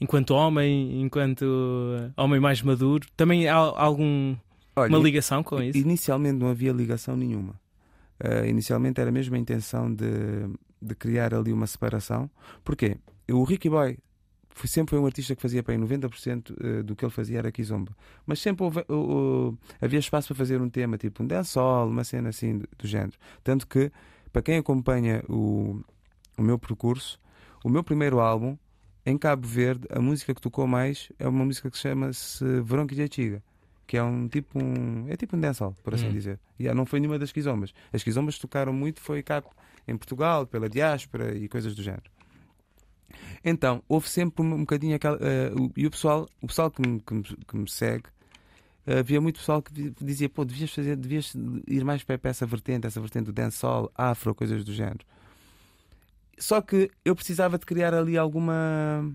enquanto 0.00 0.32
homem, 0.32 1.00
enquanto 1.00 1.44
homem 2.16 2.40
mais 2.40 2.60
maduro. 2.60 3.06
Também 3.16 3.48
há 3.48 3.54
algum 3.54 4.36
Olha, 4.74 4.88
uma 4.88 4.98
ligação 4.98 5.42
com 5.42 5.62
isso? 5.62 5.78
Inicialmente 5.78 6.38
não 6.38 6.48
havia 6.50 6.72
ligação 6.72 7.16
nenhuma. 7.16 7.54
Inicialmente 8.48 9.00
era 9.00 9.10
mesmo 9.10 9.34
a 9.34 9.38
intenção 9.38 9.92
de, 9.92 10.06
de 10.80 10.94
criar 10.94 11.34
ali 11.34 11.52
uma 11.52 11.66
separação. 11.66 12.30
Porquê? 12.64 12.96
O 13.30 13.44
Ricky 13.44 13.68
Boy 13.68 13.98
foi, 14.58 14.68
sempre 14.68 14.90
foi 14.90 14.98
um 14.98 15.06
artista 15.06 15.36
que 15.36 15.40
fazia 15.40 15.62
bem 15.62 15.78
90% 15.78 16.52
eh, 16.60 16.82
do 16.82 16.96
que 16.96 17.04
ele 17.04 17.12
fazia 17.12 17.38
era 17.38 17.52
Kizomba. 17.52 17.96
Mas 18.26 18.40
sempre 18.40 18.64
houve, 18.64 18.80
uh, 18.88 19.50
uh, 19.50 19.58
havia 19.80 20.00
espaço 20.00 20.28
para 20.28 20.36
fazer 20.36 20.60
um 20.60 20.68
tema, 20.68 20.98
tipo 20.98 21.22
um 21.22 21.26
dancehall, 21.26 21.88
uma 21.88 22.02
cena 22.02 22.30
assim 22.30 22.58
do, 22.58 22.68
do 22.76 22.86
género. 22.86 23.16
Tanto 23.44 23.66
que, 23.66 23.92
para 24.32 24.42
quem 24.42 24.58
acompanha 24.58 25.22
o, 25.28 25.80
o 26.36 26.42
meu 26.42 26.58
percurso, 26.58 27.20
o 27.64 27.68
meu 27.68 27.84
primeiro 27.84 28.18
álbum, 28.18 28.58
em 29.06 29.16
Cabo 29.16 29.46
Verde, 29.46 29.86
a 29.90 30.00
música 30.00 30.34
que 30.34 30.40
tocou 30.40 30.66
mais 30.66 31.10
é 31.18 31.28
uma 31.28 31.44
música 31.44 31.70
que 31.70 31.78
chama-se 31.78 32.44
Verão 32.62 32.86
Quijachiga 32.86 33.42
que 33.88 33.96
é 33.96 34.02
um 34.02 34.28
tipo 34.28 34.62
um 34.62 35.08
é 35.08 35.16
tipo 35.16 35.34
um 35.34 35.40
dancehall, 35.40 35.74
por 35.82 35.94
assim 35.94 36.08
hum. 36.08 36.12
dizer. 36.12 36.38
E 36.58 36.72
não 36.74 36.84
foi 36.84 37.00
nenhuma 37.00 37.18
das 37.18 37.32
quizombas. 37.32 37.72
As 37.90 38.04
quizombas 38.04 38.38
tocaram 38.38 38.72
muito 38.72 39.00
foi 39.00 39.22
cá 39.22 39.42
em 39.88 39.96
Portugal, 39.96 40.46
pela 40.46 40.68
diáspora 40.68 41.34
e 41.34 41.48
coisas 41.48 41.74
do 41.74 41.82
género. 41.82 42.10
Então, 43.42 43.82
houve 43.88 44.06
sempre 44.06 44.44
um, 44.44 44.54
um 44.54 44.60
bocadinho 44.60 44.94
aquela. 44.94 45.16
Uh, 45.16 45.72
e 45.74 45.86
o 45.86 45.90
pessoal, 45.90 46.28
o 46.42 46.46
pessoal 46.46 46.70
que 46.70 46.86
me, 46.86 47.00
que 47.00 47.14
me, 47.14 47.22
que 47.22 47.56
me 47.56 47.70
segue, 47.70 48.04
uh, 48.86 48.98
havia 48.98 49.22
muito 49.22 49.38
pessoal 49.38 49.62
que 49.62 49.94
dizia: 49.98 50.28
pô, 50.28 50.44
devias, 50.44 50.70
fazer, 50.70 50.94
devias 50.94 51.34
ir 51.66 51.82
mais 51.82 52.04
para 52.04 52.20
essa 52.24 52.44
vertente, 52.44 52.86
essa 52.86 53.00
vertente 53.00 53.24
do 53.24 53.32
dancehall, 53.32 53.90
afro, 53.94 54.34
coisas 54.34 54.62
do 54.64 54.74
género. 54.74 55.06
Só 56.36 56.60
que 56.60 56.90
eu 57.02 57.16
precisava 57.16 57.58
de 57.58 57.64
criar 57.64 57.94
ali 57.94 58.18
alguma 58.18 59.10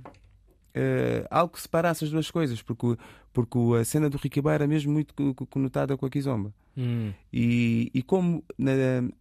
uh, 0.76 1.28
algo 1.30 1.54
que 1.54 1.62
separasse 1.62 2.04
as 2.04 2.12
duas 2.12 2.30
coisas, 2.30 2.62
porque, 2.62 2.98
porque 3.32 3.60
a 3.80 3.86
cena 3.86 4.10
do 4.10 4.18
Ricky 4.18 4.42
Boy 4.42 4.54
era 4.54 4.68
mesmo 4.68 4.92
muito 4.92 5.14
conotada 5.50 5.96
com 5.98 6.06
a 6.06 6.10
Kizomba. 6.10 6.54
Hum. 6.76 7.14
E, 7.32 7.92
e 7.94 8.02
como 8.02 8.44
na, 8.58 8.72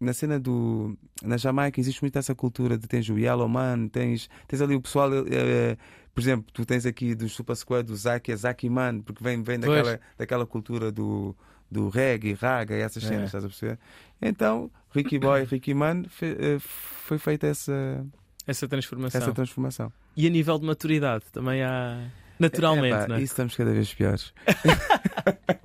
na 0.01 0.13
cena 0.13 0.41
do. 0.41 0.97
Na 1.23 1.37
Jamaica 1.37 1.79
existe 1.79 2.03
muito 2.03 2.19
essa 2.19 2.35
cultura 2.35 2.79
de 2.79 2.87
tens 2.89 3.09
o 3.09 3.19
Yellow 3.19 3.49
Man, 3.49 3.89
tens, 3.89 4.29
tens 4.49 4.63
ali 4.63 4.75
o 4.75 4.81
pessoal. 4.81 5.11
Uh, 5.11 5.77
por 6.15 6.21
exemplo, 6.21 6.47
tu 6.53 6.65
tens 6.65 6.85
aqui 6.85 7.15
do 7.15 7.29
Super 7.29 7.57
Squad 7.57 7.91
o 7.91 7.97
Zaki, 7.97 8.33
a 8.33 8.37
Zaki 8.37 8.69
Man, 8.69 9.01
porque 9.01 9.23
vem, 9.23 9.43
vem 9.43 9.59
daquela, 9.59 10.01
daquela 10.17 10.47
cultura 10.47 10.93
do, 10.93 11.35
do 11.71 11.89
reggae, 11.89 12.35
raga, 12.35 12.75
essas 12.75 13.03
cenas, 13.03 13.23
é. 13.23 13.25
estás 13.27 13.45
a 13.45 13.49
perceber? 13.49 13.79
Então, 14.21 14.71
Ricky 14.91 15.19
Boy, 15.19 15.45
Ricky 15.45 15.73
Man, 15.73 16.05
foi, 16.09 16.59
foi 16.59 17.19
feita 17.19 17.47
essa, 17.47 18.05
essa 18.47 18.69
transformação. 18.69 19.21
Essa 19.23 19.33
transformação. 19.33 19.91
E 20.17 20.27
a 20.27 20.31
nível 20.31 20.59
de 20.59 20.67
maturidade 20.67 21.25
também 21.33 21.63
há. 21.63 22.09
Naturalmente, 22.39 23.05
é, 23.05 23.09
não 23.09 23.17
é? 23.17 23.23
Isso 23.23 23.33
estamos 23.33 23.57
cada 23.57 23.73
vez 23.73 23.93
piores. 23.95 24.33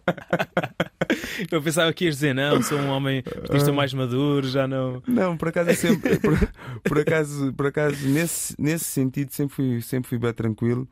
Eu 1.52 1.62
pensava 1.62 1.94
que 1.94 2.06
ias 2.06 2.16
dizer, 2.16 2.34
não, 2.34 2.62
sou 2.64 2.80
um 2.80 2.90
homem 2.90 3.24
artista 3.44 3.72
mais 3.72 3.94
maduro, 3.94 4.48
já 4.48 4.68
não. 4.68 5.02
Não, 5.08 5.38
por 5.38 5.50
acaso 5.50 5.74
sempre, 5.76 6.18
por, 6.18 6.38
por, 6.84 7.00
acaso, 7.00 7.54
por 7.54 7.68
acaso 7.68 8.08
nesse, 8.08 8.56
nesse 8.60 8.86
sentido 8.86 9.32
sempre 9.32 9.56
fui, 9.56 9.82
sempre 9.82 10.10
fui 10.10 10.18
bem 10.18 10.34
tranquilo. 10.34 10.88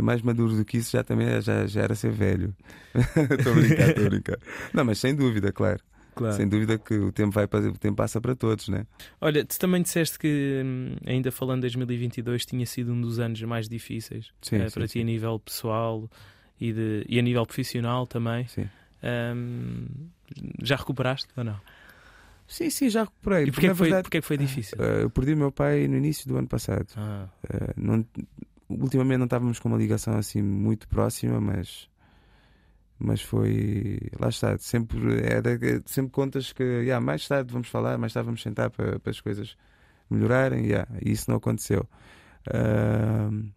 Mais 0.00 0.22
maduro 0.22 0.54
do 0.54 0.64
que 0.64 0.78
isso 0.78 0.92
já 0.92 1.02
também 1.02 1.40
já, 1.40 1.66
já 1.66 1.82
era 1.82 1.96
ser 1.96 2.12
velho. 2.12 2.54
Estou 2.94 3.52
a 3.52 3.56
brincar, 3.56 3.88
estou 3.88 4.06
a 4.06 4.08
brincar. 4.08 4.38
Não, 4.72 4.84
mas 4.84 5.00
sem 5.00 5.14
dúvida, 5.14 5.50
claro. 5.52 5.80
Claro. 6.20 6.36
Sem 6.36 6.46
dúvida 6.46 6.78
que 6.78 6.92
o 6.92 7.10
tempo, 7.10 7.30
vai, 7.30 7.44
o 7.44 7.78
tempo 7.78 7.96
passa 7.96 8.20
para 8.20 8.36
todos, 8.36 8.68
né? 8.68 8.86
Olha, 9.22 9.42
tu 9.42 9.58
também 9.58 9.80
disseste 9.80 10.18
que, 10.18 10.60
hum, 10.62 10.96
ainda 11.06 11.32
falando 11.32 11.62
de 11.62 11.74
2022, 11.74 12.44
tinha 12.44 12.66
sido 12.66 12.92
um 12.92 13.00
dos 13.00 13.18
anos 13.18 13.40
mais 13.42 13.70
difíceis 13.70 14.30
sim, 14.42 14.58
para 14.58 14.68
sim, 14.68 14.80
ti 14.80 14.88
sim. 14.88 15.00
a 15.00 15.04
nível 15.04 15.38
pessoal 15.38 16.10
e, 16.60 16.74
de, 16.74 17.06
e 17.08 17.18
a 17.18 17.22
nível 17.22 17.46
profissional 17.46 18.06
também. 18.06 18.46
Sim. 18.48 18.68
Um, 19.02 19.86
já 20.62 20.76
recuperaste 20.76 21.28
ou 21.34 21.42
não? 21.42 21.58
Sim, 22.46 22.68
sim, 22.68 22.90
já 22.90 23.04
recuperei. 23.04 23.44
E 23.44 23.50
porquê, 23.50 23.68
que 23.68 23.74
foi, 23.74 23.86
verdade, 23.86 24.02
porquê 24.02 24.20
que 24.20 24.26
foi 24.26 24.36
difícil? 24.36 24.76
Uh, 24.78 25.02
eu 25.02 25.10
perdi 25.10 25.32
o 25.32 25.36
meu 25.38 25.50
pai 25.50 25.88
no 25.88 25.96
início 25.96 26.28
do 26.28 26.36
ano 26.36 26.48
passado. 26.48 26.88
Ah. 26.98 27.28
Uh, 27.44 27.72
não, 27.78 28.04
ultimamente 28.68 29.18
não 29.18 29.24
estávamos 29.24 29.58
com 29.58 29.70
uma 29.70 29.78
ligação 29.78 30.18
assim 30.18 30.42
muito 30.42 30.86
próxima, 30.86 31.40
mas 31.40 31.88
mas 33.00 33.22
foi 33.22 33.98
lá 34.20 34.28
está 34.28 34.56
sempre 34.58 34.98
era 35.24 35.58
sempre 35.86 36.12
contas 36.12 36.52
que 36.52 36.62
yeah, 36.62 37.04
mais 37.04 37.26
tarde 37.26 37.52
vamos 37.52 37.68
falar 37.68 37.96
mais 37.96 38.12
tarde 38.12 38.26
vamos 38.26 38.42
sentar 38.42 38.70
para, 38.70 38.98
para 39.00 39.10
as 39.10 39.20
coisas 39.20 39.56
melhorarem. 40.10 40.66
Yeah, 40.66 40.88
e 41.00 41.12
isso 41.12 41.30
não 41.30 41.38
aconteceu. 41.38 41.88
Uh, 42.48 43.48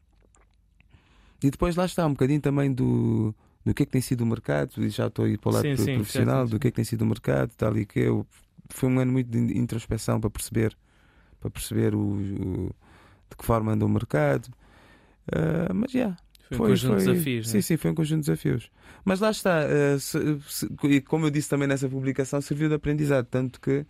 e 1.44 1.50
depois 1.50 1.76
lá 1.76 1.86
está 1.86 2.06
um 2.06 2.12
bocadinho 2.12 2.40
também 2.40 2.72
do 2.72 3.34
do 3.66 3.74
que 3.74 3.84
é 3.84 3.86
que 3.86 3.92
tem 3.94 4.02
sido 4.02 4.22
o 4.22 4.26
mercado 4.26 4.84
e 4.84 4.90
já 4.90 5.08
estou 5.08 5.24
a 5.24 5.30
ir 5.30 5.38
para 5.38 5.50
o 5.50 5.54
lado 5.54 5.62
sim, 5.64 5.78
sim, 5.78 5.96
profissional 5.96 6.46
do 6.46 6.60
que 6.60 6.68
é 6.68 6.72
que 6.72 6.76
tem 6.76 6.84
sido 6.84 7.04
o 7.04 7.06
mercado 7.06 7.52
tal 7.56 7.78
e 7.78 7.86
que 7.86 8.00
eu 8.00 8.28
foi 8.70 8.90
um 8.90 9.00
ano 9.00 9.14
muito 9.14 9.30
de 9.30 9.58
introspeção 9.58 10.20
para 10.20 10.30
perceber 10.30 10.78
para 11.40 11.50
perceber 11.50 11.96
o, 11.96 12.00
o 12.00 12.76
de 13.30 13.38
que 13.38 13.46
forma 13.46 13.72
anda 13.72 13.86
o 13.86 13.90
mercado. 13.90 14.48
Uh, 15.28 15.74
mas 15.74 15.92
já 15.92 16.00
yeah, 16.00 16.18
foi 16.48 16.56
um 16.56 16.58
foi, 16.58 16.70
conjunto 16.70 16.98
de 16.98 17.06
desafios. 17.06 17.50
Sim, 17.50 17.58
né? 17.58 17.62
sim, 17.62 17.78
foi 17.78 17.92
um 17.92 17.96
conjunto 17.96 18.20
de 18.20 18.26
desafios. 18.26 18.72
Mas 19.06 19.20
lá 19.20 19.32
está, 19.32 19.66
uh, 19.66 20.00
se, 20.00 20.18
se, 20.48 20.70
e 20.84 21.02
como 21.02 21.26
eu 21.26 21.32
disse 21.32 21.50
também 21.50 21.68
nessa 21.68 21.90
publicação, 21.90 22.42
serviu 22.42 22.70
de 22.70 22.76
aprendizado, 22.76 23.26
tanto 23.26 23.60
que 23.60 23.86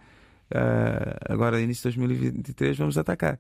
Uh, 0.54 1.34
agora, 1.34 1.60
início 1.60 1.90
de 1.90 1.98
2023, 1.98 2.78
vamos 2.78 2.96
atacar. 2.96 3.40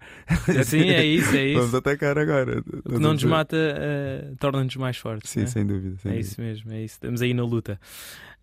Sim, 0.65 0.89
é 0.89 1.05
isso, 1.05 1.35
é 1.35 1.45
isso. 1.45 1.59
Vamos 1.59 1.75
atacar 1.75 2.17
agora. 2.17 2.63
O 2.85 2.93
que 2.93 2.99
não 2.99 3.13
nos 3.13 3.23
mata 3.23 3.55
uh, 3.55 4.35
torna-nos 4.37 4.75
mais 4.77 4.97
fortes. 4.97 5.29
Sim, 5.29 5.41
né? 5.41 5.45
sem 5.45 5.65
dúvida. 5.65 5.95
Sem 5.97 6.11
é 6.11 6.15
dúvida. 6.15 6.19
isso 6.19 6.41
mesmo, 6.41 6.73
é 6.73 6.81
isso. 6.83 6.95
Estamos 6.95 7.21
aí 7.21 7.33
na 7.35 7.43
luta. 7.43 7.79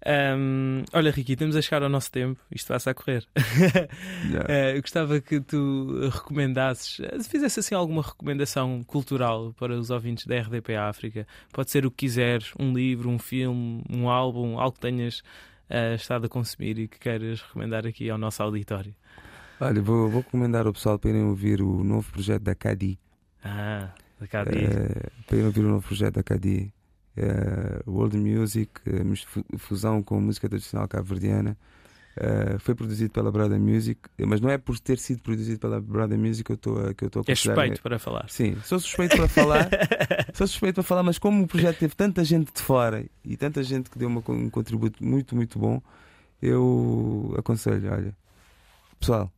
Um, 0.06 0.84
olha, 0.92 1.10
Ricky, 1.10 1.32
estamos 1.32 1.56
a 1.56 1.62
chegar 1.62 1.82
ao 1.82 1.88
nosso 1.88 2.12
tempo. 2.12 2.40
Isto 2.50 2.68
vai-se 2.68 2.88
a 2.88 2.94
correr. 2.94 3.26
Yeah. 4.30 4.76
uh, 4.76 4.80
gostava 4.80 5.20
que 5.20 5.40
tu 5.40 6.08
recomendasses, 6.12 7.00
se 7.20 7.28
fizesse 7.28 7.60
assim 7.60 7.74
alguma 7.74 8.02
recomendação 8.02 8.82
cultural 8.84 9.52
para 9.58 9.74
os 9.74 9.90
ouvintes 9.90 10.26
da 10.26 10.38
RDP 10.38 10.76
África. 10.76 11.26
Pode 11.52 11.70
ser 11.70 11.84
o 11.84 11.90
que 11.90 12.06
quiseres: 12.06 12.52
um 12.58 12.72
livro, 12.72 13.08
um 13.08 13.18
filme, 13.18 13.82
um 13.90 14.08
álbum, 14.08 14.58
algo 14.58 14.74
que 14.74 14.80
tenhas 14.80 15.22
uh, 15.70 15.94
estado 15.94 16.26
a 16.26 16.28
consumir 16.28 16.78
e 16.78 16.88
que 16.88 16.98
queiras 16.98 17.40
recomendar 17.40 17.86
aqui 17.86 18.10
ao 18.10 18.18
nosso 18.18 18.42
auditório? 18.42 18.94
Olha, 19.60 19.80
vou, 19.80 20.08
vou 20.08 20.22
recomendar 20.22 20.66
ao 20.66 20.72
pessoal 20.72 20.98
para 20.98 21.10
irem 21.10 21.24
ouvir 21.24 21.62
o 21.62 21.84
novo 21.84 22.10
projeto 22.10 22.42
da 22.42 22.54
Cadi. 22.54 22.98
Ah, 23.44 23.90
da 24.18 24.26
Cadi. 24.26 24.58
Uh, 24.58 25.10
para 25.26 25.36
irem 25.36 25.46
ouvir 25.46 25.60
o 25.60 25.68
novo 25.68 25.86
projeto 25.86 26.14
da 26.14 26.22
Cadi. 26.22 26.72
Uh, 27.16 27.90
world 27.90 28.16
Music, 28.16 28.70
fusão 29.58 30.02
com 30.02 30.20
música 30.20 30.48
tradicional 30.48 30.88
cabo-verdiana. 30.88 31.56
Uh, 32.16 32.58
foi 32.58 32.74
produzido 32.74 33.11
pela 33.11 33.30
Brother 33.30 33.58
Music, 33.58 34.00
mas 34.18 34.40
não 34.40 34.50
é 34.50 34.58
por 34.58 34.78
ter 34.80 34.98
sido 34.98 35.22
produzido 35.22 35.61
pela 35.61 35.80
Brother 35.80 36.18
Music 36.18 36.44
que 36.44 36.50
eu 36.50 36.56
estou 36.56 36.94
que 36.94 37.04
eu 37.04 37.06
estou 37.06 37.22
a 37.26 37.30
É 37.30 37.34
suspeito 37.36 37.80
para 37.80 37.98
falar. 38.00 38.28
Sim, 38.28 38.56
sou 38.64 38.80
suspeito 38.80 39.16
para 39.16 39.28
falar. 39.28 39.68
sou 40.34 40.46
suspeito 40.46 40.74
para 40.74 40.82
falar, 40.82 41.02
mas 41.04 41.18
como 41.18 41.44
o 41.44 41.46
projeto 41.46 41.78
teve 41.78 41.94
tanta 41.94 42.24
gente 42.24 42.52
de 42.52 42.61
fora 42.61 43.06
e 43.24 43.36
tanta 43.36 43.62
gente 43.62 43.88
que 43.88 43.96
deu 43.96 44.08
uma, 44.08 44.22
um 44.28 44.50
contributo 44.50 45.02
muito, 45.04 45.36
muito 45.36 45.58
bom, 45.58 45.80
eu 46.42 47.32
aconselho, 47.38 47.92
olha, 47.92 48.16
pessoal, 48.98 49.32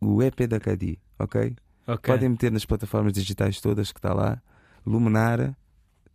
o 0.00 0.22
EP 0.22 0.46
da 0.48 0.58
Cadi, 0.58 0.98
ok? 1.18 1.54
okay. 1.86 2.14
Podem 2.14 2.30
meter 2.30 2.50
nas 2.50 2.64
plataformas 2.64 3.12
digitais 3.12 3.60
todas 3.60 3.92
que 3.92 3.98
está 3.98 4.14
lá. 4.14 4.40
Luminara, 4.86 5.56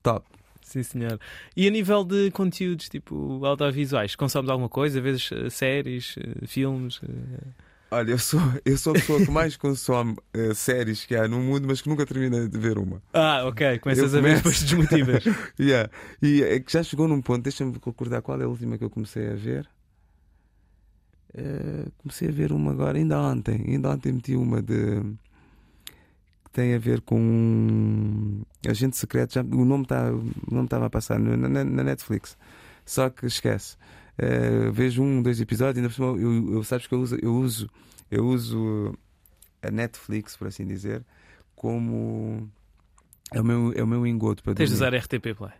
top. 0.01 0.25
Sim, 0.70 0.84
senhor. 0.84 1.20
E 1.57 1.67
a 1.67 1.72
nível 1.72 2.03
de 2.03 2.30
conteúdos, 2.30 2.89
tipo 2.89 3.43
audiovisuais, 3.43 4.15
consomes 4.15 4.51
alguma 4.51 4.70
coisa? 4.70 5.01
Vezes 5.01 5.32
uh, 5.32 5.49
séries, 5.49 6.15
uh, 6.17 6.47
filmes? 6.47 6.97
Uh... 6.97 7.53
Olha, 7.89 8.11
eu 8.11 8.20
sou, 8.20 8.39
eu 8.63 8.78
sou 8.78 8.91
a 8.91 8.93
pessoa 8.93 9.26
que 9.26 9.32
mais 9.32 9.57
consome 9.57 10.15
uh, 10.38 10.53
séries 10.53 11.05
que 11.05 11.15
há 11.15 11.28
no 11.28 11.39
mundo, 11.39 11.67
mas 11.67 11.82
que 11.82 11.89
nunca 11.89 12.05
termina 12.05 12.47
de 12.47 12.55
ver 12.59 12.78
uma. 12.78 13.01
Ah, 13.11 13.45
ok. 13.47 13.80
Começas 13.80 14.13
eu 14.13 14.20
a 14.20 14.22
ver 14.22 14.36
depois 14.36 14.61
desmotivas. 14.61 15.24
yeah. 15.59 15.89
E 16.22 16.43
é 16.43 16.59
que 16.59 16.72
já 16.72 16.84
chegou 16.84 17.07
num 17.07 17.20
ponto, 17.20 17.41
deixa-me 17.41 17.74
recordar 17.84 18.22
qual 18.22 18.39
é 18.39 18.43
a 18.43 18.47
última 18.47 18.78
que 18.78 18.84
eu 18.84 18.91
comecei 18.91 19.28
a 19.28 19.36
ver. 19.36 19.67
Uh, 21.34 21.91
comecei 21.97 22.28
a 22.28 22.32
ver 22.32 22.51
uma 22.51 22.74
agora, 22.74 22.95
ainda 22.95 23.20
ontem. 23.20 23.65
Ainda 23.70 23.89
ontem 23.89 24.11
meti 24.11 24.36
uma 24.36 24.61
de 24.61 25.01
tem 26.60 26.76
a 26.76 26.78
ver 26.78 26.99
com 26.99 27.18
um 27.18 28.41
agente 28.68 28.97
secreto. 28.97 29.36
Já, 29.36 29.41
o 29.41 29.64
nome 29.64 29.86
tá, 29.86 30.12
estava 30.62 30.88
a 30.88 30.89
passar 30.89 31.18
na, 31.18 31.38
na, 31.38 31.64
na, 31.64 31.84
Netflix. 31.84 32.38
Só 32.86 33.10
que 33.10 33.26
esquece. 33.26 33.78
Uh, 34.18 34.70
vejo 34.74 35.01
um, 35.01 35.22
dois 35.22 35.39
episódios, 35.39 35.78
ainda 35.78 35.88
por 35.88 35.95
cima, 35.95 36.07
eu, 36.22 36.55
eu, 36.55 36.64
sabes 36.66 36.86
que 36.86 36.93
eu 36.93 36.99
uso, 36.99 37.18
eu 37.22 37.34
uso, 37.34 37.70
eu 38.12 38.28
uso 38.28 38.93
a 39.62 39.72
Netflix, 39.72 40.36
por 40.36 40.47
assim 40.47 40.66
dizer, 40.66 41.01
como 41.55 42.49
é 43.32 43.39
o 43.39 43.43
meu, 43.45 43.74
é 43.74 43.82
o 43.82 43.88
meu 43.88 44.05
engodo 44.05 44.43
para 44.43 44.53
Tens 44.53 44.70
de 44.70 44.76
usar 44.76 44.93
RTP 44.93 45.34
Play. 45.38 45.53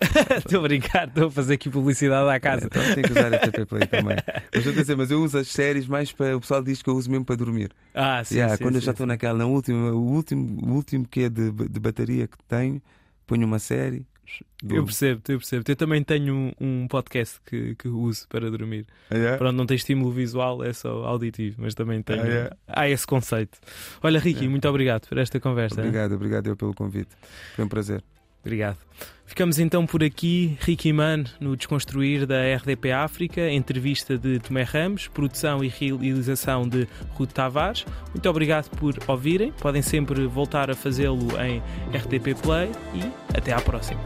Estou 0.38 0.60
a 0.60 0.62
brincar, 0.62 1.08
estou 1.08 1.26
a 1.26 1.30
fazer 1.30 1.54
aqui 1.54 1.68
publicidade 1.68 2.28
à 2.28 2.40
casa. 2.40 2.66
Então 2.66 2.82
tem 2.94 3.04
que 3.04 3.10
usar 3.12 3.30
FTP 3.38 3.66
Play 3.66 3.86
também. 3.86 4.16
Mas 4.54 4.66
eu, 4.66 4.72
dizer, 4.72 4.96
mas 4.96 5.10
eu 5.10 5.22
uso 5.22 5.38
as 5.38 5.48
séries 5.48 5.86
mais 5.86 6.10
para. 6.12 6.36
O 6.36 6.40
pessoal 6.40 6.62
diz 6.62 6.82
que 6.82 6.88
eu 6.88 6.96
uso 6.96 7.10
mesmo 7.10 7.24
para 7.24 7.36
dormir. 7.36 7.70
Ah, 7.94 8.22
sim. 8.24 8.36
Yeah, 8.36 8.56
sim 8.56 8.62
quando 8.64 8.74
sim, 8.74 8.78
eu 8.78 8.82
já 8.82 8.92
estou 8.92 9.06
naquela, 9.06 9.38
na 9.38 9.46
última, 9.46 9.90
o 9.92 10.00
último, 10.14 10.66
o 10.66 10.74
último 10.74 11.06
que 11.06 11.24
é 11.24 11.28
de, 11.28 11.50
de 11.50 11.80
bateria 11.80 12.26
que 12.26 12.36
tenho, 12.48 12.80
ponho 13.26 13.46
uma 13.46 13.58
série. 13.58 14.06
Eu 14.62 14.68
durmo. 14.68 14.84
percebo, 14.86 15.20
eu 15.28 15.38
percebo. 15.38 15.64
Eu 15.66 15.76
também 15.76 16.04
tenho 16.04 16.32
um, 16.34 16.52
um 16.60 16.88
podcast 16.88 17.40
que, 17.44 17.74
que 17.74 17.88
uso 17.88 18.28
para 18.28 18.48
dormir. 18.50 18.86
Ah, 19.10 19.16
yeah? 19.16 19.36
Pronto, 19.36 19.56
não 19.56 19.66
tem 19.66 19.74
estímulo 19.76 20.12
visual, 20.12 20.62
é 20.62 20.72
só 20.72 21.04
auditivo, 21.04 21.56
mas 21.58 21.74
também 21.74 22.00
tenho. 22.00 22.22
Ah, 22.22 22.26
é? 22.28 22.50
Há 22.68 22.88
esse 22.88 23.06
conceito. 23.06 23.58
Olha, 24.02 24.20
Ricky, 24.20 24.44
É. 24.44 24.48
muito 24.48 24.68
obrigado 24.68 25.08
por 25.08 25.18
esta 25.18 25.40
conversa. 25.40 25.80
Obrigado, 25.80 26.12
obrigado 26.14 26.46
eu 26.46 26.56
pelo 26.56 26.72
convite. 26.74 27.10
Foi 27.56 27.64
um 27.64 27.68
prazer. 27.68 28.02
Obrigado. 28.42 28.78
Ficamos 29.30 29.60
então 29.60 29.86
por 29.86 30.02
aqui, 30.02 30.56
Ricky 30.60 30.92
Man, 30.92 31.22
no 31.38 31.56
Desconstruir 31.56 32.26
da 32.26 32.52
RDP 32.56 32.90
África, 32.90 33.48
entrevista 33.48 34.18
de 34.18 34.40
Tomé 34.40 34.64
Ramos, 34.64 35.06
produção 35.06 35.62
e 35.62 35.68
realização 35.68 36.68
de 36.68 36.88
Ruth 37.12 37.30
Tavares. 37.30 37.86
Muito 38.08 38.28
obrigado 38.28 38.68
por 38.70 38.92
ouvirem. 39.06 39.52
Podem 39.52 39.82
sempre 39.82 40.26
voltar 40.26 40.68
a 40.68 40.74
fazê-lo 40.74 41.28
em 41.40 41.62
RTP 41.96 42.42
Play 42.42 42.70
e 42.92 43.36
até 43.36 43.52
à 43.52 43.60
próxima. 43.60 44.00